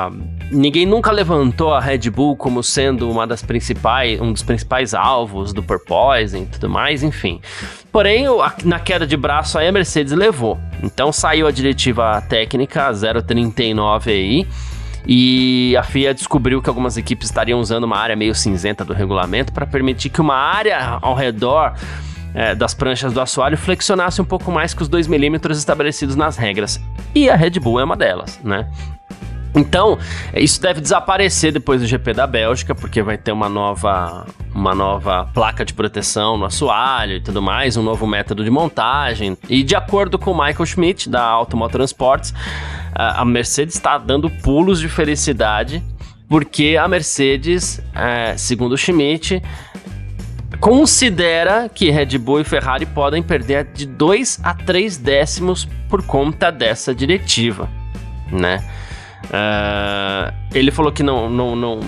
a, 0.07 0.11
ninguém 0.51 0.85
nunca 0.85 1.11
levantou 1.11 1.71
a 1.73 1.79
Red 1.79 2.09
Bull 2.09 2.35
como 2.35 2.63
sendo 2.63 3.09
uma 3.09 3.27
das 3.27 3.43
principais, 3.43 4.19
um 4.19 4.33
dos 4.33 4.41
principais 4.41 4.93
alvos 4.95 5.53
do 5.53 5.61
porpoising 5.61 6.43
e 6.43 6.45
tudo 6.47 6.69
mais, 6.69 7.03
enfim. 7.03 7.39
Porém, 7.91 8.25
na 8.65 8.79
queda 8.79 9.05
de 9.05 9.15
braço 9.15 9.57
aí 9.57 9.67
a 9.67 9.71
Mercedes 9.71 10.13
levou. 10.13 10.57
Então 10.83 11.11
saiu 11.11 11.47
a 11.47 11.51
diretiva 11.51 12.21
técnica 12.21 12.91
039 13.25 14.11
aí 14.11 14.47
e 15.07 15.75
a 15.77 15.83
FIA 15.83 16.13
descobriu 16.13 16.61
que 16.61 16.67
algumas 16.67 16.97
equipes 16.97 17.29
estariam 17.29 17.59
usando 17.59 17.85
uma 17.85 17.97
área 17.97 18.15
meio 18.15 18.35
cinzenta 18.35 18.83
do 18.83 18.93
regulamento 18.93 19.53
para 19.53 19.65
permitir 19.65 20.09
que 20.09 20.19
uma 20.19 20.35
área 20.35 20.99
ao 21.01 21.15
redor 21.15 21.73
é, 22.33 22.53
das 22.53 22.73
pranchas 22.73 23.13
do 23.13 23.21
assoalho 23.21 23.57
flexionasse 23.57 24.21
um 24.21 24.25
pouco 24.25 24.51
mais 24.51 24.73
que 24.73 24.81
os 24.81 24.89
2 24.89 25.07
milímetros 25.07 25.57
estabelecidos 25.57 26.15
nas 26.15 26.35
regras. 26.35 26.81
E 27.15 27.29
a 27.29 27.35
Red 27.35 27.51
Bull 27.51 27.79
é 27.79 27.85
uma 27.85 27.95
delas, 27.95 28.39
né? 28.43 28.67
Então, 29.55 29.97
isso 30.35 30.61
deve 30.61 30.81
desaparecer 30.81 31.51
depois 31.51 31.81
do 31.81 31.87
GP 31.87 32.13
da 32.13 32.27
Bélgica, 32.27 32.75
porque 32.75 33.01
vai 33.01 33.17
ter 33.17 33.31
uma 33.31 33.49
nova, 33.49 34.27
uma 34.53 34.75
nova 34.75 35.25
placa 35.33 35.65
de 35.65 35.73
proteção 35.73 36.37
no 36.37 36.45
assoalho 36.45 37.13
e 37.13 37.21
tudo 37.21 37.41
mais, 37.41 37.75
um 37.75 37.81
novo 37.81 38.05
método 38.05 38.43
de 38.43 38.51
montagem. 38.51 39.35
E 39.49 39.63
de 39.63 39.75
acordo 39.75 40.19
com 40.19 40.31
o 40.31 40.37
Michael 40.37 40.65
Schmidt, 40.65 41.09
da 41.09 41.23
Automotor 41.23 41.79
Transports, 41.79 42.33
a 42.97 43.23
Mercedes 43.23 43.75
está 43.75 43.97
dando 43.97 44.29
pulos 44.29 44.79
de 44.79 44.89
felicidade, 44.89 45.83
porque 46.27 46.75
a 46.81 46.87
Mercedes, 46.87 47.79
é, 47.93 48.35
segundo 48.35 48.73
o 48.73 48.77
Schmidt, 48.77 49.41
considera 50.59 51.69
que 51.69 51.91
Red 51.91 52.17
Bull 52.17 52.41
e 52.41 52.43
Ferrari 52.43 52.85
podem 52.87 53.21
perder 53.21 53.65
de 53.65 53.85
2 53.85 54.39
a 54.43 54.53
3 54.55 54.97
décimos 54.97 55.67
por 55.87 56.03
conta 56.03 56.51
dessa 56.51 56.93
diretiva, 56.93 57.69
né? 58.31 58.63
Uh, 59.25 60.33
ele 60.53 60.71
falou 60.71 60.91
que 60.91 61.03
não, 61.03 61.29
não, 61.29 61.55
não, 61.55 61.79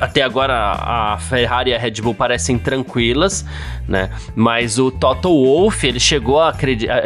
até 0.00 0.22
agora 0.22 0.54
a 0.54 1.18
Ferrari 1.18 1.70
e 1.70 1.74
a 1.74 1.78
Red 1.78 2.02
Bull 2.02 2.14
parecem 2.14 2.58
tranquilas, 2.58 3.46
né? 3.88 4.10
Mas 4.34 4.78
o 4.78 4.90
Toto 4.90 5.28
Wolff 5.28 5.86
ele 5.86 6.00
chegou 6.00 6.40
a 6.40 6.54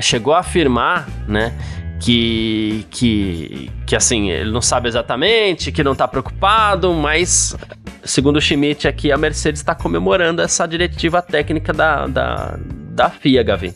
chegou 0.01 0.33
a 0.33 0.41
afirmar, 0.41 1.09
né? 1.29 1.53
Que, 2.01 2.85
que, 2.91 3.71
que 3.87 3.97
assim, 3.97 4.31
ele 4.31 4.51
não 4.51 4.61
sabe 4.61 4.89
exatamente, 4.89 5.73
que 5.73 5.83
não 5.83 5.93
está 5.93 6.07
preocupado, 6.07 6.93
mas 6.93 7.57
segundo 8.05 8.37
o 8.37 8.41
Schmidt 8.41 8.87
aqui, 8.87 9.11
a 9.11 9.17
Mercedes 9.17 9.61
está 9.61 9.75
comemorando 9.75 10.43
essa 10.43 10.67
diretiva 10.67 11.23
técnica 11.23 11.73
da, 11.73 12.07
da, 12.07 12.59
da 12.91 13.11
FIA, 13.11 13.43
Gavi. 13.43 13.75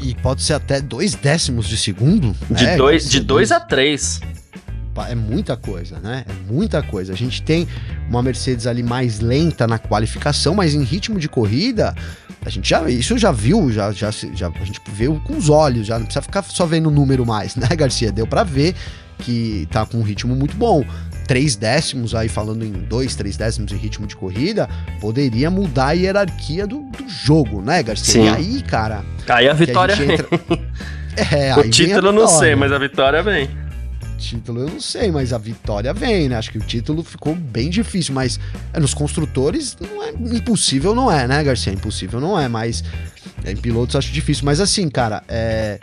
E 0.00 0.14
pode 0.16 0.42
ser 0.42 0.54
até 0.54 0.80
dois 0.80 1.14
décimos 1.14 1.66
de 1.66 1.76
segundo? 1.76 2.34
De, 2.50 2.66
é, 2.66 2.76
dois, 2.76 3.08
de 3.08 3.20
dois 3.20 3.50
a 3.50 3.58
três 3.58 4.20
é 5.04 5.14
muita 5.14 5.56
coisa, 5.56 5.98
né? 5.98 6.24
É 6.28 6.52
muita 6.52 6.82
coisa. 6.82 7.12
A 7.12 7.16
gente 7.16 7.42
tem 7.42 7.68
uma 8.08 8.22
Mercedes 8.22 8.66
ali 8.66 8.82
mais 8.82 9.20
lenta 9.20 9.66
na 9.66 9.78
qualificação, 9.78 10.54
mas 10.54 10.74
em 10.74 10.82
ritmo 10.82 11.18
de 11.18 11.28
corrida, 11.28 11.94
a 12.44 12.48
gente 12.48 12.68
já 12.68 12.88
isso 12.88 13.18
já 13.18 13.32
viu, 13.32 13.70
já, 13.70 13.92
já, 13.92 14.10
já 14.10 14.48
a 14.48 14.64
gente 14.64 14.80
viu 14.92 15.20
com 15.24 15.36
os 15.36 15.48
olhos, 15.48 15.86
já 15.86 15.98
não 15.98 16.06
precisa 16.06 16.22
ficar 16.22 16.42
só 16.44 16.64
vendo 16.64 16.88
o 16.88 16.92
número 16.92 17.26
mais, 17.26 17.54
né, 17.56 17.68
Garcia? 17.76 18.10
Deu 18.12 18.26
para 18.26 18.42
ver 18.42 18.74
que 19.18 19.66
tá 19.70 19.84
com 19.84 19.98
um 19.98 20.02
ritmo 20.02 20.34
muito 20.34 20.56
bom. 20.56 20.84
Três 21.26 21.56
décimos 21.56 22.14
aí, 22.14 22.28
falando 22.28 22.64
em 22.64 22.70
dois, 22.70 23.16
três 23.16 23.36
décimos 23.36 23.72
em 23.72 23.76
ritmo 23.76 24.06
de 24.06 24.14
corrida, 24.14 24.68
poderia 25.00 25.50
mudar 25.50 25.88
a 25.88 25.92
hierarquia 25.92 26.66
do, 26.66 26.82
do 26.82 27.08
jogo, 27.08 27.60
né, 27.60 27.82
Garcia? 27.82 28.12
Sim. 28.12 28.24
E 28.24 28.28
aí, 28.28 28.62
cara. 28.62 29.04
Aí 29.28 29.48
a 29.48 29.52
vitória 29.52 29.96
a 29.96 30.04
entra... 30.04 30.28
é, 31.36 31.56
o 31.56 31.68
título 31.68 32.12
não 32.12 32.28
sei, 32.28 32.54
mas 32.54 32.70
a 32.70 32.78
vitória 32.78 33.22
vem 33.24 33.65
título 34.16 34.62
eu 34.62 34.68
não 34.68 34.80
sei, 34.80 35.10
mas 35.10 35.32
a 35.32 35.38
vitória 35.38 35.92
vem, 35.92 36.28
né? 36.28 36.36
Acho 36.36 36.50
que 36.50 36.58
o 36.58 36.62
título 36.62 37.02
ficou 37.02 37.34
bem 37.34 37.70
difícil, 37.70 38.14
mas 38.14 38.40
é, 38.72 38.80
nos 38.80 38.94
construtores 38.94 39.76
não 39.80 40.02
é 40.02 40.10
impossível, 40.10 40.94
não 40.94 41.10
é, 41.10 41.26
né, 41.26 41.42
Garcia? 41.44 41.72
Impossível 41.72 42.20
não 42.20 42.38
é, 42.38 42.48
mas 42.48 42.82
é, 43.44 43.52
em 43.52 43.56
pilotos 43.56 43.96
acho 43.96 44.12
difícil. 44.12 44.44
Mas 44.44 44.60
assim, 44.60 44.88
cara, 44.88 45.22
é, 45.28 45.78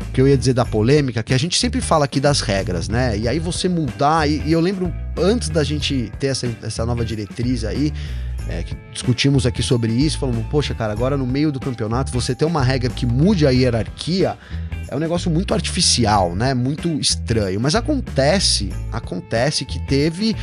o 0.00 0.12
que 0.12 0.20
eu 0.20 0.28
ia 0.28 0.36
dizer 0.36 0.54
da 0.54 0.64
polêmica, 0.64 1.22
que 1.22 1.34
a 1.34 1.38
gente 1.38 1.58
sempre 1.58 1.80
fala 1.80 2.04
aqui 2.04 2.20
das 2.20 2.40
regras, 2.40 2.88
né? 2.88 3.16
E 3.16 3.26
aí 3.26 3.38
você 3.38 3.68
mudar, 3.68 4.28
e, 4.28 4.42
e 4.46 4.52
eu 4.52 4.60
lembro 4.60 4.92
antes 5.16 5.48
da 5.48 5.64
gente 5.64 6.12
ter 6.18 6.28
essa, 6.28 6.48
essa 6.62 6.86
nova 6.86 7.04
diretriz 7.04 7.64
aí, 7.64 7.92
é, 8.48 8.62
que 8.62 8.74
discutimos 8.92 9.44
aqui 9.44 9.62
sobre 9.62 9.92
isso, 9.92 10.18
falamos, 10.18 10.46
poxa, 10.46 10.74
cara, 10.74 10.92
agora 10.92 11.16
no 11.16 11.26
meio 11.26 11.52
do 11.52 11.60
campeonato 11.60 12.10
você 12.10 12.34
ter 12.34 12.46
uma 12.46 12.62
regra 12.62 12.90
que 12.90 13.04
mude 13.04 13.46
a 13.46 13.50
hierarquia 13.50 14.36
é 14.88 14.96
um 14.96 14.98
negócio 14.98 15.30
muito 15.30 15.52
artificial, 15.52 16.34
né? 16.34 16.54
Muito 16.54 16.88
estranho. 16.98 17.60
Mas 17.60 17.74
acontece, 17.74 18.72
acontece 18.90 19.64
que 19.64 19.78
teve. 19.86 20.34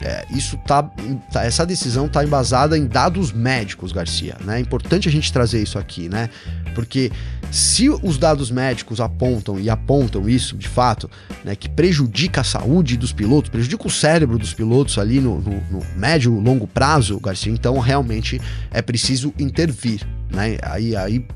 É, 0.00 0.24
isso 0.30 0.56
tá, 0.66 0.82
tá, 1.30 1.44
essa 1.44 1.64
decisão 1.64 2.06
está 2.06 2.24
embasada 2.24 2.76
em 2.76 2.86
dados 2.86 3.32
médicos, 3.32 3.92
Garcia. 3.92 4.36
Né? 4.40 4.56
É 4.56 4.60
importante 4.60 5.08
a 5.08 5.12
gente 5.12 5.32
trazer 5.32 5.62
isso 5.62 5.78
aqui, 5.78 6.08
né? 6.08 6.28
Porque 6.74 7.12
se 7.52 7.90
os 7.90 8.16
dados 8.16 8.50
médicos 8.50 8.98
apontam 8.98 9.60
e 9.60 9.68
apontam 9.68 10.26
isso 10.26 10.56
de 10.56 10.66
fato, 10.66 11.10
né, 11.44 11.54
que 11.54 11.68
prejudica 11.68 12.40
a 12.40 12.44
saúde 12.44 12.96
dos 12.96 13.12
pilotos, 13.12 13.50
prejudica 13.50 13.86
o 13.86 13.90
cérebro 13.90 14.38
dos 14.38 14.54
pilotos 14.54 14.96
ali 14.96 15.20
no, 15.20 15.38
no, 15.38 15.62
no 15.70 15.82
médio 15.94 16.32
longo 16.32 16.66
prazo, 16.66 17.20
Garcia, 17.20 17.52
então 17.52 17.78
realmente 17.78 18.40
é 18.70 18.80
preciso 18.80 19.34
intervir, 19.38 20.00
né? 20.30 20.56
Aí, 20.62 20.96
aí 20.96 21.26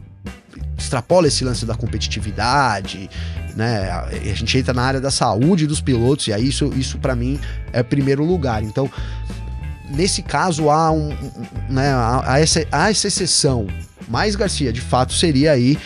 extrapola 0.78 1.28
esse 1.28 1.44
lance 1.44 1.66
da 1.66 1.74
competitividade, 1.74 3.10
né? 3.54 3.90
A 3.90 4.34
gente 4.34 4.56
entra 4.56 4.72
na 4.72 4.84
área 4.84 5.00
da 5.02 5.10
saúde 5.10 5.66
dos 5.66 5.82
pilotos 5.82 6.28
e 6.28 6.32
aí 6.32 6.48
isso, 6.48 6.72
isso 6.76 6.98
para 6.98 7.14
mim 7.14 7.38
é 7.74 7.82
primeiro 7.82 8.24
lugar. 8.24 8.62
Então, 8.62 8.90
nesse 9.90 10.22
caso 10.22 10.70
há 10.70 10.90
um, 10.90 11.10
né, 11.68 11.92
há 12.24 12.40
essa, 12.40 12.66
há 12.72 12.90
essa 12.90 13.06
exceção. 13.06 13.66
Mas 14.08 14.34
Garcia, 14.34 14.72
de 14.72 14.80
fato, 14.80 15.12
seria 15.12 15.52
aí 15.52 15.76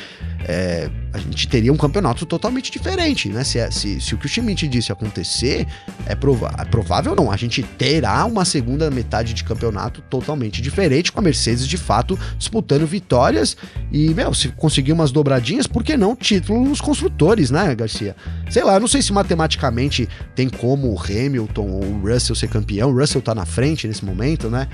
é, 0.46 0.90
a 1.12 1.18
gente 1.18 1.48
teria 1.48 1.72
um 1.72 1.76
campeonato 1.76 2.24
totalmente 2.24 2.70
diferente, 2.70 3.29
né? 3.29 3.44
Se, 3.44 3.59
é, 3.59 3.70
se, 3.70 4.00
se 4.00 4.14
o 4.14 4.18
que 4.18 4.26
o 4.26 4.29
Schmidt 4.29 4.66
disse 4.68 4.92
acontecer, 4.92 5.66
é, 6.07 6.14
prova 6.14 6.50
é 6.59 6.64
provável 6.64 7.14
não. 7.14 7.31
A 7.31 7.37
gente 7.37 7.62
terá 7.62 8.24
uma 8.24 8.44
segunda 8.44 8.90
metade 8.90 9.35
de 9.35 9.44
campeonato 9.44 10.00
totalmente 10.03 10.62
diferente, 10.62 11.12
com 11.12 11.20
a 11.20 11.22
Mercedes 11.22 11.66
de 11.66 11.76
fato 11.76 12.18
disputando 12.38 12.87
vitórias. 12.87 13.57
E, 13.92 14.14
meu, 14.14 14.33
se 14.33 14.48
conseguir 14.48 14.92
umas 14.92 15.11
dobradinhas, 15.11 15.66
por 15.66 15.83
que 15.83 15.96
não 15.96 16.14
título 16.14 16.64
nos 16.64 16.81
construtores, 16.81 17.50
né, 17.50 17.74
Garcia? 17.74 18.14
Sei 18.48 18.62
lá, 18.62 18.74
eu 18.74 18.81
não 18.81 18.88
sei 18.88 19.03
se 19.03 19.12
matematicamente 19.12 20.09
tem 20.35 20.48
como 20.48 20.92
o 20.92 20.98
Hamilton 20.98 21.68
ou 21.68 21.85
o 21.85 22.00
Russell 22.00 22.37
ser 22.37 22.48
campeão. 22.48 22.90
O 22.90 22.98
Russell 22.98 23.20
tá 23.20 23.35
na 23.35 23.44
frente 23.44 23.87
nesse 23.87 24.05
momento, 24.05 24.48
né? 24.48 24.68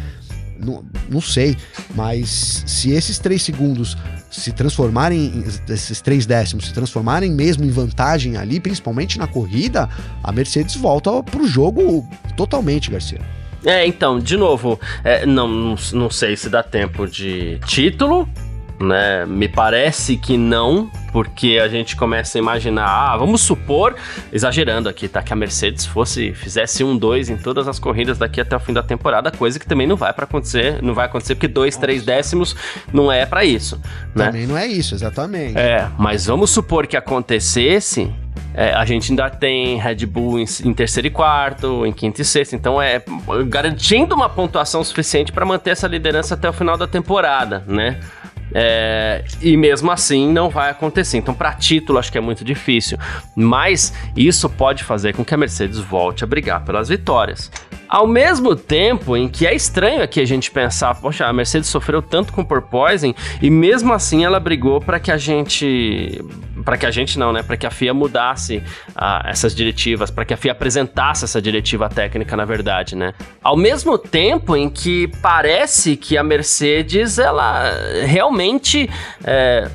Não, 0.59 0.85
não 1.09 1.21
sei, 1.21 1.57
mas 1.95 2.64
se 2.66 2.92
esses 2.92 3.19
três 3.19 3.42
segundos 3.42 3.97
se 4.31 4.53
transformarem, 4.53 5.45
esses 5.69 6.01
três 6.01 6.27
décimos 6.27 6.66
se 6.66 6.75
transformarem 6.75 7.31
mesmo 7.31 7.64
em 7.64 7.71
vantagem 7.71 8.37
ali, 8.37 8.61
principalmente 8.61 9.19
na 9.19 9.27
corrida, 9.27 9.88
a 10.23 10.33
Mercedes 10.33 10.77
volta 10.77 11.23
pro 11.23 11.47
jogo 11.47 12.09
totalmente, 12.37 12.90
Garcia. 12.90 13.21
É, 13.64 13.87
então, 13.87 14.21
de 14.21 14.37
novo, 14.37 14.79
é, 15.03 15.27
não, 15.27 15.75
não 15.92 16.11
sei 16.11 16.37
se 16.37 16.49
dá 16.49 16.62
tempo 16.62 17.07
de 17.07 17.59
título, 17.66 18.29
né? 18.79 19.25
Me 19.27 19.49
parece 19.49 20.17
que 20.17 20.37
não, 20.37 20.91
porque 21.12 21.59
a 21.62 21.69
gente 21.69 21.97
começa 21.97 22.37
a 22.37 22.41
imaginar, 22.41 22.87
ah, 22.87 23.17
vamos 23.17 23.41
supor, 23.41 23.95
exagerando 24.33 24.89
aqui, 24.89 25.09
tá? 25.09 25.23
Que 25.23 25.33
a 25.33 25.37
Mercedes 25.37 25.87
fosse, 25.87 26.33
fizesse 26.35 26.85
um 26.85 26.97
dois 26.97 27.31
em 27.31 27.37
todas 27.37 27.67
as 27.69 27.79
corridas 27.79 28.19
daqui 28.19 28.41
até 28.41 28.55
o 28.55 28.61
fim 28.61 28.73
da 28.73 28.83
temporada, 28.83 29.31
coisa 29.31 29.59
que 29.59 29.67
também 29.67 29.87
não 29.87 29.97
vai 29.97 30.12
para 30.12 30.25
acontecer, 30.25 30.83
não 30.83 30.95
vai 30.95 31.07
acontecer 31.07 31.35
porque 31.35 31.49
dois, 31.49 31.77
três 31.77 32.05
décimos 32.05 32.55
não 32.93 33.11
é 33.11 33.25
para 33.25 33.45
isso, 33.45 33.81
né? 34.15 34.27
Também 34.27 34.47
não 34.47 34.57
é 34.57 34.67
isso, 34.67 34.95
exatamente. 34.95 35.59
É, 35.59 35.89
mas 35.99 36.27
vamos 36.27 36.51
supor 36.51 36.87
que 36.87 36.97
acontecesse, 36.97 38.12
é, 38.53 38.73
a 38.73 38.85
gente 38.85 39.11
ainda 39.11 39.31
tem 39.31 39.79
Red 39.79 40.07
Bull 40.07 40.39
em, 40.39 40.45
em, 40.65 40.75
terceiro 40.75 41.07
e 41.07 41.11
quarto, 41.11 41.87
em 41.87 41.93
quinto 41.93 42.21
e 42.21 42.25
sexto, 42.25 42.55
então 42.55 42.81
é 42.81 43.03
garantindo 43.49 44.15
uma 44.15 44.29
pontuação 44.29 44.83
suficiente 44.85 45.33
para 45.33 45.45
manter 45.45 45.71
essa 45.71 45.87
liderança 45.87 46.35
até 46.35 46.49
o 46.49 46.53
final 46.53 46.77
da 46.77 46.87
temporada, 46.87 47.65
né? 47.67 48.01
É, 48.59 49.23
e 49.42 49.55
mesmo 49.55 49.90
assim 49.90 50.33
não 50.33 50.49
vai 50.49 50.71
acontecer. 50.71 51.19
Então, 51.19 51.35
para 51.35 51.53
título, 51.53 51.99
acho 51.99 52.11
que 52.11 52.16
é 52.16 52.23
muito 52.23 52.42
difícil. 52.42 52.97
Mas 53.35 53.92
isso 54.16 54.49
pode 54.49 54.83
fazer 54.83 55.14
com 55.14 55.23
que 55.23 55.35
a 55.35 55.37
Mercedes 55.37 55.79
volte 55.79 56.25
a 56.25 56.27
brigar 56.27 56.64
pelas 56.64 56.88
vitórias. 56.88 57.51
Ao 57.88 58.07
mesmo 58.07 58.57
tempo 58.57 59.16
em 59.16 59.29
que 59.29 59.47
é 59.47 59.55
estranho 59.55 60.03
aqui 60.03 60.21
a 60.21 60.25
gente 60.25 60.51
pensar, 60.51 60.95
poxa, 60.95 61.27
a 61.27 61.33
Mercedes 61.33 61.69
sofreu 61.69 62.03
tanto 62.03 62.33
com 62.33 62.45
porpoising 62.45 63.14
e 63.40 63.49
mesmo 63.49 63.92
assim 63.92 64.25
ela 64.25 64.40
brigou 64.40 64.81
para 64.81 64.99
que 64.99 65.12
a 65.12 65.16
gente, 65.16 66.21
para 66.64 66.77
que 66.77 66.85
a 66.85 66.90
gente 66.90 67.16
não, 67.16 67.33
né, 67.33 67.45
para 67.45 67.57
que 67.57 67.64
a 67.64 67.71
FIA 67.71 67.95
mudasse 67.95 68.61
ah, 68.95 69.23
essas 69.27 69.55
diretivas, 69.55 70.11
para 70.11 70.25
que 70.25 70.35
a 70.35 70.37
FIA 70.37 70.53
apresentasse 70.53 71.25
essa 71.25 71.40
diretiva 71.40 71.88
técnica, 71.88 72.37
na 72.37 72.45
verdade, 72.45 72.97
né? 72.97 73.14
Ao 73.40 73.57
mesmo 73.57 73.97
tempo 73.97 74.57
em 74.57 74.69
que 74.69 75.07
parece 75.23 75.97
que 75.97 76.19
a 76.19 76.25
Mercedes 76.25 77.19
ela 77.19 77.71
realmente 78.05 78.46
é, 79.25 79.69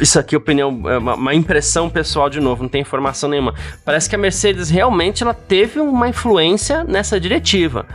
isso 0.00 0.18
aqui 0.18 0.34
opinião, 0.34 0.82
é 0.88 0.98
uma, 0.98 1.14
uma, 1.14 1.34
impressão 1.34 1.90
pessoal 1.90 2.30
de 2.30 2.40
novo, 2.40 2.62
não 2.62 2.70
tem 2.70 2.80
informação 2.80 3.28
nenhuma. 3.28 3.54
Parece 3.84 4.08
que 4.08 4.14
a 4.14 4.18
Mercedes 4.18 4.70
realmente 4.70 5.22
ela 5.22 5.34
teve 5.34 5.78
uma 5.78 6.08
influência 6.08 6.82
nessa 6.84 7.20
diretiva. 7.20 7.86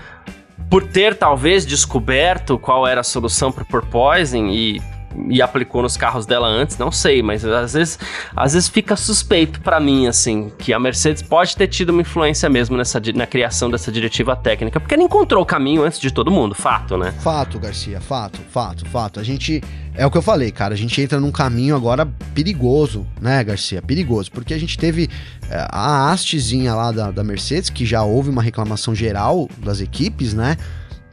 Por 0.70 0.86
ter 0.86 1.16
talvez 1.16 1.66
descoberto 1.66 2.58
qual 2.58 2.86
era 2.86 3.02
a 3.02 3.04
solução 3.04 3.52
para 3.52 3.64
o 3.64 3.66
porpoising 3.66 4.50
e 4.50 4.82
e 5.30 5.42
aplicou 5.42 5.82
nos 5.82 5.98
carros 5.98 6.26
dela 6.26 6.48
antes, 6.48 6.78
não 6.78 6.92
sei, 6.92 7.22
mas 7.22 7.44
às 7.46 7.74
vezes, 7.74 8.00
às 8.36 8.54
vezes 8.54 8.70
fica 8.70 8.96
suspeito 8.96 9.62
para 9.62 9.80
mim, 9.80 10.08
assim, 10.08 10.52
que 10.58 10.74
a 10.74 10.80
Mercedes 10.80 11.22
pode 11.22 11.56
ter 11.56 11.68
tido 11.68 11.90
uma 11.90 12.02
influência 12.02 12.50
mesmo 12.50 12.78
nessa, 12.78 13.02
na 13.14 13.26
criação 13.26 13.70
dessa 13.70 13.92
diretiva 13.92 14.36
técnica, 14.36 14.80
porque 14.80 14.94
ela 14.94 15.04
encontrou 15.04 15.44
o 15.44 15.46
caminho 15.46 15.84
antes 15.84 16.00
de 16.00 16.12
todo 16.12 16.32
mundo, 16.32 16.54
fato, 16.54 16.98
né? 16.98 17.14
Fato, 17.20 17.60
Garcia, 17.60 18.00
fato, 18.00 18.40
fato, 18.50 18.86
fato. 18.90 19.20
A 19.20 19.24
gente, 19.24 19.62
é 19.96 20.06
o 20.06 20.12
que 20.12 20.18
eu 20.18 20.22
falei, 20.22 20.52
cara, 20.52 20.74
a 20.74 20.78
gente 20.78 21.00
entra 21.02 21.20
num 21.20 21.32
caminho 21.32 21.76
agora 21.76 22.06
perigoso, 22.34 23.06
né, 23.20 23.44
Garcia? 23.44 23.82
Perigoso, 23.82 24.32
porque 24.32 24.54
a 24.54 24.60
gente 24.60 24.78
teve 24.78 25.10
é, 25.50 25.68
a 25.70 26.12
hastezinha 26.12 26.74
lá 26.74 26.92
da, 26.92 27.12
da 27.12 27.24
Mercedes, 27.24 27.70
que 27.70 27.86
já 27.86 28.04
houve 28.04 28.30
uma 28.30 28.42
reclamação 28.42 28.94
geral 28.94 29.50
das 29.58 29.82
equipes, 29.82 30.34
né? 30.34 30.58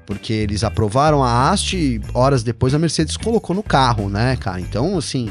Porque 0.06 0.32
eles 0.32 0.64
aprovaram 0.64 1.22
a 1.22 1.50
haste 1.50 1.76
e 1.76 2.00
horas 2.12 2.42
depois 2.42 2.74
a 2.74 2.78
Mercedes 2.78 3.16
colocou 3.16 3.54
no 3.54 3.62
carro, 3.62 4.08
né, 4.08 4.36
cara? 4.36 4.60
Então, 4.60 4.98
assim, 4.98 5.30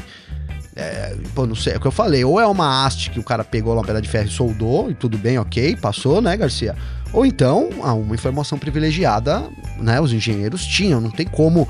é, 0.74 1.14
pô, 1.34 1.46
não 1.46 1.54
sei, 1.54 1.74
é 1.74 1.76
o 1.76 1.80
que 1.80 1.86
eu 1.86 1.92
falei, 1.92 2.24
ou 2.24 2.40
é 2.40 2.46
uma 2.46 2.84
haste 2.84 3.10
que 3.10 3.20
o 3.20 3.22
cara 3.22 3.44
pegou 3.44 3.74
lá 3.74 3.82
pela 3.82 4.00
de 4.00 4.08
ferro 4.08 4.28
e 4.28 4.30
soldou, 4.30 4.90
e 4.90 4.94
tudo 4.94 5.18
bem, 5.18 5.38
ok, 5.38 5.76
passou, 5.76 6.22
né, 6.22 6.36
Garcia? 6.36 6.74
Ou 7.12 7.26
então, 7.26 7.68
uma 7.68 8.14
informação 8.14 8.58
privilegiada, 8.58 9.44
né, 9.78 10.00
os 10.00 10.12
engenheiros 10.12 10.64
tinham, 10.64 11.00
não 11.00 11.10
tem 11.10 11.26
como 11.26 11.68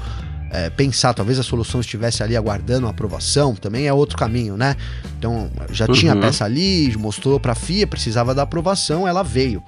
é, 0.53 0.69
pensar, 0.69 1.15
talvez 1.15 1.39
a 1.39 1.43
solução 1.43 1.81
estivesse 1.81 2.23
ali 2.23 2.37
aguardando 2.37 2.87
a 2.87 2.91
aprovação, 2.91 3.55
também 3.55 3.87
é 3.87 3.93
outro 3.93 4.19
caminho, 4.19 4.55
né? 4.55 4.77
Então, 5.19 5.51
já 5.71 5.87
uhum. 5.87 5.95
tinha 5.95 6.13
a 6.13 6.17
peça 6.17 6.45
ali, 6.45 6.95
mostrou 6.99 7.41
para 7.41 7.53
a 7.53 7.55
FIA, 7.55 7.87
precisava 7.87 8.35
da 8.35 8.43
aprovação, 8.43 9.09
ela 9.09 9.23
veio. 9.23 9.63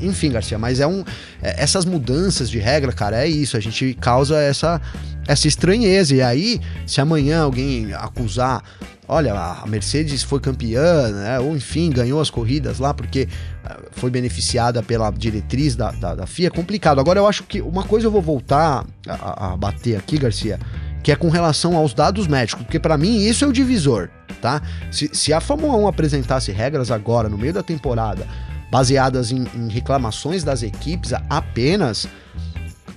Enfim, 0.00 0.32
Garcia, 0.32 0.58
mas 0.58 0.80
é 0.80 0.86
um. 0.86 1.04
É, 1.40 1.62
essas 1.62 1.84
mudanças 1.84 2.50
de 2.50 2.58
regra, 2.58 2.92
cara, 2.92 3.24
é 3.24 3.28
isso. 3.28 3.56
A 3.56 3.60
gente 3.60 3.94
causa 4.00 4.36
essa, 4.36 4.80
essa 5.28 5.46
estranheza. 5.46 6.12
E 6.12 6.20
aí, 6.20 6.60
se 6.84 7.00
amanhã 7.00 7.42
alguém 7.42 7.94
acusar 7.94 8.64
olha, 9.10 9.34
a 9.34 9.66
Mercedes 9.66 10.22
foi 10.22 10.38
campeã, 10.38 11.08
né? 11.08 11.40
ou 11.40 11.56
enfim, 11.56 11.90
ganhou 11.90 12.20
as 12.20 12.30
corridas 12.30 12.78
lá 12.78 12.94
porque 12.94 13.28
eh, 13.64 13.76
foi 13.90 14.08
beneficiada 14.08 14.82
pela 14.84 15.10
diretriz 15.10 15.74
da, 15.74 15.90
da, 15.90 16.14
da 16.14 16.26
FIA, 16.26 16.46
é 16.46 16.50
complicado. 16.50 17.00
Agora 17.00 17.18
eu 17.18 17.26
acho 17.26 17.42
que 17.42 17.60
uma 17.60 17.82
coisa 17.82 18.06
eu 18.06 18.10
vou 18.10 18.22
voltar 18.22 18.86
a, 19.08 19.52
a 19.52 19.56
bater 19.56 19.96
aqui, 19.96 20.16
Garcia, 20.16 20.60
que 21.02 21.10
é 21.10 21.16
com 21.16 21.28
relação 21.28 21.76
aos 21.76 21.92
dados 21.92 22.28
médicos, 22.28 22.62
porque 22.62 22.78
para 22.78 22.96
mim 22.96 23.18
isso 23.18 23.44
é 23.44 23.48
o 23.48 23.52
divisor, 23.52 24.08
tá? 24.40 24.62
Se, 24.92 25.10
se 25.12 25.32
a 25.32 25.40
Fórmula 25.40 25.76
1 25.76 25.88
apresentasse 25.88 26.52
regras 26.52 26.92
agora, 26.92 27.28
no 27.28 27.36
meio 27.36 27.52
da 27.52 27.64
temporada, 27.64 28.24
baseadas 28.70 29.32
em, 29.32 29.44
em 29.56 29.68
reclamações 29.68 30.44
das 30.44 30.62
equipes 30.62 31.12
apenas, 31.28 32.06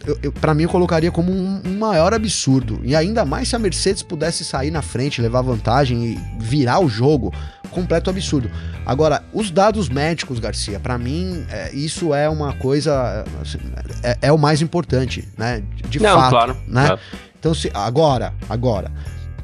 eu, 0.05 0.17
eu 0.23 0.31
para 0.31 0.53
mim 0.53 0.63
eu 0.63 0.69
colocaria 0.69 1.11
como 1.11 1.31
um, 1.31 1.61
um, 1.65 1.77
maior 1.77 2.13
absurdo. 2.13 2.79
E 2.83 2.95
ainda 2.95 3.25
mais 3.25 3.47
se 3.47 3.55
a 3.55 3.59
Mercedes 3.59 4.03
pudesse 4.03 4.43
sair 4.43 4.71
na 4.71 4.81
frente, 4.81 5.21
levar 5.21 5.41
vantagem 5.41 6.03
e 6.03 6.19
virar 6.39 6.79
o 6.79 6.89
jogo, 6.89 7.33
completo 7.71 8.09
absurdo. 8.09 8.49
Agora, 8.85 9.23
os 9.33 9.49
dados 9.49 9.89
médicos, 9.89 10.39
Garcia, 10.39 10.79
para 10.79 10.97
mim 10.97 11.45
é, 11.49 11.73
isso 11.73 12.13
é 12.13 12.29
uma 12.29 12.53
coisa 12.53 13.23
assim, 13.41 13.59
é, 14.03 14.17
é, 14.21 14.31
o 14.31 14.37
mais 14.37 14.61
importante, 14.61 15.27
né? 15.37 15.63
De 15.89 15.99
Não, 15.99 16.19
fato, 16.19 16.29
claro, 16.29 16.57
né? 16.67 16.85
Claro. 16.87 17.01
Então, 17.39 17.53
se 17.53 17.69
agora, 17.73 18.33
agora 18.49 18.91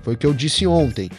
foi 0.03 0.13
o 0.13 0.17
que 0.17 0.25
eu 0.25 0.33
disse 0.33 0.65
ontem. 0.67 1.09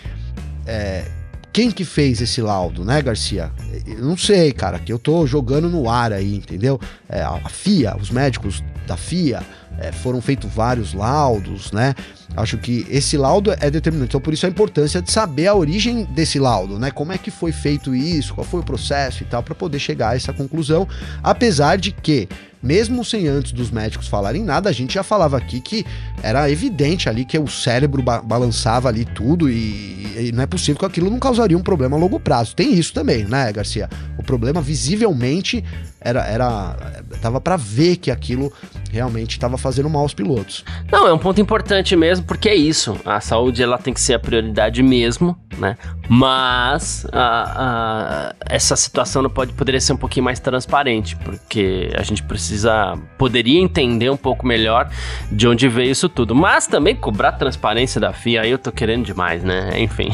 É, 0.66 1.04
quem 1.52 1.70
que 1.70 1.84
fez 1.84 2.20
esse 2.20 2.40
laudo, 2.40 2.84
né, 2.84 3.02
Garcia? 3.02 3.50
Eu 3.84 4.04
não 4.04 4.16
sei, 4.16 4.52
cara, 4.52 4.78
que 4.78 4.92
eu 4.92 4.98
tô 4.98 5.26
jogando 5.26 5.68
no 5.68 5.90
ar 5.90 6.12
aí, 6.12 6.36
entendeu? 6.36 6.80
É, 7.08 7.22
a 7.22 7.48
FIA, 7.48 7.96
os 7.96 8.10
médicos 8.10 8.62
da 8.90 8.96
FIA, 8.96 9.40
é, 9.78 9.92
foram 9.92 10.20
feitos 10.20 10.50
vários 10.52 10.92
laudos, 10.92 11.70
né? 11.70 11.94
Acho 12.36 12.58
que 12.58 12.86
esse 12.90 13.16
laudo 13.16 13.52
é 13.52 13.70
determinante. 13.70 14.10
Então, 14.10 14.20
por 14.20 14.34
isso 14.34 14.46
a 14.46 14.48
importância 14.48 15.00
de 15.00 15.10
saber 15.10 15.46
a 15.46 15.54
origem 15.54 16.04
desse 16.04 16.38
laudo, 16.38 16.78
né? 16.78 16.90
Como 16.90 17.12
é 17.12 17.18
que 17.18 17.30
foi 17.30 17.52
feito 17.52 17.94
isso, 17.94 18.34
qual 18.34 18.44
foi 18.44 18.60
o 18.60 18.64
processo 18.64 19.22
e 19.22 19.26
tal, 19.26 19.42
para 19.42 19.54
poder 19.54 19.78
chegar 19.78 20.10
a 20.10 20.16
essa 20.16 20.32
conclusão. 20.32 20.88
Apesar 21.22 21.76
de 21.76 21.92
que 21.92 22.28
mesmo 22.62 23.02
sem 23.04 23.26
antes 23.26 23.52
dos 23.52 23.70
médicos 23.70 24.06
falarem 24.06 24.44
nada, 24.44 24.68
a 24.68 24.72
gente 24.72 24.92
já 24.92 25.02
falava 25.02 25.36
aqui 25.36 25.60
que 25.60 25.86
era 26.22 26.50
evidente 26.50 27.08
ali 27.08 27.24
que 27.24 27.38
o 27.38 27.48
cérebro 27.48 28.02
ba 28.02 28.20
balançava 28.20 28.88
ali 28.88 29.06
tudo 29.06 29.48
e, 29.48 30.28
e, 30.28 30.32
não 30.34 30.42
é 30.42 30.46
possível 30.46 30.78
que 30.78 30.84
aquilo 30.84 31.10
não 31.10 31.18
causaria 31.18 31.56
um 31.56 31.62
problema 31.62 31.96
a 31.96 32.00
longo 32.00 32.20
prazo. 32.20 32.54
Tem 32.54 32.74
isso 32.74 32.92
também, 32.92 33.24
né, 33.24 33.50
Garcia? 33.50 33.88
O 34.18 34.22
problema 34.22 34.60
visivelmente 34.60 35.64
era 36.00 36.26
era 36.26 36.76
dava 37.20 37.40
para 37.40 37.56
ver 37.56 37.96
que 37.96 38.10
aquilo 38.10 38.52
realmente 38.90 39.32
estava 39.32 39.58
fazendo 39.58 39.88
mal 39.88 40.02
aos 40.02 40.14
pilotos. 40.14 40.64
Não, 40.90 41.06
é 41.06 41.12
um 41.12 41.18
ponto 41.18 41.40
importante 41.40 41.94
mesmo, 41.94 42.24
porque 42.24 42.48
é 42.48 42.54
isso. 42.54 42.98
A 43.04 43.20
saúde 43.20 43.62
ela 43.62 43.78
tem 43.78 43.92
que 43.92 44.00
ser 44.00 44.14
a 44.14 44.18
prioridade 44.18 44.82
mesmo, 44.82 45.38
né? 45.58 45.76
Mas 46.08 47.06
a, 47.12 48.32
a, 48.32 48.34
essa 48.48 48.74
situação 48.74 49.22
não 49.22 49.30
pode 49.30 49.52
poderia 49.52 49.80
ser 49.80 49.92
um 49.92 49.96
pouquinho 49.96 50.24
mais 50.24 50.40
transparente, 50.40 51.14
porque 51.16 51.90
a 51.96 52.02
gente 52.02 52.22
precisa 52.22 52.98
poderia 53.18 53.60
entender 53.60 54.10
um 54.10 54.16
pouco 54.16 54.46
melhor 54.46 54.90
de 55.30 55.46
onde 55.46 55.68
veio 55.68 55.92
isso 55.92 56.08
tudo. 56.08 56.34
Mas 56.34 56.66
também 56.66 56.96
cobrar 56.96 57.32
transparência 57.32 58.00
da 58.00 58.12
FIA, 58.12 58.42
aí 58.42 58.50
eu 58.50 58.58
tô 58.58 58.72
querendo 58.72 59.04
demais, 59.04 59.44
né? 59.44 59.70
Enfim. 59.78 60.10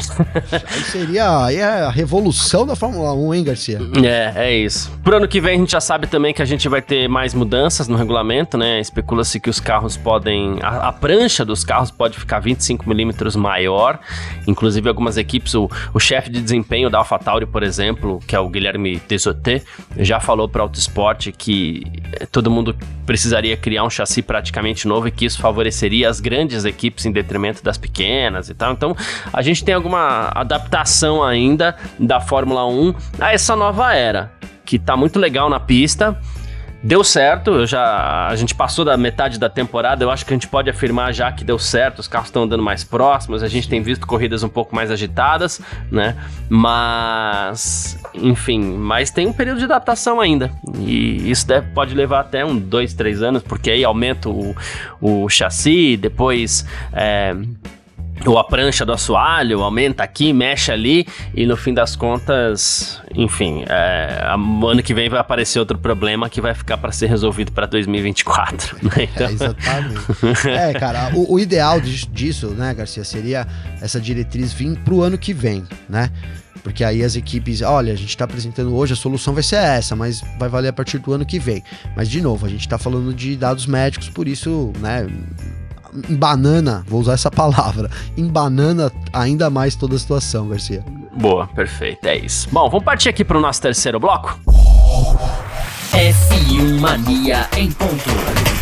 Aí 0.51 0.83
seria 0.83 1.45
aí 1.45 1.57
é 1.57 1.63
a 1.63 1.89
revolução 1.89 2.65
da 2.65 2.75
Fórmula 2.75 3.13
1, 3.13 3.33
hein, 3.33 3.43
Garcia? 3.43 3.79
É, 4.03 4.47
é 4.47 4.57
isso. 4.57 4.91
Pro 5.03 5.17
ano 5.17 5.27
que 5.27 5.39
vem 5.39 5.55
a 5.55 5.57
gente 5.59 5.76
já 5.77 5.81
sabe 5.81 6.07
também 6.07 6.33
que 6.33 6.41
a 6.41 6.45
gente 6.45 6.67
vai 6.67 6.81
ter 6.81 7.07
mais 7.07 7.35
mudanças 7.35 7.87
no 7.87 7.95
regulamento, 7.95 8.57
né? 8.57 8.79
Especula-se 8.79 9.39
que 9.39 9.47
os 9.47 9.59
carros 9.59 9.95
podem. 9.95 10.57
A, 10.63 10.87
a, 10.87 10.91
prancha 10.91 11.45
dos 11.45 11.63
carros 11.63 11.91
pode 11.91 12.17
ficar 12.17 12.39
25 12.39 12.89
milímetros 12.89 13.35
maior. 13.35 13.99
Inclusive, 14.47 14.89
algumas 14.89 15.17
equipes, 15.17 15.53
o, 15.53 15.69
o 15.93 15.99
chefe 15.99 16.31
de 16.31 16.41
desempenho 16.41 16.89
da 16.89 16.97
AlphaTauri, 16.97 17.45
por 17.45 17.61
exemplo, 17.61 18.19
que 18.25 18.35
é 18.35 18.39
o 18.39 18.49
Guilherme 18.49 18.99
Desoté, 19.07 19.61
já 19.97 20.19
falou 20.19 20.49
para 20.49 20.63
Autosport 20.63 21.31
que 21.37 21.83
eh, 22.13 22.25
todo 22.25 22.49
mundo 22.49 22.75
precisaria 23.05 23.55
criar 23.55 23.83
um 23.83 23.89
chassi 23.89 24.23
praticamente 24.23 24.87
novo 24.87 25.07
e 25.07 25.11
que 25.11 25.25
isso 25.25 25.39
favoreceria 25.39 26.09
as 26.09 26.19
grandes 26.19 26.65
equipes 26.65 27.05
em 27.05 27.11
detrimento 27.11 27.63
das 27.63 27.77
pequenas 27.77 28.49
e 28.49 28.55
tal. 28.55 28.73
Então, 28.73 28.95
a 29.31 29.43
gente 29.43 29.63
tem 29.63 29.75
alguma 29.75 30.31
adaptação 30.33 31.23
ainda 31.23 31.75
da 31.99 32.19
Fórmula 32.19 32.65
1 32.65 32.95
a 33.19 33.31
essa 33.31 33.55
nova 33.55 33.93
era, 33.93 34.31
que 34.67 34.77
tá 34.77 34.97
muito 34.97 35.17
legal 35.17 35.49
na 35.49 35.59
pista. 35.59 36.19
Deu 36.83 37.03
certo, 37.03 37.65
já 37.65 38.27
a 38.27 38.35
gente 38.35 38.53
passou 38.53 38.85
da 38.85 38.95
metade 38.95 39.39
da 39.39 39.49
temporada, 39.49 40.03
eu 40.03 40.11
acho 40.11 40.23
que 40.23 40.31
a 40.31 40.35
gente 40.35 40.47
pode 40.47 40.69
afirmar 40.69 41.11
já 41.11 41.31
que 41.31 41.43
deu 41.43 41.57
certo, 41.57 41.99
os 41.99 42.07
carros 42.07 42.27
estão 42.27 42.43
andando 42.43 42.61
mais 42.61 42.83
próximos, 42.83 43.41
a 43.41 43.47
gente 43.47 43.67
tem 43.67 43.81
visto 43.81 44.05
corridas 44.05 44.43
um 44.43 44.47
pouco 44.47 44.75
mais 44.75 44.91
agitadas, 44.91 45.59
né? 45.91 46.15
Mas, 46.47 47.97
enfim, 48.13 48.61
mas 48.61 49.09
tem 49.09 49.25
um 49.25 49.33
período 49.33 49.57
de 49.57 49.63
adaptação 49.63 50.21
ainda. 50.21 50.51
E 50.77 51.29
isso 51.29 51.47
deve, 51.47 51.67
pode 51.71 51.95
levar 51.95 52.19
até 52.19 52.45
um, 52.45 52.55
dois, 52.55 52.93
três 52.93 53.23
anos, 53.23 53.41
porque 53.41 53.71
aí 53.71 53.83
aumenta 53.83 54.29
o, 54.29 54.55
o 55.01 55.27
chassi, 55.29 55.97
depois 55.97 56.63
é, 56.93 57.35
ou 58.25 58.37
a 58.37 58.43
prancha 58.43 58.85
do 58.85 58.91
assoalho, 58.91 59.61
aumenta 59.61 60.03
aqui, 60.03 60.33
mexe 60.33 60.71
ali, 60.71 61.07
e 61.33 61.45
no 61.45 61.55
fim 61.55 61.73
das 61.73 61.95
contas, 61.95 63.01
enfim, 63.15 63.63
é, 63.67 64.25
ano 64.27 64.81
que 64.81 64.93
vem 64.93 65.09
vai 65.09 65.19
aparecer 65.19 65.59
outro 65.59 65.77
problema 65.77 66.29
que 66.29 66.41
vai 66.41 66.53
ficar 66.53 66.77
para 66.77 66.91
ser 66.91 67.07
resolvido 67.07 67.51
para 67.51 67.65
2024. 67.65 68.77
Né? 68.87 69.09
Então... 69.13 69.27
É, 69.27 69.31
exatamente. 69.31 70.49
é, 70.49 70.73
cara, 70.73 71.11
o, 71.13 71.33
o, 71.33 71.39
ideal 71.39 71.81
disso, 71.81 72.47
né, 72.49 72.73
Garcia, 72.73 73.03
seria 73.03 73.45
essa 73.81 73.99
diretriz 73.99 74.53
vir 74.53 74.77
pro 74.79 75.01
ano 75.01 75.17
que 75.17 75.33
vem, 75.33 75.65
né? 75.89 76.09
Porque 76.63 76.83
aí 76.83 77.03
as 77.03 77.15
equipes, 77.15 77.61
olha, 77.61 77.93
a 77.93 77.95
gente 77.95 78.09
está 78.09 78.25
apresentando 78.25 78.75
hoje, 78.75 78.93
a 78.93 78.95
solução 78.95 79.33
vai 79.33 79.43
ser 79.43 79.55
essa, 79.55 79.95
mas 79.95 80.21
vai 80.37 80.49
valer 80.49 80.69
a 80.69 80.73
partir 80.73 80.99
do 80.99 81.13
ano 81.13 81.25
que 81.25 81.39
vem. 81.39 81.63
Mas, 81.95 82.09
de 82.09 82.21
novo, 82.21 82.45
a 82.45 82.49
gente 82.49 82.61
está 82.61 82.77
falando 82.77 83.13
de 83.13 83.35
dados 83.35 83.65
médicos, 83.65 84.09
por 84.09 84.27
isso, 84.27 84.73
né, 84.79 85.07
embanana, 86.09 86.83
vou 86.87 86.99
usar 86.99 87.13
essa 87.13 87.29
palavra, 87.31 87.89
embanana 88.15 88.91
ainda 89.13 89.49
mais 89.49 89.75
toda 89.75 89.95
a 89.95 89.99
situação, 89.99 90.49
Garcia. 90.49 90.83
Boa, 91.15 91.47
perfeito, 91.47 92.05
é 92.05 92.17
isso. 92.17 92.47
Bom, 92.51 92.69
vamos 92.69 92.85
partir 92.85 93.09
aqui 93.09 93.23
para 93.23 93.37
o 93.37 93.41
nosso 93.41 93.61
terceiro 93.61 93.99
bloco? 93.99 94.39
F1 95.91 96.79
Mania 96.79 97.47
em 97.57 97.71
ponto. 97.71 98.56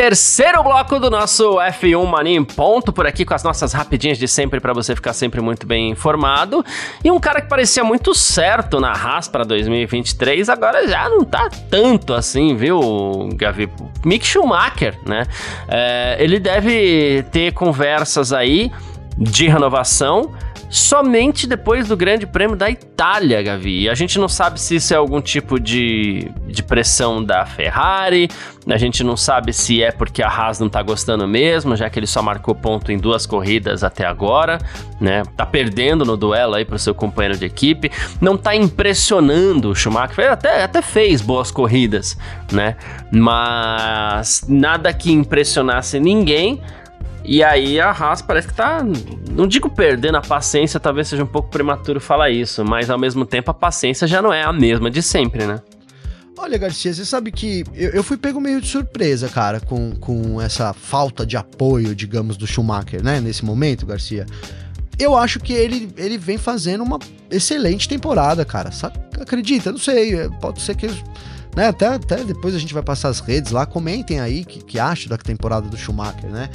Terceiro 0.00 0.62
bloco 0.62 0.98
do 0.98 1.10
nosso 1.10 1.56
F1 1.56 2.06
Mania 2.06 2.34
em 2.34 2.42
ponto, 2.42 2.90
por 2.90 3.06
aqui 3.06 3.22
com 3.22 3.34
as 3.34 3.44
nossas 3.44 3.74
rapidinhas 3.74 4.16
de 4.16 4.26
sempre 4.26 4.58
para 4.58 4.72
você 4.72 4.94
ficar 4.94 5.12
sempre 5.12 5.42
muito 5.42 5.66
bem 5.66 5.90
informado. 5.90 6.64
E 7.04 7.10
um 7.10 7.20
cara 7.20 7.42
que 7.42 7.48
parecia 7.50 7.84
muito 7.84 8.14
certo 8.14 8.80
na 8.80 8.92
Haas 8.92 9.28
para 9.28 9.44
2023, 9.44 10.48
agora 10.48 10.88
já 10.88 11.06
não 11.06 11.22
tá 11.22 11.50
tanto 11.68 12.14
assim, 12.14 12.56
viu, 12.56 13.28
Gavi? 13.34 13.68
Mick 14.02 14.26
Schumacher, 14.26 14.98
né? 15.06 15.26
É, 15.68 16.16
ele 16.18 16.40
deve 16.40 17.22
ter 17.30 17.52
conversas 17.52 18.32
aí 18.32 18.72
de 19.18 19.48
renovação 19.48 20.32
somente 20.70 21.48
depois 21.48 21.88
do 21.88 21.96
Grande 21.96 22.26
Prêmio 22.26 22.56
da 22.56 22.70
Itália, 22.70 23.42
Gavi. 23.42 23.82
E 23.82 23.88
a 23.90 23.94
gente 23.94 24.18
não 24.20 24.28
sabe 24.28 24.60
se 24.60 24.76
isso 24.76 24.94
é 24.94 24.96
algum 24.96 25.20
tipo 25.20 25.58
de, 25.58 26.30
de 26.46 26.62
pressão 26.62 27.22
da 27.22 27.44
Ferrari, 27.44 28.30
a 28.68 28.76
gente 28.78 29.02
não 29.02 29.16
sabe 29.16 29.52
se 29.52 29.82
é 29.82 29.90
porque 29.90 30.22
a 30.22 30.28
Haas 30.28 30.60
não 30.60 30.68
tá 30.68 30.80
gostando 30.80 31.26
mesmo, 31.26 31.74
já 31.74 31.90
que 31.90 31.98
ele 31.98 32.06
só 32.06 32.22
marcou 32.22 32.54
ponto 32.54 32.92
em 32.92 32.98
duas 32.98 33.26
corridas 33.26 33.82
até 33.82 34.06
agora, 34.06 34.58
né? 35.00 35.22
Tá 35.36 35.44
perdendo 35.44 36.04
no 36.04 36.16
duelo 36.16 36.54
aí 36.54 36.64
pro 36.64 36.78
seu 36.78 36.94
companheiro 36.94 37.36
de 37.36 37.46
equipe, 37.46 37.90
não 38.20 38.36
tá 38.36 38.54
impressionando 38.54 39.70
o 39.70 39.74
Schumacher, 39.74 40.30
até, 40.30 40.62
até 40.62 40.80
fez 40.82 41.20
boas 41.20 41.50
corridas, 41.50 42.16
né? 42.52 42.76
Mas 43.10 44.44
nada 44.48 44.92
que 44.92 45.10
impressionasse 45.10 45.98
ninguém. 45.98 46.60
E 47.24 47.44
aí 47.44 47.80
a 47.80 47.90
Haas 47.90 48.22
parece 48.22 48.48
que 48.48 48.54
tá, 48.54 48.82
não 49.30 49.46
digo 49.46 49.70
perdendo 49.70 50.16
a 50.16 50.20
paciência, 50.20 50.80
talvez 50.80 51.08
seja 51.08 51.22
um 51.22 51.26
pouco 51.26 51.48
prematuro 51.48 52.00
falar 52.00 52.30
isso, 52.30 52.64
mas 52.64 52.90
ao 52.90 52.98
mesmo 52.98 53.24
tempo 53.24 53.50
a 53.50 53.54
paciência 53.54 54.06
já 54.06 54.22
não 54.22 54.32
é 54.32 54.42
a 54.42 54.52
mesma 54.52 54.90
de 54.90 55.02
sempre, 55.02 55.46
né? 55.46 55.60
Olha, 56.38 56.56
Garcia, 56.56 56.92
você 56.94 57.04
sabe 57.04 57.30
que 57.30 57.64
eu, 57.74 57.90
eu, 57.90 58.02
fui 58.02 58.16
pego 58.16 58.40
meio 58.40 58.62
de 58.62 58.66
surpresa, 58.66 59.28
cara, 59.28 59.60
com, 59.60 59.94
com 59.96 60.40
essa 60.40 60.72
falta 60.72 61.26
de 61.26 61.36
apoio, 61.36 61.94
digamos, 61.94 62.38
do 62.38 62.46
Schumacher, 62.46 63.04
né? 63.04 63.20
Nesse 63.20 63.44
momento, 63.44 63.84
Garcia. 63.84 64.24
Eu 64.98 65.14
acho 65.14 65.38
que 65.38 65.52
ele, 65.52 65.92
ele 65.98 66.16
vem 66.16 66.38
fazendo 66.38 66.82
uma 66.82 66.98
excelente 67.30 67.86
temporada, 67.86 68.42
cara. 68.42 68.72
Sabe? 68.72 68.98
Acredita? 69.20 69.70
Não 69.70 69.78
sei. 69.78 70.14
É, 70.14 70.28
pode 70.40 70.62
ser 70.62 70.76
que. 70.76 70.86
Né, 71.54 71.66
até, 71.68 71.88
até 71.88 72.24
depois 72.24 72.54
a 72.54 72.58
gente 72.58 72.72
vai 72.72 72.82
passar 72.82 73.08
as 73.10 73.20
redes 73.20 73.50
lá. 73.50 73.66
Comentem 73.66 74.18
aí 74.18 74.40
o 74.40 74.46
que, 74.46 74.64
que 74.64 74.78
acham 74.78 75.10
da 75.10 75.18
temporada 75.18 75.68
do 75.68 75.76
Schumacher, 75.76 76.30
né? 76.30 76.48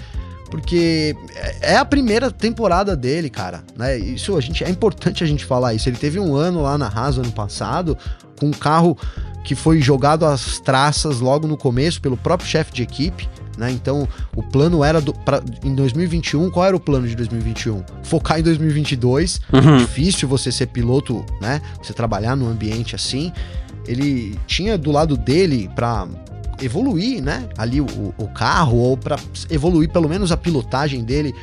Porque 0.50 1.16
é, 1.36 1.74
é 1.74 1.78
a 1.78 1.86
primeira 1.86 2.32
temporada 2.32 2.96
dele, 2.96 3.30
cara, 3.30 3.64
né? 3.76 3.98
Isso 3.98 4.38
a 4.38 4.42
gente 4.42 4.64
é 4.64 4.70
importante 4.70 5.24
a 5.24 5.28
gente 5.28 5.46
falar 5.46 5.74
isso. 5.74 5.90
Ele 5.90 5.98
teve 5.98 6.20
um 6.20 6.36
ano 6.36 6.62
lá 6.62 6.78
na 6.78 6.88
Haas 6.88 7.18
ano 7.18 7.32
passado 7.32 7.98
com 8.40 8.48
um 8.48 8.52
carro 8.52 8.98
que 9.44 9.56
foi 9.56 9.82
jogado 9.82 10.26
às 10.26 10.60
traças 10.60 11.20
logo 11.20 11.48
no 11.48 11.56
começo 11.56 12.02
pelo 12.02 12.18
próprio 12.18 12.50
chefe 12.50 12.74
de 12.74 12.84
equipe. 12.84 13.30
Né? 13.58 13.72
Então, 13.72 14.08
o 14.36 14.44
plano 14.44 14.84
era 14.84 15.00
do, 15.00 15.14
pra, 15.14 15.42
em 15.64 15.74
2021. 15.74 16.50
Qual 16.50 16.66
era 16.66 16.76
o 16.76 16.80
plano 16.80 17.08
de 17.08 17.16
2021? 17.16 17.84
Focar 18.04 18.40
em 18.40 18.44
2022. 18.44 19.40
Uhum. 19.54 19.78
Difícil 19.78 20.28
você 20.28 20.52
ser 20.52 20.68
piloto, 20.68 21.24
né? 21.40 21.62
Você 21.82 21.94
trabalhar 21.94 22.36
num 22.36 22.50
ambiente 22.50 22.96
assim. 22.96 23.32
Ele 23.88 24.38
tinha 24.48 24.78
do 24.78 24.92
lado 24.92 25.16
dele 25.16 25.70
para 25.76 26.08
evoluir, 26.62 27.22
né? 27.22 27.48
Ali 27.58 27.82
o, 27.82 28.14
o 28.18 28.28
carro 28.28 28.78
ou 28.78 28.98
para 28.98 29.18
evoluir 29.50 29.90
pelo 29.90 30.10
menos 30.10 30.32
a 30.32 30.38
pilotagem 30.38 31.04
dele. 31.04 31.34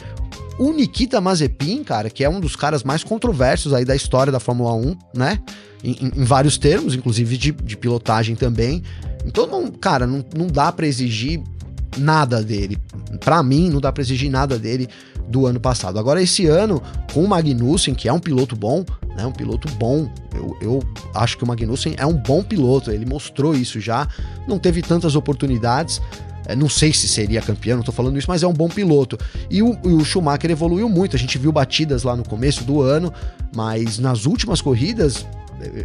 O 0.58 0.72
Nikita 0.72 1.20
Mazepin, 1.20 1.82
cara, 1.82 2.10
que 2.10 2.22
é 2.22 2.28
um 2.28 2.38
dos 2.38 2.54
caras 2.54 2.84
mais 2.84 3.02
controversos 3.02 3.72
aí 3.72 3.84
da 3.84 3.96
história 3.96 4.30
da 4.30 4.38
Fórmula 4.38 4.74
1, 4.74 4.96
né? 5.14 5.38
em, 5.82 6.12
em 6.16 6.24
vários 6.24 6.56
termos, 6.56 6.94
inclusive 6.94 7.36
de, 7.36 7.52
de, 7.52 7.76
pilotagem 7.76 8.36
também. 8.36 8.82
Então, 9.26 9.46
não, 9.46 9.70
cara, 9.70 10.06
não, 10.06 10.24
não 10.36 10.46
dá 10.46 10.70
para 10.70 10.86
exigir 10.86 11.42
nada 11.98 12.42
dele. 12.42 12.78
Para 13.20 13.42
mim, 13.42 13.68
não 13.68 13.80
dá 13.80 13.92
para 13.92 14.02
exigir 14.02 14.30
nada 14.30 14.58
dele 14.58 14.88
do 15.28 15.46
ano 15.46 15.60
passado. 15.60 15.98
Agora, 15.98 16.22
esse 16.22 16.46
ano, 16.46 16.82
com 17.12 17.24
o 17.24 17.28
Magnussen, 17.28 17.94
que 17.94 18.08
é 18.08 18.12
um 18.12 18.18
piloto 18.18 18.56
bom, 18.56 18.84
né? 19.16 19.26
Um 19.26 19.32
piloto 19.32 19.68
bom. 19.74 20.08
Eu, 20.34 20.56
eu 20.60 20.82
acho 21.14 21.36
que 21.36 21.44
o 21.44 21.46
Magnussen 21.46 21.94
é 21.96 22.06
um 22.06 22.14
bom 22.14 22.42
piloto. 22.42 22.90
Ele 22.90 23.06
mostrou 23.06 23.54
isso 23.54 23.80
já. 23.80 24.08
Não 24.46 24.58
teve 24.58 24.82
tantas 24.82 25.16
oportunidades. 25.16 26.00
É, 26.46 26.56
não 26.56 26.68
sei 26.68 26.92
se 26.92 27.06
seria 27.06 27.40
campeão, 27.40 27.76
não 27.76 27.84
tô 27.84 27.92
falando 27.92 28.18
isso, 28.18 28.26
mas 28.28 28.42
é 28.42 28.46
um 28.46 28.52
bom 28.52 28.68
piloto. 28.68 29.16
E 29.48 29.62
o, 29.62 29.78
o, 29.82 30.04
Schumacher 30.04 30.50
evoluiu 30.50 30.88
muito. 30.88 31.14
A 31.14 31.18
gente 31.18 31.38
viu 31.38 31.52
batidas 31.52 32.02
lá 32.02 32.16
no 32.16 32.24
começo 32.24 32.64
do 32.64 32.80
ano, 32.80 33.12
mas 33.54 33.98
nas 33.98 34.26
últimas 34.26 34.60
corridas 34.60 35.24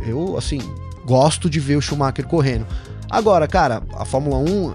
eu, 0.08 0.38
assim, 0.38 0.60
gosto 1.06 1.50
de 1.50 1.60
ver 1.60 1.76
o 1.78 1.82
Schumacher 1.82 2.26
correndo. 2.26 2.66
Agora, 3.10 3.48
cara, 3.48 3.82
a 3.94 4.04
Fórmula 4.04 4.38
1 4.38 4.72
eh, 4.72 4.74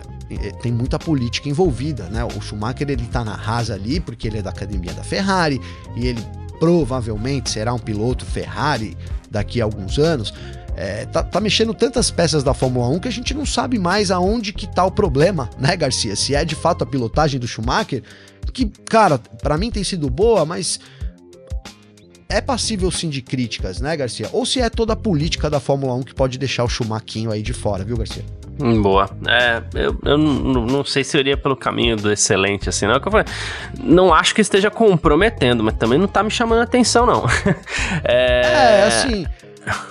tem 0.62 0.72
muita 0.72 0.98
política 0.98 1.48
envolvida, 1.48 2.04
né? 2.04 2.24
O 2.24 2.40
Schumacher 2.40 2.90
ele 2.90 3.06
tá 3.06 3.24
na 3.24 3.34
rasa 3.34 3.74
ali 3.74 4.00
porque 4.00 4.28
ele 4.28 4.38
é 4.38 4.42
da 4.42 4.50
academia 4.50 4.92
da 4.92 5.02
Ferrari 5.02 5.60
e 5.96 6.06
ele 6.06 6.24
provavelmente 6.58 7.50
será 7.50 7.74
um 7.74 7.78
piloto 7.78 8.24
Ferrari 8.24 8.96
daqui 9.30 9.60
a 9.60 9.64
alguns 9.64 9.98
anos. 9.98 10.32
É, 10.74 11.04
tá, 11.06 11.22
tá, 11.22 11.40
mexendo 11.40 11.74
tantas 11.74 12.10
peças 12.10 12.42
da 12.42 12.54
Fórmula 12.54 12.88
1 12.88 13.00
que 13.00 13.08
a 13.08 13.12
gente 13.12 13.34
não 13.34 13.44
sabe 13.44 13.78
mais 13.78 14.10
aonde 14.10 14.52
que 14.52 14.66
tá 14.66 14.84
o 14.84 14.90
problema, 14.90 15.50
né, 15.58 15.76
Garcia? 15.76 16.16
Se 16.16 16.34
é 16.34 16.44
de 16.44 16.54
fato 16.54 16.82
a 16.82 16.86
pilotagem 16.86 17.38
do 17.38 17.46
Schumacher, 17.46 18.02
que, 18.52 18.66
cara, 18.88 19.18
para 19.18 19.58
mim 19.58 19.70
tem 19.70 19.84
sido 19.84 20.08
boa, 20.08 20.46
mas 20.46 20.80
é 22.28 22.40
passível 22.40 22.90
sim 22.90 23.10
de 23.10 23.20
críticas, 23.20 23.80
né, 23.80 23.94
Garcia? 23.96 24.30
Ou 24.32 24.46
se 24.46 24.60
é 24.60 24.70
toda 24.70 24.94
a 24.94 24.96
política 24.96 25.50
da 25.50 25.60
Fórmula 25.60 25.94
1 25.94 26.02
que 26.04 26.14
pode 26.14 26.38
deixar 26.38 26.64
o 26.64 26.68
Chumaquinho 26.68 27.30
aí 27.30 27.42
de 27.42 27.52
fora, 27.52 27.84
viu, 27.84 27.96
Garcia? 27.96 28.24
Boa. 28.58 29.08
É, 29.26 29.62
eu, 29.74 29.96
eu 30.04 30.18
não, 30.18 30.84
sei 30.84 31.02
se 31.02 31.16
eu 31.16 31.20
iria 31.20 31.36
pelo 31.36 31.56
caminho 31.56 31.96
do 31.96 32.12
excelente, 32.12 32.68
assim, 32.68 32.86
não. 32.86 32.94
É 32.94 32.98
eu 32.98 33.24
não 33.82 34.14
acho 34.14 34.34
que 34.34 34.40
esteja 34.40 34.70
comprometendo, 34.70 35.64
mas 35.64 35.74
também 35.76 35.98
não 35.98 36.06
tá 36.06 36.22
me 36.22 36.30
chamando 36.30 36.60
a 36.60 36.64
atenção, 36.64 37.06
não. 37.06 37.24
é... 38.04 38.42
é, 38.44 38.84
assim. 38.84 39.26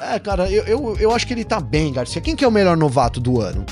É, 0.01 0.19
cara, 0.19 0.49
eu, 0.49 0.63
eu, 0.63 0.97
eu 0.99 1.11
acho 1.11 1.25
que 1.25 1.33
ele 1.33 1.45
tá 1.45 1.59
bem, 1.59 1.93
Garcia. 1.93 2.21
Quem 2.21 2.35
que 2.35 2.43
é 2.43 2.47
o 2.47 2.51
melhor 2.51 2.77
novato 2.77 3.19
do 3.19 3.39
ano? 3.41 3.65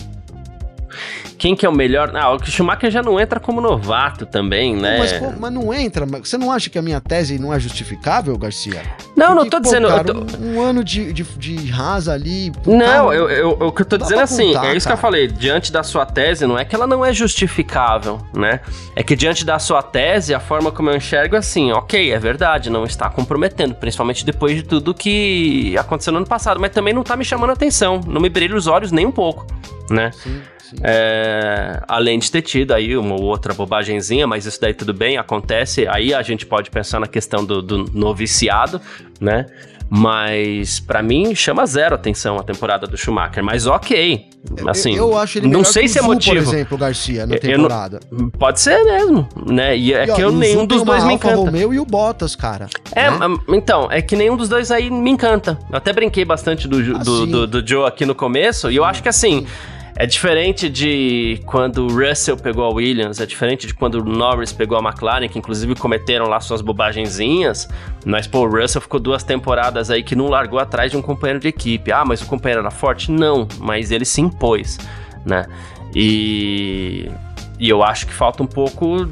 Quem 1.40 1.56
que 1.56 1.66
é 1.66 1.70
o 1.70 1.74
melhor. 1.74 2.12
Ah, 2.16 2.36
o 2.36 2.46
Schumacher 2.46 2.92
já 2.92 3.02
não 3.02 3.18
entra 3.18 3.40
como 3.40 3.62
novato 3.62 4.26
também, 4.26 4.76
né? 4.76 4.98
Mas, 5.00 5.40
mas 5.40 5.54
não 5.54 5.74
entra. 5.74 6.06
Você 6.06 6.38
não 6.38 6.52
acha 6.52 6.70
que 6.70 6.78
a 6.78 6.82
minha 6.82 7.00
tese 7.00 7.40
não 7.40 7.54
é 7.54 7.60
justificável, 7.60 8.38
Garcia? 8.38 8.84
Não, 9.16 9.28
Porque, 9.28 9.44
não 9.44 9.50
tô 9.50 9.60
dizendo. 9.62 9.88
Cara, 9.88 10.04
tô... 10.04 10.14
um, 10.14 10.56
um, 10.56 10.62
ano 10.62 10.84
de, 10.84 11.14
de, 11.14 11.24
de 11.24 11.72
rasa 11.72 12.14
ali. 12.14 12.52
Não, 12.68 13.14
eu, 13.14 13.30
eu, 13.30 13.50
o 13.52 13.72
que 13.72 13.82
eu 13.82 13.86
tô 13.86 13.98
dizendo 13.98 14.20
é 14.20 14.24
assim, 14.24 14.48
contar, 14.54 14.68
é 14.68 14.76
isso 14.76 14.86
cara. 14.86 14.98
que 14.98 15.00
eu 15.00 15.02
falei. 15.02 15.28
Diante 15.28 15.72
da 15.72 15.82
sua 15.82 16.06
tese, 16.06 16.46
não 16.46 16.60
é 16.60 16.66
que 16.66 16.76
ela 16.76 16.86
não 16.86 17.06
é 17.06 17.14
justificável, 17.14 18.20
né? 18.34 18.60
É 18.94 19.02
que 19.02 19.16
diante 19.16 19.46
da 19.46 19.58
sua 19.60 19.82
tese, 19.82 20.34
a 20.34 20.42
forma 20.42 20.74
como 20.74 20.90
eu 20.90 20.98
enxergo 20.98 21.38
é 21.38 21.40
assim, 21.40 21.72
ok, 21.72 22.12
é 22.12 22.20
verdade, 22.20 22.70
não 22.70 22.84
está 22.84 23.10
comprometendo, 23.10 23.74
principalmente 23.76 24.26
depois 24.26 24.58
de 24.58 24.64
tudo 24.64 24.94
que 24.94 25.78
aconteceu 25.78 26.12
no 26.12 26.18
ano 26.18 26.28
passado, 26.28 26.60
mas 26.60 26.72
também 26.72 26.94
não 26.94 27.04
tá 27.04 27.16
me 27.16 27.24
chamando 27.24 27.52
a 27.52 27.54
atenção, 27.54 28.02
não 28.06 28.20
me 28.20 28.28
brilha 28.28 28.56
os 28.56 28.68
olhos 28.68 28.92
nem 28.92 29.06
um 29.06 29.12
pouco, 29.12 29.48
né? 29.90 30.12
Sim. 30.12 30.42
É, 30.84 31.82
além 31.88 32.20
de 32.20 32.32
ter 32.32 32.42
tido 32.42 32.74
aí 32.74 32.96
uma 32.96 33.20
outra 33.20 33.54
bobagemzinha, 33.54 34.28
mas 34.28 34.46
isso 34.46 34.60
daí 34.62 34.74
tudo 34.74 34.94
bem, 34.94 35.18
acontece. 35.18 35.88
Aí 35.88 36.14
a 36.14 36.22
gente 36.22 36.46
pode 36.46 36.70
pensar 36.70 37.00
na 37.00 37.08
questão 37.08 37.44
do, 37.44 37.62
do 37.62 37.86
noviciado, 37.94 38.82
né? 39.20 39.46
Mas 39.90 40.80
para 40.80 41.02
mim 41.02 41.34
chama 41.34 41.66
zero 41.66 41.96
atenção 41.96 42.38
a 42.38 42.44
temporada 42.44 42.86
do 42.86 42.96
Schumacher. 42.96 43.44
Mas 43.44 43.66
ok, 43.66 44.24
assim. 44.68 44.96
Eu, 44.96 45.10
eu 45.10 45.18
acho 45.18 45.40
ele 45.40 45.48
não 45.48 45.64
sei 45.64 45.88
se 45.88 45.98
é 45.98 46.02
motivo. 46.02 46.46
Por 46.46 46.54
exemplo, 46.54 46.78
Garcia 46.78 47.26
na 47.26 47.38
temporada. 47.38 48.00
Não, 48.12 48.30
pode 48.30 48.60
ser 48.60 48.84
mesmo, 48.84 49.28
né? 49.48 49.76
E 49.76 49.92
é 49.92 50.04
e, 50.04 50.14
que 50.14 50.22
eu, 50.22 50.32
nenhum 50.32 50.68
dos 50.68 50.84
dois 50.84 51.04
me 51.04 51.16
encanta. 51.16 51.40
O 51.40 51.46
Romeo 51.46 51.74
e 51.74 51.80
o 51.80 51.86
Bottas, 51.86 52.36
cara. 52.36 52.68
É, 52.92 53.10
né? 53.10 53.18
então 53.50 53.92
é 53.92 54.00
que 54.00 54.16
nenhum 54.16 54.38
dos 54.38 54.48
dois 54.48 54.70
aí 54.70 54.92
me 54.92 55.10
encanta. 55.10 55.58
Eu 55.72 55.78
até 55.78 55.92
brinquei 55.92 56.24
bastante 56.24 56.68
do, 56.68 56.84
do, 56.84 57.00
do, 57.00 57.26
do, 57.26 57.48
do 57.48 57.68
Joe 57.68 57.88
aqui 57.88 58.06
no 58.06 58.14
começo 58.14 58.70
e 58.70 58.76
eu 58.76 58.86
acho 58.86 59.02
que 59.02 59.10
assim. 59.10 59.40
Sim 59.40 59.79
é 60.00 60.06
diferente 60.06 60.70
de 60.70 61.42
quando 61.46 61.86
o 61.86 61.88
Russell 61.90 62.38
pegou 62.38 62.64
a 62.64 62.70
Williams, 62.70 63.20
é 63.20 63.26
diferente 63.26 63.68
de 63.68 63.74
quando 63.74 63.96
o 63.96 64.06
Norris 64.06 64.54
pegou 64.54 64.78
a 64.78 64.82
McLaren, 64.82 65.28
que 65.28 65.38
inclusive 65.38 65.76
cometeram 65.76 66.26
lá 66.26 66.40
suas 66.40 66.62
bobagenzinhas. 66.62 67.68
Mas, 68.06 68.26
pô, 68.26 68.48
o 68.48 68.50
Russell 68.50 68.80
ficou 68.80 68.98
duas 68.98 69.24
temporadas 69.24 69.92
aí 69.92 70.02
que 70.02 70.16
não 70.16 70.30
largou 70.30 70.58
atrás 70.58 70.90
de 70.90 70.96
um 70.96 71.02
companheiro 71.02 71.42
de 71.42 71.50
equipe. 71.50 71.92
Ah, 71.92 72.06
mas 72.06 72.22
o 72.22 72.26
companheiro 72.28 72.62
era 72.62 72.72
forte? 72.72 73.12
Não, 73.12 73.46
mas 73.60 73.92
ele 73.92 74.06
se 74.06 74.22
impôs, 74.22 74.78
né? 75.26 75.46
E, 75.94 77.12
e 77.60 77.68
eu 77.68 77.84
acho 77.84 78.08
que 78.08 78.14
falta 78.14 78.42
um 78.42 78.48
pouco 78.48 79.06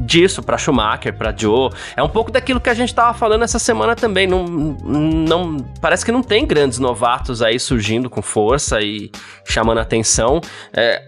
disso 0.00 0.42
para 0.42 0.58
Schumacher, 0.58 1.16
para 1.16 1.34
Joe. 1.36 1.70
É 1.96 2.02
um 2.02 2.08
pouco 2.08 2.30
daquilo 2.30 2.60
que 2.60 2.70
a 2.70 2.74
gente 2.74 2.94
tava 2.94 3.16
falando 3.16 3.42
essa 3.42 3.58
semana 3.58 3.94
também. 3.94 4.26
Não, 4.26 4.44
não 4.46 5.56
parece 5.80 6.04
que 6.04 6.12
não 6.12 6.22
tem 6.22 6.46
grandes 6.46 6.78
novatos 6.78 7.42
aí 7.42 7.58
surgindo 7.58 8.10
com 8.10 8.22
força 8.22 8.80
e 8.80 9.10
chamando 9.44 9.78
atenção. 9.78 10.40
É, 10.72 11.04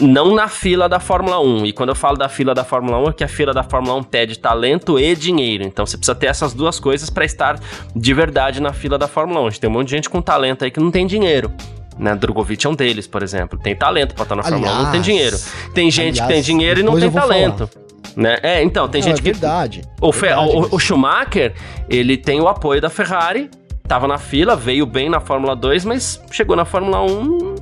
não 0.00 0.34
na 0.34 0.48
fila 0.48 0.88
da 0.88 1.00
Fórmula 1.00 1.40
1. 1.40 1.66
E 1.66 1.72
quando 1.72 1.90
eu 1.90 1.94
falo 1.94 2.16
da 2.16 2.28
fila 2.28 2.54
da 2.54 2.64
Fórmula 2.64 2.98
1, 2.98 3.08
é 3.08 3.12
que 3.12 3.24
a 3.24 3.28
fila 3.28 3.52
da 3.52 3.62
Fórmula 3.62 3.96
1 3.96 4.02
pede 4.04 4.38
talento 4.38 4.98
e 4.98 5.14
dinheiro. 5.14 5.64
Então 5.64 5.84
você 5.84 5.96
precisa 5.96 6.14
ter 6.14 6.26
essas 6.26 6.52
duas 6.54 6.78
coisas 6.78 7.10
para 7.10 7.24
estar 7.24 7.58
de 7.94 8.14
verdade 8.14 8.60
na 8.60 8.72
fila 8.72 8.98
da 8.98 9.08
Fórmula 9.08 9.40
1. 9.40 9.46
A 9.46 9.50
gente 9.50 9.60
tem 9.60 9.70
um 9.70 9.72
monte 9.72 9.88
de 9.88 9.96
gente 9.96 10.10
com 10.10 10.22
talento 10.22 10.64
aí 10.64 10.70
que 10.70 10.80
não 10.80 10.90
tem 10.90 11.06
dinheiro. 11.06 11.52
Né? 11.98 12.14
Drogovic 12.14 12.66
é 12.66 12.70
um 12.70 12.74
deles, 12.74 13.06
por 13.06 13.22
exemplo. 13.22 13.58
Tem 13.58 13.76
talento 13.76 14.14
pra 14.14 14.22
estar 14.22 14.36
na 14.36 14.42
Fórmula 14.42 14.72
1, 14.72 14.82
não 14.84 14.90
tem 14.90 15.00
dinheiro. 15.00 15.36
Tem 15.74 15.90
gente 15.90 16.20
aliás, 16.20 16.28
que 16.28 16.32
tem 16.32 16.42
dinheiro 16.42 16.80
e 16.80 16.82
não 16.82 16.98
tem 16.98 17.10
talento. 17.10 17.66
Falar. 17.66 17.89
Né? 18.16 18.38
É, 18.42 18.62
então, 18.62 18.88
tem 18.88 19.00
não, 19.00 19.08
gente 19.08 19.20
é 19.20 19.22
que. 19.22 19.32
Verdade. 19.32 19.82
O, 20.00 20.12
verdade 20.12 20.56
o, 20.56 20.74
o, 20.74 20.78
Schumacher, 20.78 21.54
ele 21.88 22.16
tem 22.16 22.40
o 22.40 22.48
apoio 22.48 22.80
da 22.80 22.90
Ferrari, 22.90 23.50
tava 23.86 24.06
na 24.06 24.18
fila, 24.18 24.56
veio 24.56 24.86
bem 24.86 25.08
na 25.08 25.20
Fórmula 25.20 25.54
2, 25.54 25.84
mas 25.84 26.20
chegou 26.30 26.56
na 26.56 26.64
Fórmula 26.64 27.02
1, 27.02 27.54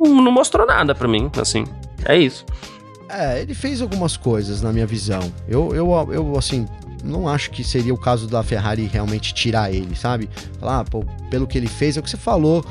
não 0.00 0.32
mostrou 0.32 0.66
nada 0.66 0.94
para 0.94 1.08
mim, 1.08 1.30
assim. 1.40 1.64
É 2.04 2.16
isso. 2.16 2.44
É, 3.08 3.40
ele 3.40 3.54
fez 3.54 3.80
algumas 3.80 4.16
coisas 4.16 4.60
na 4.60 4.72
minha 4.72 4.86
visão. 4.86 5.32
Eu, 5.48 5.74
eu, 5.74 5.90
eu 6.12 6.36
assim, 6.36 6.66
não 7.02 7.28
acho 7.28 7.50
que 7.50 7.64
seria 7.64 7.94
o 7.94 7.98
caso 7.98 8.26
da 8.26 8.42
Ferrari 8.42 8.86
realmente 8.86 9.32
tirar 9.32 9.72
ele, 9.72 9.94
sabe? 9.96 10.28
Falar, 10.60 10.80
ah, 10.80 10.84
pô, 10.84 11.04
pelo 11.30 11.46
que 11.46 11.56
ele 11.56 11.66
fez, 11.68 11.96
é 11.96 12.00
o 12.00 12.02
que 12.02 12.10
você 12.10 12.16
falou. 12.16 12.64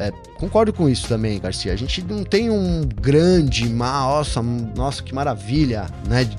É, 0.00 0.12
concordo 0.36 0.72
com 0.72 0.88
isso 0.88 1.08
também, 1.08 1.40
Garcia. 1.40 1.72
A 1.72 1.76
gente 1.76 2.02
não 2.02 2.22
tem 2.22 2.48
um 2.48 2.82
grande, 2.82 3.68
nossa, 3.68 4.40
nossa, 4.40 5.02
que 5.02 5.12
maravilha, 5.12 5.86
né? 6.08 6.30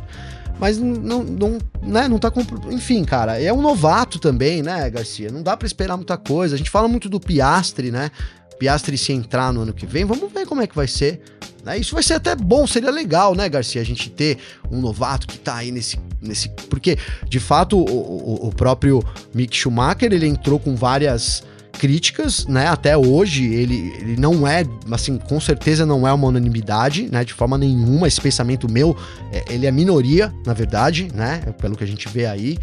Mas 0.58 0.78
não, 0.78 1.24
não, 1.24 1.58
né, 1.82 2.08
não 2.08 2.17
tá. 2.17 2.32
Enfim, 2.72 3.04
cara, 3.04 3.41
é 3.41 3.52
um 3.52 3.62
novato 3.62 4.17
também, 4.17 4.64
né, 4.64 4.89
Garcia? 4.89 5.30
Não 5.30 5.43
dá 5.43 5.57
para 5.57 5.68
esperar 5.68 5.97
muita 5.97 6.18
coisa. 6.18 6.55
A 6.55 6.57
gente 6.57 6.70
fala 6.70 6.88
muito 6.88 7.10
do 7.10 7.20
Piastre, 7.20 7.91
né? 7.91 8.12
Piastre 8.57 8.97
se 8.97 9.12
entrar 9.12 9.51
no 9.51 9.62
ano 9.62 9.74
que 9.74 9.86
vem, 9.86 10.05
vamos 10.05 10.32
ver 10.32 10.45
como 10.45 10.62
é 10.62 10.68
que 10.68 10.76
vai 10.76 10.88
ser. 10.88 11.22
Né? 11.64 11.78
Isso 11.78 11.93
vai 11.93 12.03
ser 12.03 12.14
até 12.14 12.36
bom, 12.36 12.66
seria 12.66 12.91
legal, 12.91 13.36
né, 13.36 13.47
Garcia? 13.49 13.82
A 13.82 13.86
gente 13.86 14.10
ter 14.10 14.38
um 14.72 14.80
novato 14.80 15.28
que 15.28 15.38
tá 15.38 15.55
aí 15.55 15.72
nesse. 15.72 15.99
nesse 16.22 16.49
porque, 16.70 16.97
de 17.28 17.39
fato, 17.41 17.78
o, 17.78 17.84
o, 17.84 18.47
o 18.47 18.51
próprio 18.53 19.03
Mick 19.34 19.55
Schumacher 19.55 20.14
ele 20.14 20.28
entrou 20.28 20.60
com 20.60 20.76
várias 20.78 21.43
críticas, 21.80 22.45
né? 22.45 22.67
Até 22.67 22.97
hoje 22.97 23.45
ele, 23.45 23.95
ele 23.99 24.17
não 24.17 24.45
é, 24.45 24.65
assim, 24.91 25.17
com 25.17 25.39
certeza 25.39 25.86
não 25.86 26.05
é 26.05 26.11
uma 26.11 26.27
unanimidade, 26.27 27.07
né? 27.09 27.23
De 27.23 27.34
forma 27.34 27.57
nenhuma. 27.57 28.07
Esse 28.07 28.19
pensamento 28.19 28.69
meu, 28.69 28.95
é, 29.32 29.45
ele 29.49 29.65
é 29.65 29.71
minoria, 29.71 30.32
na 30.45 30.53
verdade, 30.53 31.07
né? 31.13 31.41
Pelo 31.59 31.77
que 31.77 31.84
a 31.84 31.88
gente 31.88 32.07
vê 32.09 32.25
aí. 32.25 32.59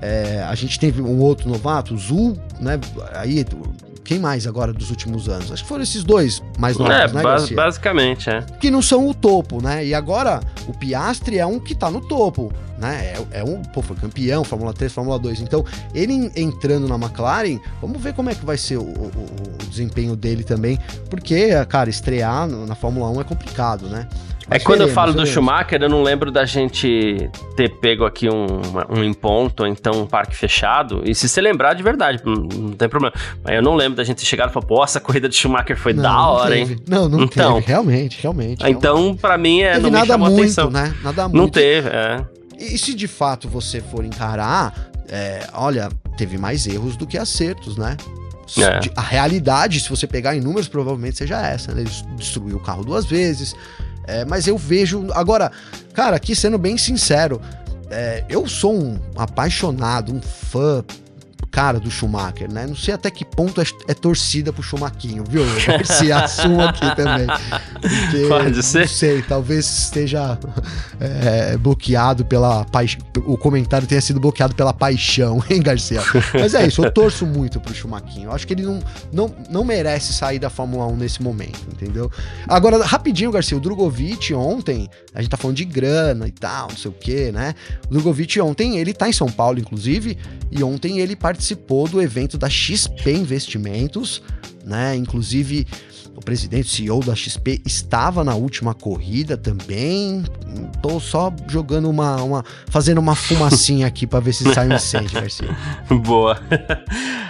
É, 0.00 0.44
a 0.46 0.54
gente 0.54 0.78
teve 0.78 1.02
um 1.02 1.18
outro 1.18 1.48
novato, 1.48 1.94
o 1.94 1.98
Zul, 1.98 2.38
né? 2.60 2.78
Aí 3.14 3.44
quem 4.04 4.18
mais 4.18 4.46
agora 4.46 4.72
dos 4.72 4.90
últimos 4.90 5.28
anos? 5.28 5.50
Acho 5.50 5.62
que 5.62 5.68
foram 5.68 5.82
esses 5.82 6.04
dois 6.04 6.42
mais 6.58 6.76
novos, 6.76 6.94
é, 6.94 7.08
né, 7.08 7.22
Garcia? 7.22 7.56
basicamente, 7.56 8.30
é. 8.30 8.42
Que 8.60 8.70
não 8.70 8.80
são 8.80 9.08
o 9.08 9.14
topo, 9.14 9.62
né? 9.62 9.84
E 9.84 9.94
agora 9.94 10.40
o 10.66 10.72
Piastri 10.72 11.38
é 11.38 11.46
um 11.46 11.58
que 11.58 11.74
tá 11.74 11.90
no 11.90 12.00
topo, 12.00 12.52
né? 12.78 13.14
É, 13.32 13.40
é 13.40 13.44
um, 13.44 13.62
pô, 13.62 13.82
foi 13.82 13.96
campeão, 13.96 14.44
Fórmula 14.44 14.72
3, 14.72 14.92
Fórmula 14.92 15.18
2. 15.18 15.40
Então, 15.40 15.64
ele 15.94 16.30
entrando 16.36 16.88
na 16.88 16.94
McLaren, 16.96 17.58
vamos 17.80 18.00
ver 18.00 18.14
como 18.14 18.30
é 18.30 18.34
que 18.34 18.44
vai 18.44 18.56
ser 18.56 18.76
o, 18.76 18.82
o, 18.82 19.10
o 19.62 19.66
desempenho 19.68 20.14
dele 20.16 20.44
também, 20.44 20.78
porque, 21.10 21.50
cara, 21.66 21.90
estrear 21.90 22.46
na 22.46 22.74
Fórmula 22.74 23.10
1 23.10 23.20
é 23.20 23.24
complicado, 23.24 23.88
né? 23.88 24.08
É 24.50 24.58
quando 24.58 24.80
eu 24.80 24.88
falo 24.88 25.12
do 25.12 25.26
Schumacher, 25.26 25.82
eu 25.82 25.90
não 25.90 26.02
lembro 26.02 26.30
da 26.30 26.46
gente 26.46 27.30
ter 27.54 27.68
pego 27.68 28.06
aqui 28.06 28.28
um, 28.30 28.46
um 28.88 29.04
em 29.04 29.12
ponto, 29.12 29.60
ou 29.60 29.66
então 29.66 29.92
um 30.00 30.06
parque 30.06 30.34
fechado. 30.34 31.02
E 31.04 31.14
se 31.14 31.28
você 31.28 31.40
lembrar 31.40 31.74
de 31.74 31.82
verdade, 31.82 32.22
não, 32.24 32.34
não 32.34 32.70
tem 32.70 32.88
problema. 32.88 33.14
Mas 33.44 33.56
eu 33.56 33.62
não 33.62 33.74
lembro 33.74 33.96
da 33.96 34.04
gente 34.04 34.18
ter 34.18 34.24
chegado 34.24 34.48
e 34.48 34.52
falar, 34.54 34.64
pô, 34.64 34.82
essa 34.82 35.00
corrida 35.00 35.28
de 35.28 35.34
Schumacher 35.34 35.76
foi 35.76 35.92
não, 35.92 36.02
da 36.02 36.26
hora, 36.26 36.56
hein? 36.56 36.76
Não, 36.88 37.08
não 37.08 37.24
então, 37.24 37.56
teve. 37.56 37.66
Realmente, 37.66 38.22
realmente. 38.22 38.66
Então, 38.66 39.14
pra 39.14 39.36
mim, 39.36 39.60
é, 39.60 39.78
não 39.78 39.90
nada 39.90 40.16
muito, 40.16 40.40
atenção. 40.40 40.70
né? 40.70 40.94
Nada 41.02 41.28
muito. 41.28 41.36
Não 41.36 41.48
teve, 41.48 41.88
é. 41.90 42.24
E 42.58 42.76
se 42.76 42.94
de 42.94 43.06
fato 43.06 43.48
você 43.48 43.80
for 43.80 44.04
encarar, 44.04 44.90
é, 45.08 45.46
olha, 45.52 45.88
teve 46.16 46.36
mais 46.36 46.66
erros 46.66 46.96
do 46.96 47.06
que 47.06 47.16
acertos, 47.16 47.76
né? 47.76 47.96
É. 48.58 48.80
A 48.96 49.02
realidade, 49.02 49.80
se 49.80 49.88
você 49.88 50.06
pegar 50.06 50.34
em 50.34 50.40
números, 50.40 50.68
provavelmente 50.68 51.18
seja 51.18 51.40
essa, 51.46 51.72
né? 51.72 51.82
Ele 51.82 51.90
destruiu 52.16 52.56
o 52.56 52.60
carro 52.60 52.82
duas 52.82 53.04
vezes, 53.04 53.54
é, 54.06 54.24
mas 54.24 54.46
eu 54.46 54.56
vejo. 54.56 55.06
Agora, 55.12 55.52
cara, 55.92 56.16
aqui 56.16 56.34
sendo 56.34 56.58
bem 56.58 56.78
sincero, 56.78 57.40
é, 57.90 58.24
eu 58.28 58.48
sou 58.48 58.74
um 58.74 58.98
apaixonado, 59.16 60.14
um 60.14 60.20
fã 60.20 60.82
cara 61.58 61.80
do 61.80 61.90
Schumacher, 61.90 62.48
né? 62.48 62.68
Não 62.68 62.76
sei 62.76 62.94
até 62.94 63.10
que 63.10 63.24
ponto 63.24 63.60
é, 63.60 63.64
é 63.88 63.92
torcida 63.92 64.52
pro 64.52 64.62
Schumaquinho, 64.62 65.24
viu? 65.28 65.42
Se 65.84 66.12
assumo 66.12 66.62
aqui 66.62 66.94
também. 66.94 67.26
Porque, 67.80 68.28
Pode 68.28 68.62
ser. 68.62 68.82
Não 68.82 68.86
sei, 68.86 69.22
talvez 69.22 69.66
esteja 69.66 70.38
é, 71.00 71.56
bloqueado 71.56 72.24
pela 72.24 72.64
paixão. 72.64 73.00
O 73.26 73.36
comentário 73.36 73.88
tenha 73.88 74.00
sido 74.00 74.20
bloqueado 74.20 74.54
pela 74.54 74.72
paixão, 74.72 75.42
hein, 75.50 75.60
Garcia? 75.60 76.00
Mas 76.32 76.54
é 76.54 76.64
isso, 76.64 76.84
eu 76.84 76.92
torço 76.92 77.26
muito 77.26 77.58
pro 77.58 77.74
Schumaquinho. 77.74 78.28
Eu 78.28 78.32
acho 78.32 78.46
que 78.46 78.52
ele 78.52 78.62
não, 78.62 78.78
não, 79.12 79.34
não 79.50 79.64
merece 79.64 80.12
sair 80.12 80.38
da 80.38 80.48
Fórmula 80.48 80.86
1 80.86 80.96
nesse 80.96 81.20
momento, 81.20 81.66
entendeu? 81.72 82.08
Agora, 82.46 82.84
rapidinho, 82.84 83.32
Garcia, 83.32 83.56
o 83.56 83.60
Drogovic 83.60 84.32
ontem, 84.32 84.88
a 85.12 85.20
gente 85.20 85.30
tá 85.32 85.36
falando 85.36 85.56
de 85.56 85.64
grana 85.64 86.28
e 86.28 86.32
tal, 86.32 86.68
não 86.68 86.76
sei 86.76 86.88
o 86.88 86.94
quê, 86.94 87.32
né? 87.32 87.56
O 87.86 87.94
Drogovic 87.94 88.40
ontem, 88.40 88.78
ele 88.78 88.92
tá 88.92 89.08
em 89.08 89.12
São 89.12 89.28
Paulo, 89.28 89.58
inclusive, 89.58 90.16
e 90.52 90.62
ontem 90.62 91.00
ele 91.00 91.16
participou 91.16 91.47
participou 91.48 91.88
do 91.88 92.02
evento 92.02 92.36
da 92.36 92.48
XP 92.48 93.12
Investimentos, 93.12 94.22
né? 94.64 94.94
Inclusive, 94.96 95.66
o 96.18 96.20
presidente, 96.20 96.68
CEO 96.68 97.00
da 97.00 97.14
XP, 97.14 97.62
estava 97.64 98.24
na 98.24 98.34
última 98.34 98.74
corrida 98.74 99.36
também. 99.36 100.24
Tô 100.82 100.98
só 100.98 101.32
jogando 101.46 101.88
uma. 101.88 102.16
uma 102.22 102.44
fazendo 102.68 102.98
uma 102.98 103.14
fumacinha 103.14 103.86
aqui 103.86 104.06
para 104.06 104.20
ver 104.20 104.32
se 104.32 104.52
sai 104.52 104.68
um 104.68 104.74
incêndio, 104.74 105.12
Garcia. 105.12 105.56
Boa. 106.02 106.40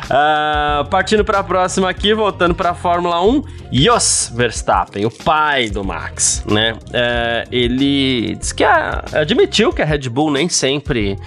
Uh, 0.05 0.89
partindo 0.89 1.23
para 1.25 1.41
a 1.41 1.45
próxima 1.45 1.91
aqui, 1.91 2.15
voltando 2.15 2.55
para 2.55 2.71
a 2.71 2.75
Fórmula 2.75 3.23
1, 3.23 3.43
Jos 3.71 4.33
Verstappen, 4.35 5.05
o 5.05 5.11
pai 5.11 5.69
do 5.69 5.85
Max, 5.85 6.43
né? 6.51 6.73
Uh, 6.73 7.49
ele 7.53 8.37
disse 8.37 8.55
que 8.55 8.65
a, 8.65 9.05
admitiu 9.13 9.71
que 9.71 9.83
a 9.83 9.85
Red 9.85 10.09
Bull 10.09 10.31
nem 10.31 10.49
sempre 10.49 11.19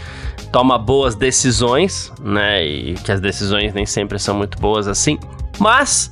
toma 0.52 0.80
boas 0.80 1.14
decisões, 1.16 2.12
né? 2.20 2.66
E 2.66 2.94
que 2.96 3.12
as 3.12 3.22
decisões 3.22 3.72
nem 3.74 3.86
sempre 3.86 4.18
são 4.18 4.36
muito 4.36 4.60
boas 4.60 4.88
assim. 4.88 5.20
Mas 5.60 6.12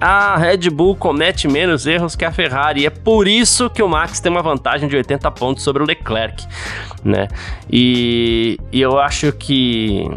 a 0.00 0.36
Red 0.36 0.70
Bull 0.70 0.96
comete 0.96 1.48
menos 1.48 1.86
erros 1.86 2.14
que 2.14 2.24
a 2.24 2.32
Ferrari. 2.32 2.86
É 2.86 2.90
por 2.90 3.26
isso 3.26 3.68
que 3.68 3.82
o 3.82 3.88
Max 3.88 4.20
tem 4.20 4.30
uma 4.30 4.42
vantagem 4.42 4.88
de 4.88 4.96
80 4.96 5.30
pontos 5.32 5.64
sobre 5.64 5.82
o 5.82 5.86
Leclerc, 5.86 6.46
né? 7.04 7.28
E, 7.70 8.58
e 8.72 8.80
eu 8.80 8.98
acho 8.98 9.32
que 9.32 10.08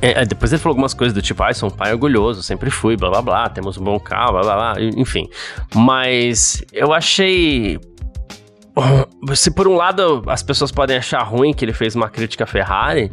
é, 0.00 0.22
é, 0.22 0.24
depois 0.24 0.52
ele 0.52 0.60
falou 0.60 0.72
algumas 0.72 0.94
coisas 0.94 1.14
do 1.14 1.22
tipo, 1.22 1.42
ah, 1.42 1.54
sou 1.54 1.68
um 1.68 1.72
pai 1.72 1.92
orgulhoso, 1.92 2.42
sempre 2.42 2.70
fui, 2.70 2.96
blá 2.96 3.08
blá 3.08 3.22
blá, 3.22 3.48
temos 3.48 3.78
um 3.78 3.84
bom 3.84 4.00
carro, 4.00 4.32
blá 4.32 4.42
blá 4.42 4.54
blá, 4.56 4.82
enfim. 4.96 5.28
Mas 5.74 6.64
eu 6.72 6.92
achei 6.92 7.78
se 9.34 9.50
por 9.50 9.68
um 9.68 9.76
lado 9.76 10.22
as 10.26 10.42
pessoas 10.42 10.72
podem 10.72 10.96
achar 10.96 11.22
ruim 11.22 11.52
que 11.52 11.64
ele 11.64 11.74
fez 11.74 11.94
uma 11.94 12.08
crítica 12.08 12.44
à 12.44 12.46
Ferrari, 12.46 13.12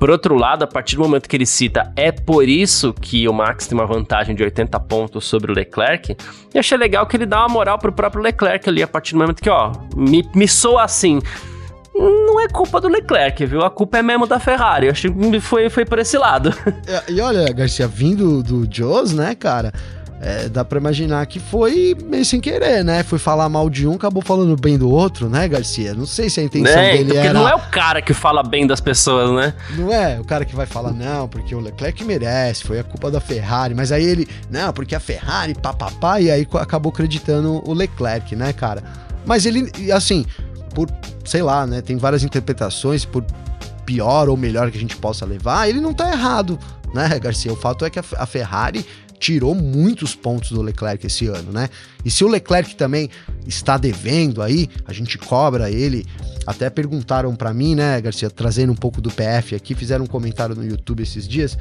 por 0.00 0.08
outro 0.08 0.34
lado, 0.34 0.62
a 0.62 0.66
partir 0.66 0.96
do 0.96 1.02
momento 1.02 1.28
que 1.28 1.36
ele 1.36 1.44
cita 1.44 1.92
é 1.94 2.10
por 2.10 2.48
isso 2.48 2.94
que 2.94 3.28
o 3.28 3.34
Max 3.34 3.66
tem 3.66 3.78
uma 3.78 3.86
vantagem 3.86 4.34
de 4.34 4.42
80 4.42 4.80
pontos 4.80 5.26
sobre 5.26 5.52
o 5.52 5.54
Leclerc, 5.54 6.16
eu 6.54 6.58
achei 6.58 6.78
legal 6.78 7.06
que 7.06 7.18
ele 7.18 7.26
dá 7.26 7.40
uma 7.40 7.50
moral 7.50 7.78
pro 7.78 7.92
próprio 7.92 8.22
Leclerc 8.22 8.66
ali, 8.66 8.82
a 8.82 8.88
partir 8.88 9.12
do 9.12 9.18
momento 9.18 9.42
que, 9.42 9.50
ó, 9.50 9.72
me, 9.94 10.26
me 10.34 10.48
soa 10.48 10.84
assim. 10.84 11.20
Não 11.94 12.40
é 12.40 12.48
culpa 12.48 12.80
do 12.80 12.88
Leclerc, 12.88 13.44
viu? 13.44 13.62
A 13.62 13.68
culpa 13.68 13.98
é 13.98 14.02
mesmo 14.02 14.26
da 14.26 14.40
Ferrari. 14.40 14.86
Eu 14.86 14.92
achei 14.92 15.12
que 15.12 15.40
foi, 15.40 15.68
foi 15.68 15.84
por 15.84 15.98
esse 15.98 16.16
lado. 16.16 16.48
É, 16.86 17.12
e 17.12 17.20
olha, 17.20 17.52
Garcia, 17.52 17.86
vindo 17.86 18.42
do 18.42 18.66
Joes, 18.72 19.12
né, 19.12 19.34
cara? 19.34 19.70
É, 20.22 20.50
dá 20.50 20.62
pra 20.62 20.78
imaginar 20.78 21.24
que 21.24 21.40
foi 21.40 21.96
meio 22.04 22.26
sem 22.26 22.42
querer, 22.42 22.84
né? 22.84 23.02
Foi 23.02 23.18
falar 23.18 23.48
mal 23.48 23.70
de 23.70 23.88
um, 23.88 23.94
acabou 23.94 24.22
falando 24.22 24.54
bem 24.54 24.76
do 24.76 24.90
outro, 24.90 25.30
né, 25.30 25.48
Garcia? 25.48 25.94
Não 25.94 26.04
sei 26.04 26.28
se 26.28 26.40
a 26.40 26.42
intenção 26.42 26.78
é, 26.78 26.92
dele 26.92 27.04
porque 27.06 27.18
era... 27.26 27.32
não 27.32 27.48
é 27.48 27.54
o 27.54 27.70
cara 27.70 28.02
que 28.02 28.12
fala 28.12 28.42
bem 28.42 28.66
das 28.66 28.82
pessoas, 28.82 29.34
né? 29.34 29.54
Não 29.76 29.90
é 29.90 30.20
o 30.20 30.24
cara 30.24 30.44
que 30.44 30.54
vai 30.54 30.66
falar, 30.66 30.92
não, 30.92 31.26
porque 31.26 31.54
o 31.54 31.58
Leclerc 31.60 32.04
merece, 32.04 32.64
foi 32.64 32.78
a 32.78 32.84
culpa 32.84 33.10
da 33.10 33.18
Ferrari. 33.18 33.74
Mas 33.74 33.90
aí 33.92 34.04
ele, 34.04 34.28
não, 34.50 34.74
porque 34.74 34.94
a 34.94 35.00
Ferrari, 35.00 35.54
papapá, 35.54 36.20
e 36.20 36.30
aí 36.30 36.46
acabou 36.60 36.92
acreditando 36.92 37.62
o 37.66 37.72
Leclerc, 37.72 38.36
né, 38.36 38.52
cara? 38.52 38.84
Mas 39.24 39.46
ele, 39.46 39.72
assim, 39.90 40.26
por, 40.74 40.86
sei 41.24 41.42
lá, 41.42 41.66
né, 41.66 41.80
tem 41.80 41.96
várias 41.96 42.22
interpretações, 42.22 43.06
por 43.06 43.24
pior 43.86 44.28
ou 44.28 44.36
melhor 44.36 44.70
que 44.70 44.76
a 44.76 44.80
gente 44.80 44.96
possa 44.96 45.24
levar, 45.24 45.66
ele 45.66 45.80
não 45.80 45.94
tá 45.94 46.12
errado, 46.12 46.58
né, 46.92 47.18
Garcia? 47.18 47.52
O 47.52 47.56
fato 47.56 47.86
é 47.86 47.90
que 47.90 47.98
a 47.98 48.26
Ferrari 48.26 48.84
tirou 49.20 49.54
muitos 49.54 50.14
pontos 50.14 50.50
do 50.50 50.62
Leclerc 50.62 51.06
esse 51.06 51.26
ano, 51.26 51.52
né? 51.52 51.68
E 52.02 52.10
se 52.10 52.24
o 52.24 52.28
Leclerc 52.28 52.74
também 52.74 53.10
está 53.46 53.76
devendo 53.76 54.40
aí, 54.40 54.68
a 54.86 54.92
gente 54.94 55.18
cobra 55.18 55.70
ele. 55.70 56.06
Até 56.46 56.70
perguntaram 56.70 57.36
para 57.36 57.52
mim, 57.52 57.74
né, 57.74 58.00
Garcia, 58.00 58.30
trazendo 58.30 58.72
um 58.72 58.76
pouco 58.76 59.00
do 59.00 59.10
PF 59.10 59.54
aqui, 59.54 59.74
fizeram 59.74 60.04
um 60.04 60.08
comentário 60.08 60.56
no 60.56 60.64
YouTube 60.64 61.02
esses 61.02 61.28
dias, 61.28 61.56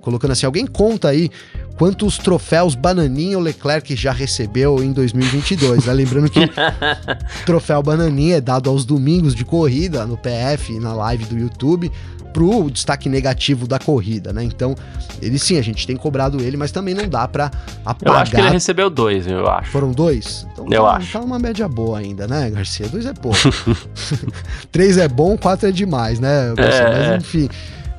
colocando 0.00 0.32
assim: 0.32 0.44
alguém 0.44 0.66
conta 0.66 1.08
aí 1.08 1.30
quantos 1.78 2.18
troféus 2.18 2.74
Bananinha 2.74 3.38
o 3.38 3.40
Leclerc 3.40 3.94
já 3.94 4.10
recebeu 4.10 4.82
em 4.82 4.92
2022. 4.92 5.86
Né? 5.86 5.92
Lembrando 5.92 6.28
que 6.28 6.40
o 6.40 6.50
troféu 7.46 7.80
Bananinha 7.80 8.36
é 8.36 8.40
dado 8.40 8.68
aos 8.68 8.84
domingos 8.84 9.36
de 9.36 9.44
corrida 9.44 10.04
no 10.04 10.18
PF, 10.18 10.80
na 10.80 10.92
live 10.92 11.26
do 11.26 11.38
YouTube 11.38 11.92
pro 12.34 12.68
destaque 12.68 13.08
negativo 13.08 13.66
da 13.66 13.78
corrida, 13.78 14.32
né? 14.32 14.42
Então, 14.42 14.74
ele 15.22 15.38
sim, 15.38 15.56
a 15.56 15.62
gente 15.62 15.86
tem 15.86 15.96
cobrado 15.96 16.42
ele, 16.42 16.56
mas 16.56 16.72
também 16.72 16.92
não 16.92 17.08
dá 17.08 17.26
para 17.28 17.46
apagar. 17.84 18.14
Eu 18.14 18.20
acho 18.20 18.30
que 18.32 18.36
ele 18.36 18.50
recebeu 18.50 18.90
dois, 18.90 19.26
eu 19.26 19.48
acho. 19.48 19.70
Foram 19.70 19.92
dois? 19.92 20.44
Então, 20.52 20.66
eu 20.68 20.82
tá, 20.82 20.96
acho. 20.96 21.12
Tá 21.12 21.20
uma 21.20 21.38
média 21.38 21.68
boa 21.68 22.00
ainda, 22.00 22.26
né, 22.26 22.50
Garcia? 22.50 22.88
Dois 22.88 23.06
é 23.06 23.14
pouco. 23.14 23.38
Três 24.72 24.98
é 24.98 25.06
bom, 25.06 25.38
quatro 25.38 25.68
é 25.68 25.72
demais, 25.72 26.18
né, 26.18 26.52
Garcia? 26.56 26.82
É... 26.82 27.08
Mas 27.08 27.22
enfim, 27.22 27.48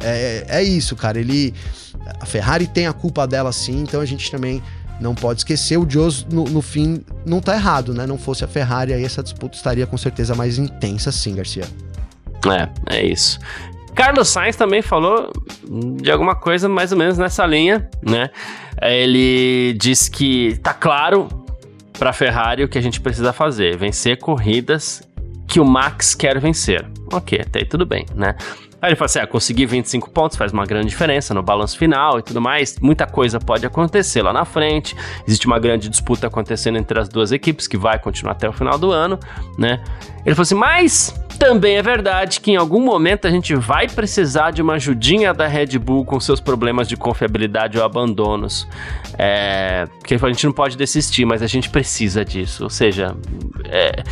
é, 0.02 0.46
é 0.50 0.64
isso, 0.64 0.96
cara. 0.96 1.18
Ele. 1.18 1.54
A 2.20 2.26
Ferrari 2.26 2.68
tem 2.68 2.86
a 2.86 2.94
culpa 2.94 3.26
dela 3.26 3.52
sim, 3.52 3.82
então 3.82 4.00
a 4.02 4.06
gente 4.06 4.30
também 4.30 4.62
não 5.00 5.16
pode 5.16 5.40
esquecer. 5.40 5.78
O 5.78 5.90
Joes, 5.90 6.26
no, 6.30 6.44
no, 6.44 6.62
fim, 6.62 7.04
não 7.26 7.40
tá 7.40 7.56
errado, 7.56 7.94
né? 7.94 8.06
Não 8.06 8.18
fosse 8.18 8.44
a 8.44 8.48
Ferrari, 8.48 8.94
aí 8.94 9.04
essa 9.04 9.24
disputa 9.24 9.56
estaria 9.56 9.88
com 9.88 9.98
certeza 9.98 10.36
mais 10.36 10.60
intensa, 10.60 11.12
sim, 11.12 11.36
Garcia. 11.36 11.64
É, 12.46 12.98
é 12.98 13.06
isso. 13.06 13.40
Carlos 13.96 14.28
Sainz 14.28 14.56
também 14.56 14.82
falou 14.82 15.32
de 16.02 16.12
alguma 16.12 16.36
coisa 16.36 16.68
mais 16.68 16.92
ou 16.92 16.98
menos 16.98 17.18
nessa 17.18 17.46
linha, 17.46 17.90
né? 18.04 18.30
Ele 18.82 19.74
disse 19.80 20.12
que 20.12 20.60
tá 20.62 20.74
claro 20.74 21.28
para 21.98 22.12
Ferrari 22.12 22.64
o 22.64 22.68
que 22.68 22.78
a 22.78 22.82
gente 22.82 23.00
precisa 23.00 23.32
fazer, 23.32 23.78
vencer 23.78 24.18
corridas 24.20 25.02
que 25.48 25.60
o 25.60 25.66
Max 25.66 26.14
quer 26.14 26.40
vencer. 26.40 26.86
Ok, 27.14 27.40
até 27.40 27.60
aí 27.60 27.66
tudo 27.66 27.86
bem, 27.86 28.06
né? 28.14 28.36
Aí 28.86 28.90
ele 28.90 28.96
falou 28.96 29.08
assim: 29.08 29.18
ah, 29.18 29.26
conseguir 29.26 29.66
25 29.66 30.12
pontos 30.12 30.38
faz 30.38 30.54
uma 30.54 30.64
grande 30.64 30.90
diferença 30.90 31.34
no 31.34 31.42
balanço 31.42 31.76
final 31.76 32.20
e 32.20 32.22
tudo 32.22 32.40
mais. 32.40 32.78
Muita 32.80 33.08
coisa 33.08 33.40
pode 33.40 33.66
acontecer 33.66 34.22
lá 34.22 34.32
na 34.32 34.46
frente. 34.46 34.96
Existe 35.28 35.48
uma 35.48 35.58
grande 35.58 35.90
disputa 35.90 36.28
acontecendo 36.28 36.78
entre 36.78 37.00
as 37.00 37.10
duas 37.10 37.32
equipes 37.32 37.68
que 37.68 37.78
vai 37.78 37.98
continuar 37.98 38.34
até 38.34 38.48
o 38.48 38.54
final 38.54 38.78
do 38.78 38.92
ano, 38.92 39.20
né? 39.58 39.84
Ele 40.24 40.36
falou 40.36 40.44
assim: 40.44 40.54
mas 40.54 41.20
também 41.40 41.78
é 41.78 41.82
verdade 41.82 42.40
que 42.40 42.52
em 42.52 42.58
algum 42.58 42.80
momento 42.80 43.28
a 43.28 43.32
gente 43.32 43.56
vai 43.56 43.88
precisar 43.88 44.52
de 44.52 44.62
uma 44.62 44.74
ajudinha 44.74 45.34
da 45.34 45.48
Red 45.48 45.80
Bull 45.80 46.06
com 46.06 46.20
seus 46.20 46.40
problemas 46.40 46.88
de 46.88 46.96
confiabilidade 46.96 47.80
ou 47.80 47.84
abandonos. 47.84 48.68
É, 49.18 49.88
porque 49.98 50.14
a 50.14 50.28
gente 50.28 50.46
não 50.46 50.54
pode 50.54 50.78
desistir, 50.78 51.26
mas 51.26 51.42
a 51.42 51.48
gente 51.48 51.72
precisa 51.72 52.24
disso. 52.24 52.64
Ou 52.64 52.70
seja, 52.70 53.16
é, 53.66 54.04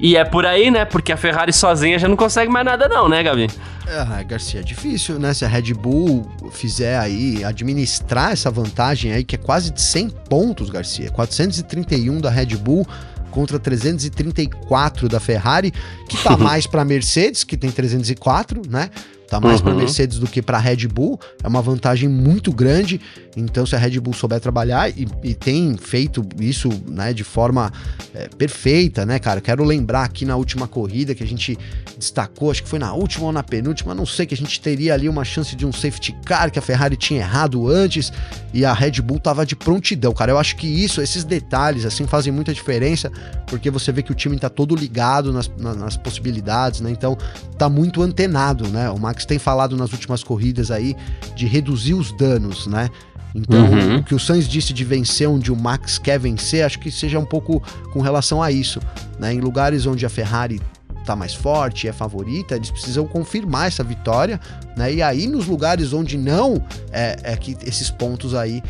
e 0.00 0.16
é 0.16 0.24
por 0.24 0.44
aí, 0.44 0.70
né? 0.70 0.84
Porque 0.84 1.12
a 1.12 1.16
Ferrari 1.16 1.52
sozinha 1.52 1.98
já 1.98 2.08
não 2.08 2.16
consegue 2.16 2.50
mais 2.50 2.64
nada, 2.64 2.88
não, 2.88 3.08
né, 3.08 3.22
Gabi? 3.22 3.48
É, 3.86 4.24
Garcia, 4.24 4.60
é 4.60 4.62
difícil, 4.62 5.18
né? 5.18 5.32
Se 5.32 5.44
a 5.44 5.48
Red 5.48 5.72
Bull 5.74 6.28
fizer 6.50 6.98
aí, 6.98 7.44
administrar 7.44 8.32
essa 8.32 8.50
vantagem 8.50 9.12
aí, 9.12 9.24
que 9.24 9.36
é 9.36 9.38
quase 9.38 9.70
de 9.70 9.80
100 9.80 10.10
pontos, 10.28 10.70
Garcia. 10.70 11.10
431 11.10 12.20
da 12.20 12.30
Red 12.30 12.56
Bull 12.56 12.86
contra 13.30 13.58
334 13.58 15.08
da 15.08 15.20
Ferrari, 15.20 15.72
que 16.08 16.16
tá 16.22 16.36
mais 16.38 16.66
para 16.66 16.84
Mercedes, 16.84 17.44
que 17.44 17.56
tem 17.56 17.70
304, 17.70 18.62
né? 18.68 18.90
Tá 19.28 19.40
mais 19.40 19.58
uhum. 19.58 19.64
para 19.64 19.74
Mercedes 19.74 20.18
do 20.18 20.26
que 20.26 20.40
para 20.40 20.58
Red 20.58 20.86
Bull. 20.88 21.18
É 21.42 21.48
uma 21.48 21.60
vantagem 21.60 22.08
muito 22.08 22.52
grande. 22.52 23.00
Então, 23.36 23.66
se 23.66 23.74
a 23.74 23.78
Red 23.78 23.98
Bull 24.00 24.14
souber 24.14 24.40
trabalhar 24.40 24.88
e, 24.90 25.06
e 25.22 25.34
tem 25.34 25.76
feito 25.76 26.26
isso 26.40 26.70
né, 26.88 27.12
de 27.12 27.24
forma 27.24 27.72
é, 28.14 28.28
perfeita, 28.28 29.04
né, 29.04 29.18
cara? 29.18 29.40
Quero 29.40 29.64
lembrar 29.64 30.04
aqui 30.04 30.24
na 30.24 30.36
última 30.36 30.66
corrida 30.68 31.14
que 31.14 31.22
a 31.22 31.26
gente 31.26 31.58
destacou, 31.98 32.50
acho 32.50 32.62
que 32.62 32.68
foi 32.68 32.78
na 32.78 32.92
última 32.94 33.26
ou 33.26 33.32
na 33.32 33.42
penúltima, 33.42 33.94
não 33.94 34.06
sei, 34.06 34.26
que 34.26 34.34
a 34.34 34.36
gente 34.36 34.60
teria 34.60 34.94
ali 34.94 35.08
uma 35.08 35.24
chance 35.24 35.56
de 35.56 35.66
um 35.66 35.72
safety 35.72 36.14
car 36.24 36.50
que 36.50 36.58
a 36.58 36.62
Ferrari 36.62 36.96
tinha 36.96 37.20
errado 37.20 37.68
antes 37.68 38.12
e 38.54 38.64
a 38.64 38.72
Red 38.72 39.02
Bull 39.02 39.18
tava 39.18 39.44
de 39.44 39.56
prontidão, 39.56 40.12
cara. 40.12 40.32
Eu 40.32 40.38
acho 40.38 40.56
que 40.56 40.66
isso, 40.66 41.00
esses 41.00 41.24
detalhes, 41.24 41.84
assim, 41.84 42.06
fazem 42.06 42.32
muita 42.32 42.54
diferença 42.54 43.10
porque 43.46 43.70
você 43.70 43.92
vê 43.92 44.02
que 44.02 44.12
o 44.12 44.14
time 44.14 44.38
tá 44.38 44.48
todo 44.48 44.74
ligado 44.74 45.32
nas, 45.32 45.50
nas, 45.58 45.76
nas 45.76 45.96
possibilidades, 45.96 46.80
né? 46.80 46.90
Então, 46.90 47.16
tá 47.58 47.68
muito 47.68 48.02
antenado, 48.02 48.68
né? 48.68 48.90
O 48.90 48.98
Max 48.98 49.15
tem 49.24 49.38
falado 49.38 49.76
nas 49.76 49.92
últimas 49.92 50.24
corridas 50.24 50.70
aí 50.70 50.96
de 51.34 51.46
reduzir 51.46 51.94
os 51.94 52.12
danos, 52.12 52.66
né? 52.66 52.90
Então, 53.34 53.70
uhum. 53.70 53.96
o 53.96 54.02
que 54.02 54.14
o 54.14 54.18
Sainz 54.18 54.48
disse 54.48 54.72
de 54.72 54.82
vencer 54.82 55.28
onde 55.28 55.52
o 55.52 55.56
Max 55.56 55.98
quer 55.98 56.18
vencer, 56.18 56.64
acho 56.64 56.78
que 56.78 56.90
seja 56.90 57.18
um 57.18 57.24
pouco 57.24 57.62
com 57.92 58.00
relação 58.00 58.42
a 58.42 58.50
isso, 58.50 58.80
né? 59.18 59.32
Em 59.32 59.40
lugares 59.40 59.84
onde 59.84 60.06
a 60.06 60.08
Ferrari 60.08 60.60
tá 61.04 61.14
mais 61.14 61.34
forte, 61.34 61.86
é 61.86 61.92
favorita, 61.92 62.56
eles 62.56 62.70
precisam 62.70 63.06
confirmar 63.06 63.68
essa 63.68 63.84
vitória, 63.84 64.40
né? 64.76 64.92
E 64.92 65.02
aí 65.02 65.26
nos 65.26 65.46
lugares 65.46 65.92
onde 65.92 66.16
não, 66.18 66.64
é, 66.90 67.16
é 67.22 67.36
que 67.36 67.56
esses 67.64 67.90
pontos 67.90 68.34
aí 68.34 68.62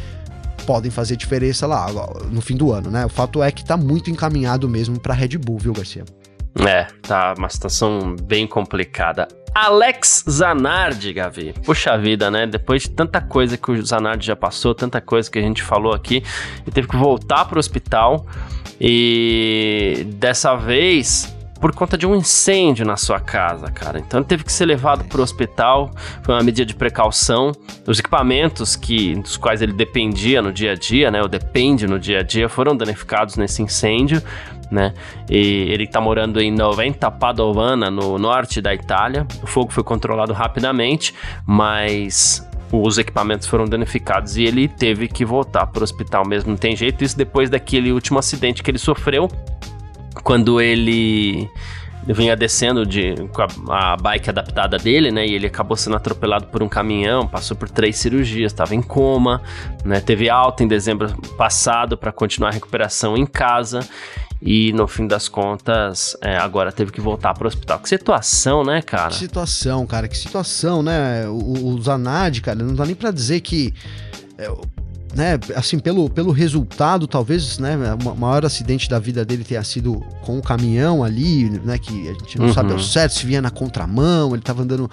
podem 0.66 0.90
fazer 0.90 1.16
diferença 1.16 1.66
lá 1.66 1.86
no 2.30 2.40
fim 2.40 2.56
do 2.56 2.72
ano, 2.72 2.90
né? 2.90 3.06
O 3.06 3.08
fato 3.08 3.42
é 3.42 3.50
que 3.50 3.64
tá 3.64 3.76
muito 3.76 4.10
encaminhado 4.10 4.68
mesmo 4.68 4.98
para 4.98 5.14
Red 5.14 5.38
Bull, 5.38 5.58
viu, 5.58 5.72
Garcia? 5.72 6.04
É, 6.58 6.86
tá 7.02 7.34
uma 7.38 7.48
situação 7.48 8.16
bem 8.22 8.46
complicada. 8.46 9.28
Alex 9.58 10.22
Zanardi, 10.28 11.14
Gavi. 11.14 11.54
Puxa 11.64 11.96
vida, 11.96 12.30
né? 12.30 12.46
Depois 12.46 12.82
de 12.82 12.90
tanta 12.90 13.22
coisa 13.22 13.56
que 13.56 13.70
o 13.70 13.86
Zanardi 13.86 14.26
já 14.26 14.36
passou, 14.36 14.74
tanta 14.74 15.00
coisa 15.00 15.30
que 15.30 15.38
a 15.38 15.42
gente 15.42 15.62
falou 15.62 15.94
aqui, 15.94 16.22
ele 16.62 16.72
teve 16.72 16.86
que 16.86 16.94
voltar 16.94 17.46
pro 17.46 17.58
hospital. 17.58 18.26
E 18.78 20.06
dessa 20.18 20.54
vez 20.56 21.34
por 21.60 21.74
conta 21.74 21.96
de 21.96 22.06
um 22.06 22.14
incêndio 22.14 22.84
na 22.84 22.96
sua 22.96 23.18
casa, 23.18 23.70
cara. 23.70 23.98
Então 23.98 24.20
ele 24.20 24.26
teve 24.26 24.44
que 24.44 24.52
ser 24.52 24.66
levado 24.66 25.04
para 25.04 25.18
o 25.18 25.22
hospital, 25.22 25.90
foi 26.22 26.34
uma 26.34 26.42
medida 26.42 26.66
de 26.66 26.74
precaução. 26.74 27.52
Os 27.86 27.98
equipamentos 27.98 28.76
que 28.76 29.14
dos 29.14 29.36
quais 29.36 29.62
ele 29.62 29.72
dependia 29.72 30.42
no 30.42 30.52
dia 30.52 30.72
a 30.72 30.74
dia, 30.74 31.10
né, 31.10 31.22
ou 31.22 31.28
depende 31.28 31.86
no 31.86 31.98
dia 31.98 32.20
a 32.20 32.22
dia, 32.22 32.48
foram 32.48 32.76
danificados 32.76 33.36
nesse 33.36 33.62
incêndio, 33.62 34.22
né? 34.70 34.92
E 35.30 35.66
ele 35.70 35.84
está 35.84 36.00
morando 36.00 36.40
em 36.40 36.50
90 36.50 37.10
Padovana, 37.12 37.90
no 37.90 38.18
norte 38.18 38.60
da 38.60 38.74
Itália. 38.74 39.26
O 39.42 39.46
fogo 39.46 39.72
foi 39.72 39.84
controlado 39.84 40.32
rapidamente, 40.32 41.14
mas 41.46 42.46
os 42.72 42.98
equipamentos 42.98 43.46
foram 43.46 43.64
danificados 43.64 44.36
e 44.36 44.44
ele 44.44 44.68
teve 44.68 45.08
que 45.08 45.24
voltar 45.24 45.66
para 45.66 45.80
o 45.80 45.84
hospital 45.84 46.26
mesmo, 46.26 46.50
não 46.50 46.56
tem 46.56 46.74
jeito. 46.74 47.04
Isso 47.04 47.16
depois 47.16 47.48
daquele 47.48 47.92
último 47.92 48.18
acidente 48.18 48.62
que 48.62 48.70
ele 48.70 48.78
sofreu 48.78 49.28
quando 50.22 50.60
ele 50.60 51.48
vinha 52.14 52.36
descendo 52.36 52.86
de, 52.86 53.14
com 53.32 53.42
a, 53.42 53.92
a, 53.92 53.96
bike 53.96 54.30
adaptada 54.30 54.78
dele, 54.78 55.10
né? 55.10 55.26
E 55.26 55.34
ele 55.34 55.46
acabou 55.46 55.76
sendo 55.76 55.96
atropelado 55.96 56.46
por 56.46 56.62
um 56.62 56.68
caminhão, 56.68 57.26
passou 57.26 57.56
por 57.56 57.68
três 57.68 57.96
cirurgias, 57.96 58.52
estava 58.52 58.74
em 58.74 58.82
coma, 58.82 59.42
né? 59.84 60.00
Teve 60.00 60.30
alta 60.30 60.62
em 60.62 60.68
dezembro 60.68 61.16
passado 61.36 61.96
para 61.96 62.12
continuar 62.12 62.50
a 62.50 62.52
recuperação 62.52 63.16
em 63.16 63.26
casa. 63.26 63.80
E 64.40 64.72
no 64.74 64.86
fim 64.86 65.06
das 65.06 65.28
contas, 65.28 66.16
é, 66.20 66.36
agora 66.36 66.70
teve 66.70 66.92
que 66.92 67.00
voltar 67.00 67.32
para 67.34 67.44
o 67.44 67.48
hospital. 67.48 67.78
Que 67.78 67.88
situação, 67.88 68.62
né, 68.62 68.82
cara? 68.82 69.08
Que 69.08 69.16
situação, 69.16 69.86
cara, 69.86 70.06
que 70.06 70.16
situação, 70.16 70.82
né? 70.82 71.26
O, 71.26 71.68
o 71.68 71.82
Zanad, 71.82 72.40
cara, 72.42 72.58
não 72.58 72.74
dá 72.74 72.84
nem 72.84 72.94
para 72.94 73.10
dizer 73.10 73.40
que. 73.40 73.72
É, 74.36 74.52
né, 75.16 75.38
assim, 75.54 75.78
pelo, 75.78 76.10
pelo 76.10 76.30
resultado, 76.30 77.06
talvez, 77.06 77.58
né, 77.58 77.74
o 78.04 78.14
maior 78.14 78.44
acidente 78.44 78.88
da 78.88 78.98
vida 78.98 79.24
dele 79.24 79.44
tenha 79.44 79.64
sido 79.64 80.04
com 80.20 80.38
o 80.38 80.42
caminhão 80.42 81.02
ali, 81.02 81.48
né, 81.64 81.78
que 81.78 82.08
a 82.08 82.12
gente 82.12 82.38
não 82.38 82.46
uhum. 82.48 82.52
sabe 82.52 82.72
ao 82.72 82.78
certo 82.78 83.14
se 83.14 83.24
vinha 83.24 83.40
na 83.40 83.50
contramão, 83.50 84.34
ele 84.34 84.42
tava 84.42 84.62
andando 84.62 84.90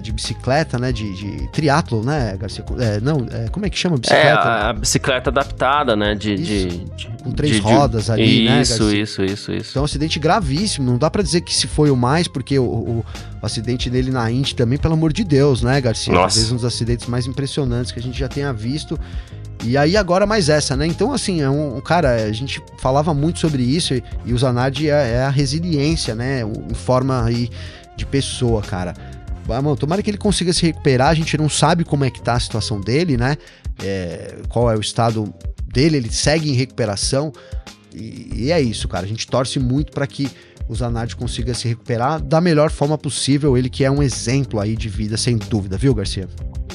de 0.00 0.12
bicicleta, 0.12 0.78
né, 0.78 0.92
de, 0.92 1.12
de 1.14 1.48
triatlo, 1.48 2.04
né, 2.04 2.36
Garcia? 2.38 2.64
É, 2.78 3.00
não, 3.00 3.26
é, 3.30 3.48
como 3.48 3.66
é 3.66 3.70
que 3.70 3.76
chama 3.76 3.96
a 3.96 3.98
bicicleta? 3.98 4.48
É, 4.48 4.62
a, 4.62 4.72
bicicleta 4.72 5.30
adaptada, 5.30 5.96
né, 5.96 6.14
de... 6.14 6.36
de, 6.36 6.66
de 6.66 7.16
com 7.26 7.32
três 7.32 7.56
de, 7.56 7.60
rodas 7.60 8.08
ali, 8.08 8.44
isso, 8.44 8.52
né, 8.52 8.60
Isso, 8.60 8.96
isso, 8.96 9.24
isso, 9.24 9.52
isso. 9.52 9.70
Então, 9.70 9.82
um 9.82 9.84
acidente 9.84 10.16
gravíssimo, 10.20 10.88
não 10.88 10.96
dá 10.96 11.10
para 11.10 11.22
dizer 11.22 11.40
que 11.40 11.52
se 11.52 11.66
foi 11.66 11.90
o 11.90 11.96
mais, 11.96 12.28
porque 12.28 12.56
o, 12.56 12.64
o, 12.64 13.04
o, 13.42 13.46
acidente 13.46 13.88
dele 13.88 14.10
na 14.10 14.30
Indy 14.30 14.54
também, 14.54 14.78
pelo 14.78 14.94
amor 14.94 15.12
de 15.12 15.24
Deus, 15.24 15.62
né, 15.62 15.80
Garcia? 15.80 16.12
Nossa. 16.12 16.36
Talvez 16.36 16.52
um 16.52 16.56
dos 16.56 16.64
acidentes 16.64 17.06
mais 17.06 17.26
impressionantes 17.26 17.92
que 17.92 17.98
a 17.98 18.02
gente 18.02 18.18
já 18.18 18.28
tenha 18.28 18.52
visto, 18.52 18.98
e 19.64 19.76
aí 19.76 19.96
agora 19.96 20.26
mais 20.26 20.48
essa, 20.48 20.76
né? 20.76 20.86
Então, 20.86 21.12
assim, 21.12 21.40
é 21.40 21.50
um, 21.50 21.80
cara, 21.80 22.24
a 22.24 22.32
gente 22.32 22.62
falava 22.78 23.12
muito 23.14 23.38
sobre 23.38 23.62
isso 23.62 23.94
e, 23.94 24.02
e 24.24 24.32
o 24.32 24.38
Zanardi 24.38 24.88
é, 24.88 25.12
é, 25.12 25.22
a 25.22 25.30
resiliência, 25.30 26.14
né? 26.14 26.42
Em 26.42 26.74
forma 26.74 27.24
aí 27.24 27.50
de 27.96 28.04
pessoa, 28.06 28.62
cara. 28.62 28.94
Ah, 29.48 29.62
mano, 29.62 29.76
tomara 29.76 30.02
que 30.02 30.10
ele 30.10 30.18
consiga 30.18 30.52
se 30.52 30.62
recuperar, 30.62 31.08
a 31.08 31.14
gente 31.14 31.36
não 31.38 31.48
sabe 31.48 31.84
como 31.84 32.04
é 32.04 32.10
que 32.10 32.20
tá 32.20 32.34
a 32.34 32.40
situação 32.40 32.80
dele, 32.80 33.16
né? 33.16 33.36
É, 33.82 34.36
qual 34.48 34.70
é 34.70 34.76
o 34.76 34.80
estado 34.80 35.32
dele, 35.66 35.96
ele 35.96 36.12
segue 36.12 36.50
em 36.50 36.54
recuperação. 36.54 37.32
E, 37.94 38.30
e 38.34 38.52
é 38.52 38.60
isso, 38.60 38.86
cara. 38.88 39.04
A 39.04 39.08
gente 39.08 39.26
torce 39.26 39.58
muito 39.58 39.92
para 39.92 40.06
que 40.06 40.30
o 40.68 40.74
Zanardi 40.74 41.14
consiga 41.16 41.54
se 41.54 41.68
recuperar 41.68 42.20
da 42.20 42.40
melhor 42.40 42.70
forma 42.70 42.98
possível. 42.98 43.56
Ele 43.56 43.68
que 43.68 43.84
é 43.84 43.90
um 43.90 44.02
exemplo 44.02 44.60
aí 44.60 44.76
de 44.76 44.88
vida, 44.88 45.16
sem 45.16 45.36
dúvida, 45.36 45.76
viu, 45.76 45.94
Garcia? 45.94 46.28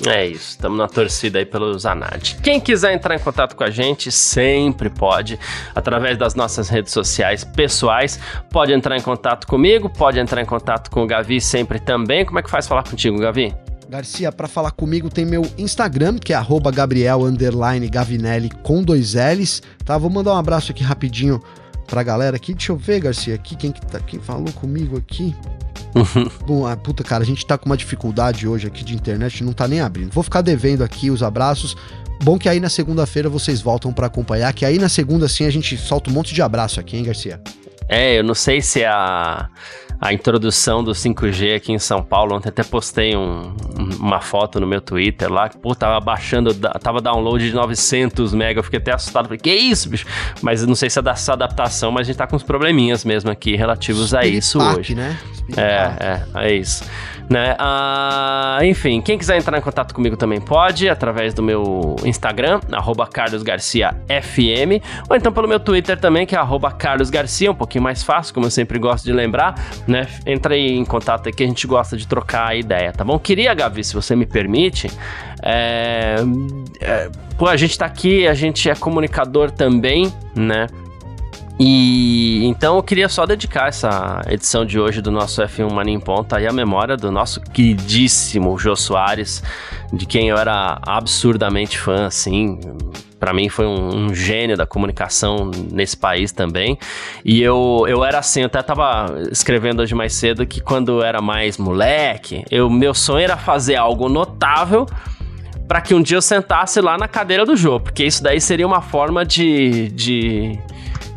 É 0.07 0.25
isso, 0.25 0.51
estamos 0.51 0.77
na 0.77 0.87
torcida 0.87 1.37
aí 1.37 1.45
pelo 1.45 1.77
Zanardi. 1.77 2.37
Quem 2.41 2.59
quiser 2.59 2.93
entrar 2.93 3.15
em 3.15 3.19
contato 3.19 3.55
com 3.55 3.63
a 3.63 3.69
gente, 3.69 4.11
sempre 4.11 4.89
pode, 4.89 5.37
através 5.75 6.17
das 6.17 6.33
nossas 6.33 6.69
redes 6.69 6.91
sociais 6.91 7.43
pessoais. 7.43 8.19
Pode 8.49 8.73
entrar 8.73 8.97
em 8.97 9.01
contato 9.01 9.45
comigo, 9.45 9.89
pode 9.89 10.19
entrar 10.19 10.41
em 10.41 10.45
contato 10.45 10.89
com 10.89 11.03
o 11.03 11.07
Gavi 11.07 11.39
sempre 11.39 11.79
também. 11.79 12.25
Como 12.25 12.39
é 12.39 12.41
que 12.41 12.49
faz 12.49 12.67
falar 12.67 12.83
contigo, 12.83 13.19
Gavi? 13.19 13.53
Garcia, 13.87 14.31
para 14.31 14.47
falar 14.47 14.71
comigo 14.71 15.09
tem 15.09 15.25
meu 15.25 15.45
Instagram, 15.57 16.17
que 16.17 16.33
é 16.33 16.41
Gabriel 16.73 17.21
Gavinelli 17.91 18.49
com 18.63 18.81
dois 18.81 19.13
L's. 19.15 19.61
Tá, 19.83 19.97
vou 19.97 20.09
mandar 20.09 20.33
um 20.33 20.37
abraço 20.37 20.71
aqui 20.71 20.81
rapidinho 20.81 21.41
pra 21.87 22.03
galera 22.03 22.35
aqui. 22.35 22.53
Deixa 22.53 22.71
eu 22.71 22.77
ver, 22.77 23.01
Garcia, 23.01 23.35
aqui 23.35 23.55
quem 23.55 23.71
que 23.71 23.85
tá, 23.85 23.99
quem 23.99 24.19
falou 24.19 24.51
comigo 24.53 24.97
aqui. 24.97 25.35
Bom, 26.45 26.65
ah, 26.65 26.75
puta, 26.75 27.03
cara, 27.03 27.23
a 27.23 27.25
gente 27.25 27.45
tá 27.45 27.57
com 27.57 27.65
uma 27.65 27.77
dificuldade 27.77 28.47
hoje 28.47 28.67
aqui 28.67 28.83
de 28.83 28.95
internet, 28.95 29.43
não 29.43 29.53
tá 29.53 29.67
nem 29.67 29.81
abrindo. 29.81 30.11
Vou 30.11 30.23
ficar 30.23 30.41
devendo 30.41 30.83
aqui 30.83 31.11
os 31.11 31.21
abraços. 31.21 31.75
Bom 32.23 32.37
que 32.37 32.47
aí 32.47 32.59
na 32.59 32.69
segunda-feira 32.69 33.29
vocês 33.29 33.61
voltam 33.61 33.91
para 33.91 34.07
acompanhar, 34.07 34.53
que 34.53 34.63
aí 34.63 34.77
na 34.77 34.89
segunda 34.89 35.27
sim 35.27 35.45
a 35.45 35.49
gente 35.49 35.75
solta 35.75 36.09
um 36.09 36.13
monte 36.13 36.33
de 36.33 36.41
abraço 36.41 36.79
aqui, 36.79 36.95
hein, 36.95 37.03
Garcia? 37.03 37.41
É, 37.89 38.17
eu 38.17 38.23
não 38.23 38.35
sei 38.35 38.61
se 38.61 38.85
a 38.85 39.49
a 40.01 40.11
introdução 40.11 40.83
do 40.83 40.93
5G 40.93 41.55
aqui 41.55 41.71
em 41.71 41.77
São 41.77 42.01
Paulo. 42.01 42.35
Ontem 42.35 42.49
até 42.49 42.63
postei 42.63 43.15
um, 43.15 43.55
uma 43.99 44.19
foto 44.19 44.59
no 44.59 44.65
meu 44.65 44.81
Twitter 44.81 45.31
lá, 45.31 45.47
que, 45.47 45.59
pô, 45.59 45.75
tava 45.75 45.99
baixando, 45.99 46.55
tava 46.55 46.99
download 46.99 47.47
de 47.47 47.55
900 47.55 48.33
mega, 48.33 48.59
eu 48.59 48.63
fiquei 48.63 48.79
até 48.79 48.93
assustado, 48.93 49.25
falei, 49.25 49.37
que 49.37 49.53
isso, 49.53 49.87
bicho? 49.87 50.07
Mas 50.41 50.65
não 50.65 50.73
sei 50.73 50.89
se 50.89 50.97
é 50.97 51.03
dessa 51.03 51.33
adaptação, 51.33 51.91
mas 51.91 52.01
a 52.01 52.03
gente 52.05 52.17
tá 52.17 52.25
com 52.25 52.35
uns 52.35 52.41
probleminhas 52.41 53.05
mesmo 53.05 53.29
aqui 53.29 53.55
relativos 53.55 54.11
a 54.15 54.25
isso 54.25 54.59
hoje. 54.59 54.95
né? 54.95 55.15
É, 55.55 55.61
é, 55.63 56.47
é 56.47 56.53
isso. 56.55 56.83
Né? 57.31 57.55
Ah, 57.57 58.59
enfim, 58.61 58.99
quem 58.99 59.17
quiser 59.17 59.37
entrar 59.37 59.57
em 59.57 59.61
contato 59.61 59.95
comigo 59.95 60.17
também 60.17 60.41
pode, 60.41 60.89
através 60.89 61.33
do 61.33 61.41
meu 61.41 61.95
Instagram, 62.03 62.59
carlosgarciafm, 63.13 64.81
ou 65.09 65.15
então 65.15 65.31
pelo 65.31 65.47
meu 65.47 65.57
Twitter 65.57 65.97
também, 65.97 66.25
que 66.25 66.35
é 66.35 66.39
carlosgarcia, 66.77 67.49
um 67.49 67.55
pouquinho 67.55 67.85
mais 67.85 68.03
fácil, 68.03 68.33
como 68.33 68.47
eu 68.47 68.51
sempre 68.51 68.77
gosto 68.77 69.05
de 69.05 69.13
lembrar, 69.13 69.55
né? 69.87 70.07
Entra 70.25 70.55
aí 70.55 70.73
em 70.73 70.83
contato 70.83 71.27
aí 71.27 71.33
que 71.33 71.41
a 71.41 71.47
gente 71.47 71.65
gosta 71.65 71.95
de 71.95 72.05
trocar 72.05 72.49
a 72.49 72.55
ideia, 72.55 72.91
tá 72.91 73.05
bom? 73.05 73.17
Queria, 73.17 73.53
Gavi, 73.53 73.81
se 73.81 73.93
você 73.93 74.13
me 74.13 74.25
permite, 74.25 74.91
é, 75.41 76.17
é, 76.81 77.09
pô, 77.37 77.47
a 77.47 77.55
gente 77.55 77.77
tá 77.77 77.85
aqui, 77.85 78.27
a 78.27 78.33
gente 78.33 78.69
é 78.69 78.75
comunicador 78.75 79.51
também, 79.51 80.11
né? 80.35 80.67
E 81.63 82.43
então 82.47 82.77
eu 82.77 82.81
queria 82.81 83.07
só 83.07 83.23
dedicar 83.23 83.67
essa 83.67 84.23
edição 84.27 84.65
de 84.65 84.79
hoje 84.79 84.99
do 84.99 85.11
nosso 85.11 85.43
F1 85.43 85.71
Mania 85.71 85.93
em 85.93 85.99
Ponta 85.99 86.37
aí 86.37 86.47
à 86.47 86.51
memória 86.51 86.97
do 86.97 87.11
nosso 87.11 87.39
queridíssimo 87.39 88.57
Jô 88.57 88.75
Soares, 88.75 89.43
de 89.93 90.07
quem 90.07 90.29
eu 90.29 90.37
era 90.37 90.79
absurdamente 90.81 91.77
fã, 91.77 92.07
assim. 92.07 92.59
Para 93.19 93.31
mim 93.31 93.47
foi 93.47 93.67
um, 93.67 94.05
um, 94.07 94.15
gênio 94.15 94.57
da 94.57 94.65
comunicação 94.65 95.51
nesse 95.71 95.95
país 95.95 96.31
também. 96.31 96.79
E 97.23 97.39
eu, 97.43 97.85
eu 97.87 98.03
era 98.03 98.17
assim, 98.17 98.39
eu 98.39 98.47
até 98.47 98.63
tava 98.63 99.19
escrevendo 99.31 99.81
hoje 99.83 99.93
mais 99.93 100.15
cedo 100.15 100.47
que 100.47 100.61
quando 100.61 100.93
eu 100.93 101.03
era 101.03 101.21
mais 101.21 101.59
moleque, 101.59 102.43
eu, 102.49 102.71
meu 102.71 102.95
sonho 102.95 103.23
era 103.23 103.37
fazer 103.37 103.75
algo 103.75 104.09
notável 104.09 104.87
para 105.67 105.79
que 105.79 105.93
um 105.93 106.01
dia 106.01 106.17
eu 106.17 106.23
sentasse 106.23 106.81
lá 106.81 106.97
na 106.97 107.07
cadeira 107.07 107.45
do 107.45 107.55
Jô, 107.55 107.79
porque 107.79 108.03
isso 108.03 108.23
daí 108.23 108.41
seria 108.41 108.65
uma 108.65 108.81
forma 108.81 109.23
de, 109.23 109.89
de 109.91 110.59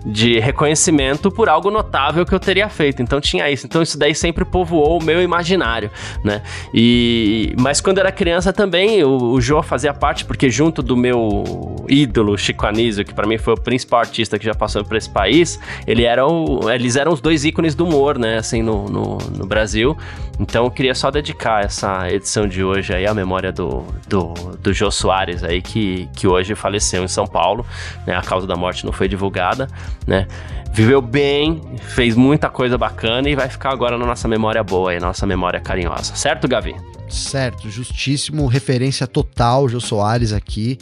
de 0.05 0.38
reconhecimento 0.38 1.30
por 1.30 1.48
algo 1.48 1.70
notável 1.70 2.26
que 2.26 2.34
eu 2.34 2.40
teria 2.40 2.68
feito. 2.68 3.02
Então 3.02 3.20
tinha 3.20 3.50
isso. 3.50 3.66
Então 3.66 3.82
isso 3.82 3.98
daí 3.98 4.14
sempre 4.14 4.44
povoou 4.44 5.00
o 5.00 5.02
meu 5.02 5.22
imaginário, 5.22 5.90
né? 6.22 6.42
E 6.72 7.55
mas 7.59 7.80
quando 7.80 7.98
era 7.98 8.12
criança 8.12 8.52
também 8.52 9.02
o, 9.02 9.32
o 9.32 9.40
Jô 9.40 9.62
fazia 9.62 9.94
parte 9.94 10.24
porque 10.24 10.50
junto 10.50 10.82
do 10.82 10.96
meu 10.96 11.84
ídolo 11.88 12.36
Chico 12.36 12.66
Anísio, 12.66 13.05
que 13.05 13.14
para 13.14 13.26
mim 13.26 13.38
foi 13.38 13.55
o 13.55 13.61
principal 13.61 14.00
artista 14.00 14.38
que 14.38 14.44
já 14.44 14.55
passou 14.55 14.84
por 14.84 14.96
esse 14.96 15.09
país, 15.09 15.59
ele 15.86 16.05
era 16.05 16.26
o, 16.26 16.70
eles 16.70 16.96
eram 16.96 17.12
os 17.12 17.20
dois 17.20 17.44
ícones 17.44 17.74
do 17.74 17.86
humor, 17.86 18.18
né? 18.18 18.38
Assim 18.38 18.62
no, 18.62 18.88
no, 18.88 19.18
no 19.18 19.46
Brasil. 19.46 19.96
Então 20.38 20.64
eu 20.64 20.70
queria 20.70 20.94
só 20.94 21.11
dedicar 21.11 21.64
essa 21.64 22.11
edição 22.11 22.46
de 22.46 22.62
hoje 22.62 22.92
aí 22.92 23.07
à 23.07 23.14
memória 23.14 23.52
do, 23.52 23.84
do, 24.09 24.34
do 24.61 24.72
Jô 24.72 24.90
Soares 24.90 25.44
aí 25.44 25.62
que, 25.62 26.09
que 26.14 26.26
hoje 26.26 26.55
faleceu 26.55 27.05
em 27.05 27.09
São 27.09 27.26
Paulo, 27.26 27.64
né? 28.07 28.14
A 28.14 28.22
causa 28.22 28.46
da 28.46 28.57
morte 28.57 28.84
não 28.84 28.92
foi 28.92 29.09
divulgada 29.09 29.68
né? 30.07 30.26
Viveu 30.72 31.01
bem, 31.01 31.61
fez 31.78 32.16
muita 32.16 32.49
coisa 32.49 32.76
bacana 32.76 33.28
e 33.28 33.34
vai 33.34 33.49
ficar 33.49 33.70
agora 33.70 33.97
na 33.97 34.05
nossa 34.05 34.26
memória 34.26 34.62
boa 34.62 34.95
e 34.95 34.99
nossa 34.99 35.24
memória 35.26 35.61
carinhosa. 35.61 36.16
Certo, 36.16 36.49
Gavi? 36.49 36.74
Certo, 37.09 37.70
justíssimo, 37.70 38.46
referência 38.46 39.07
total, 39.07 39.68
Jô 39.68 39.80
Soares 39.80 40.32
aqui, 40.32 40.78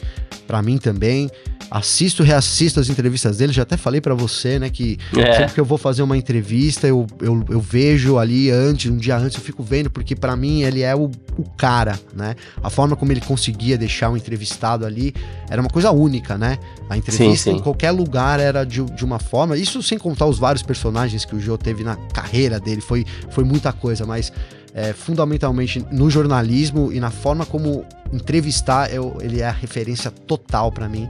para 0.47 0.61
mim 0.61 0.77
também 0.77 1.29
assisto, 1.73 2.21
reassisto 2.21 2.79
as 2.79 2.87
entrevistas 2.87 3.37
dele. 3.37 3.51
Já 3.51 3.63
até 3.63 3.75
falei 3.75 3.99
para 3.99 4.13
você, 4.13 4.59
né, 4.59 4.69
que 4.69 4.99
é. 5.17 5.33
sempre 5.33 5.53
que 5.55 5.59
eu 5.59 5.65
vou 5.65 5.77
fazer 5.79 6.03
uma 6.03 6.15
entrevista, 6.15 6.87
eu, 6.87 7.07
eu, 7.19 7.43
eu, 7.49 7.59
vejo 7.59 8.19
ali 8.19 8.51
antes, 8.51 8.91
um 8.91 8.97
dia 8.97 9.17
antes, 9.17 9.35
eu 9.35 9.43
fico 9.43 9.63
vendo, 9.63 9.89
porque 9.89 10.15
para 10.15 10.35
mim 10.35 10.61
ele 10.61 10.81
é 10.81 10.95
o, 10.95 11.09
o 11.35 11.43
cara, 11.57 11.99
né? 12.13 12.35
A 12.61 12.69
forma 12.69 12.95
como 12.95 13.11
ele 13.11 13.21
conseguia 13.21 13.75
deixar 13.75 14.09
o 14.09 14.13
um 14.13 14.17
entrevistado 14.17 14.85
ali 14.85 15.15
era 15.49 15.59
uma 15.59 15.69
coisa 15.69 15.89
única, 15.89 16.37
né? 16.37 16.59
A 16.87 16.95
entrevista 16.95 17.49
sim, 17.49 17.51
sim. 17.51 17.57
em 17.57 17.59
qualquer 17.59 17.89
lugar 17.89 18.39
era 18.39 18.63
de, 18.63 18.83
de 18.83 19.03
uma 19.03 19.17
forma. 19.17 19.57
Isso 19.57 19.81
sem 19.81 19.97
contar 19.97 20.27
os 20.27 20.37
vários 20.37 20.61
personagens 20.61 21.25
que 21.25 21.35
o 21.35 21.39
Joe 21.39 21.57
teve 21.57 21.83
na 21.83 21.95
carreira 21.95 22.59
dele, 22.59 22.81
foi, 22.81 23.03
foi 23.31 23.43
muita 23.43 23.73
coisa, 23.73 24.05
mas. 24.05 24.31
É, 24.75 24.91
fundamentalmente 24.91 25.85
no 25.91 26.09
jornalismo 26.09 26.91
e 26.91 26.99
na 26.99 27.11
forma 27.11 27.45
como 27.45 27.85
entrevistar, 28.11 28.91
eu, 28.91 29.17
ele 29.21 29.39
é 29.39 29.45
a 29.45 29.51
referência 29.51 30.09
total 30.09 30.71
para 30.71 30.89
mim. 30.89 31.07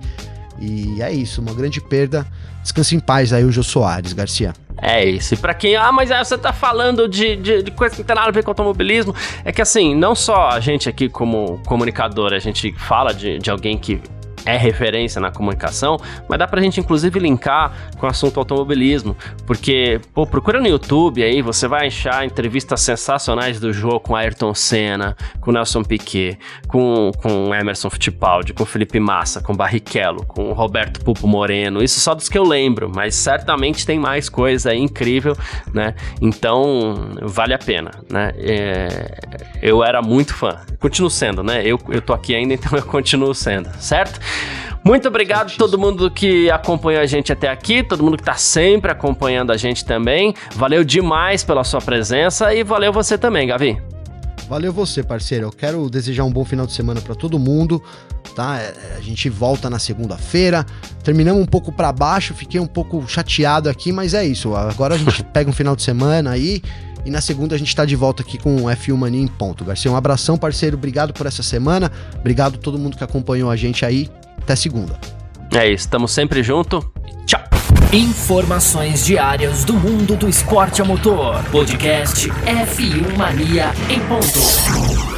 E 0.59 1.01
é 1.01 1.11
isso, 1.11 1.41
uma 1.41 1.53
grande 1.53 1.81
perda. 1.81 2.25
Descanse 2.61 2.95
em 2.95 2.99
paz 2.99 3.33
aí 3.33 3.43
o 3.43 3.51
Jô 3.51 3.63
Soares, 3.63 4.13
Garcia. 4.13 4.53
É 4.81 5.05
isso. 5.05 5.33
E 5.33 5.37
pra 5.37 5.53
quem. 5.53 5.75
Ah, 5.75 5.91
mas 5.91 6.11
aí 6.11 6.23
você 6.23 6.37
tá 6.37 6.51
falando 6.51 7.07
de, 7.07 7.35
de, 7.35 7.63
de, 7.63 7.71
coisa 7.71 7.95
que 7.95 8.01
não 8.01 8.07
tem 8.07 8.15
nada 8.15 8.27
a 8.27 8.31
ver 8.31 8.43
com 8.43 8.51
automobilismo. 8.51 9.15
É 9.43 9.51
que 9.51 9.61
assim, 9.61 9.95
não 9.95 10.15
só 10.15 10.49
a 10.49 10.59
gente 10.59 10.89
aqui, 10.89 11.09
como 11.09 11.59
comunicador, 11.65 12.33
a 12.33 12.39
gente 12.39 12.73
fala 12.77 13.13
de, 13.13 13.39
de 13.39 13.49
alguém 13.49 13.77
que 13.77 14.01
é 14.45 14.57
referência 14.57 15.19
na 15.21 15.31
comunicação, 15.31 15.97
mas 16.27 16.39
dá 16.39 16.47
pra 16.47 16.61
gente 16.61 16.79
inclusive 16.79 17.19
linkar 17.19 17.73
com 17.97 18.05
o 18.05 18.09
assunto 18.09 18.39
automobilismo, 18.39 19.15
porque, 19.45 19.99
pô, 20.13 20.25
procura 20.25 20.59
no 20.59 20.67
YouTube 20.67 21.23
aí, 21.23 21.41
você 21.41 21.67
vai 21.67 21.87
achar 21.87 22.25
entrevistas 22.25 22.81
sensacionais 22.81 23.59
do 23.59 23.71
jogo 23.71 23.99
com 23.99 24.15
Ayrton 24.15 24.53
Senna, 24.53 25.15
com 25.39 25.51
Nelson 25.51 25.83
Piquet, 25.83 26.37
com, 26.67 27.11
com 27.21 27.53
Emerson 27.53 27.89
Fittipaldi, 27.89 28.53
com 28.53 28.65
Felipe 28.65 28.99
Massa, 28.99 29.41
com 29.41 29.55
Barrichello, 29.55 30.25
com 30.25 30.51
Roberto 30.53 31.03
Pupo 31.03 31.27
Moreno, 31.27 31.83
isso 31.83 31.99
só 31.99 32.13
dos 32.13 32.29
que 32.29 32.37
eu 32.37 32.43
lembro, 32.43 32.91
mas 32.93 33.15
certamente 33.15 33.85
tem 33.85 33.99
mais 33.99 34.29
coisa 34.29 34.71
aí 34.71 34.79
incrível, 34.79 35.37
né? 35.73 35.95
Então, 36.21 37.11
vale 37.21 37.53
a 37.53 37.59
pena, 37.59 37.91
né? 38.09 38.31
É, 38.37 39.17
eu 39.61 39.83
era 39.83 40.01
muito 40.01 40.33
fã, 40.33 40.59
continuo 40.79 41.09
sendo, 41.09 41.43
né? 41.43 41.65
Eu, 41.65 41.79
eu 41.89 42.01
tô 42.01 42.13
aqui 42.13 42.35
ainda, 42.35 42.53
então 42.53 42.77
eu 42.77 42.85
continuo 42.85 43.33
sendo, 43.33 43.69
certo? 43.79 44.19
Muito 44.83 45.07
obrigado 45.07 45.51
a 45.53 45.57
todo 45.57 45.79
mundo 45.79 46.11
que 46.11 46.51
acompanhou 46.51 47.01
a 47.01 47.05
gente 47.05 47.31
até 47.31 47.49
aqui, 47.49 47.81
todo 47.81 48.03
mundo 48.03 48.17
que 48.17 48.23
está 48.23 48.35
sempre 48.35 48.91
acompanhando 48.91 49.51
a 49.51 49.57
gente 49.57 49.85
também. 49.85 50.33
Valeu 50.55 50.83
demais 50.83 51.41
pela 51.41 51.63
sua 51.63 51.79
presença 51.79 52.53
e 52.53 52.63
valeu 52.63 52.91
você 52.91 53.17
também, 53.17 53.47
Gavi. 53.47 53.81
Valeu 54.49 54.73
você, 54.73 55.01
parceiro. 55.01 55.47
Eu 55.47 55.51
quero 55.51 55.89
desejar 55.89 56.25
um 56.25 56.31
bom 56.31 56.43
final 56.43 56.65
de 56.65 56.73
semana 56.73 56.99
para 56.99 57.15
todo 57.15 57.39
mundo, 57.39 57.81
tá? 58.35 58.59
É, 58.59 58.97
a 58.97 58.99
gente 58.99 59.29
volta 59.29 59.69
na 59.69 59.79
segunda-feira. 59.79 60.65
Terminamos 61.01 61.41
um 61.41 61.45
pouco 61.45 61.71
para 61.71 61.91
baixo, 61.93 62.33
fiquei 62.33 62.59
um 62.59 62.67
pouco 62.67 63.07
chateado 63.07 63.69
aqui, 63.69 63.91
mas 63.91 64.13
é 64.13 64.25
isso. 64.25 64.53
Agora 64.53 64.95
a 64.95 64.97
gente 64.97 65.23
pega 65.31 65.49
um 65.49 65.53
final 65.53 65.75
de 65.77 65.81
semana 65.81 66.31
aí 66.31 66.61
e 67.05 67.11
na 67.11 67.21
segunda 67.21 67.55
a 67.55 67.57
gente 67.57 67.67
está 67.67 67.85
de 67.85 67.95
volta 67.95 68.23
aqui 68.23 68.37
com 68.37 68.55
o 68.55 68.65
F1 68.65 68.95
Mania 68.95 69.21
em 69.21 69.27
ponto. 69.27 69.65
Garcia, 69.65 69.91
um 69.91 69.95
abração, 69.95 70.37
parceiro. 70.37 70.77
Obrigado 70.77 71.13
por 71.13 71.25
essa 71.25 71.43
semana. 71.43 71.91
Obrigado 72.19 72.55
a 72.55 72.57
todo 72.57 72.79
mundo 72.79 72.97
que 72.97 73.03
acompanhou 73.03 73.49
a 73.49 73.55
gente 73.55 73.85
aí. 73.85 74.09
Até 74.37 74.55
segunda. 74.55 74.99
É 75.53 75.67
isso, 75.67 75.85
estamos 75.85 76.11
sempre 76.11 76.41
junto. 76.41 76.91
Tchau. 77.25 77.41
Informações 77.91 79.05
diárias 79.05 79.63
do 79.63 79.73
mundo 79.73 80.15
do 80.15 80.27
esporte 80.27 80.81
a 80.81 80.85
motor. 80.85 81.43
Podcast 81.51 82.27
F1 82.29 83.17
Mania 83.17 83.71
em 83.89 83.99
ponto. 84.07 85.12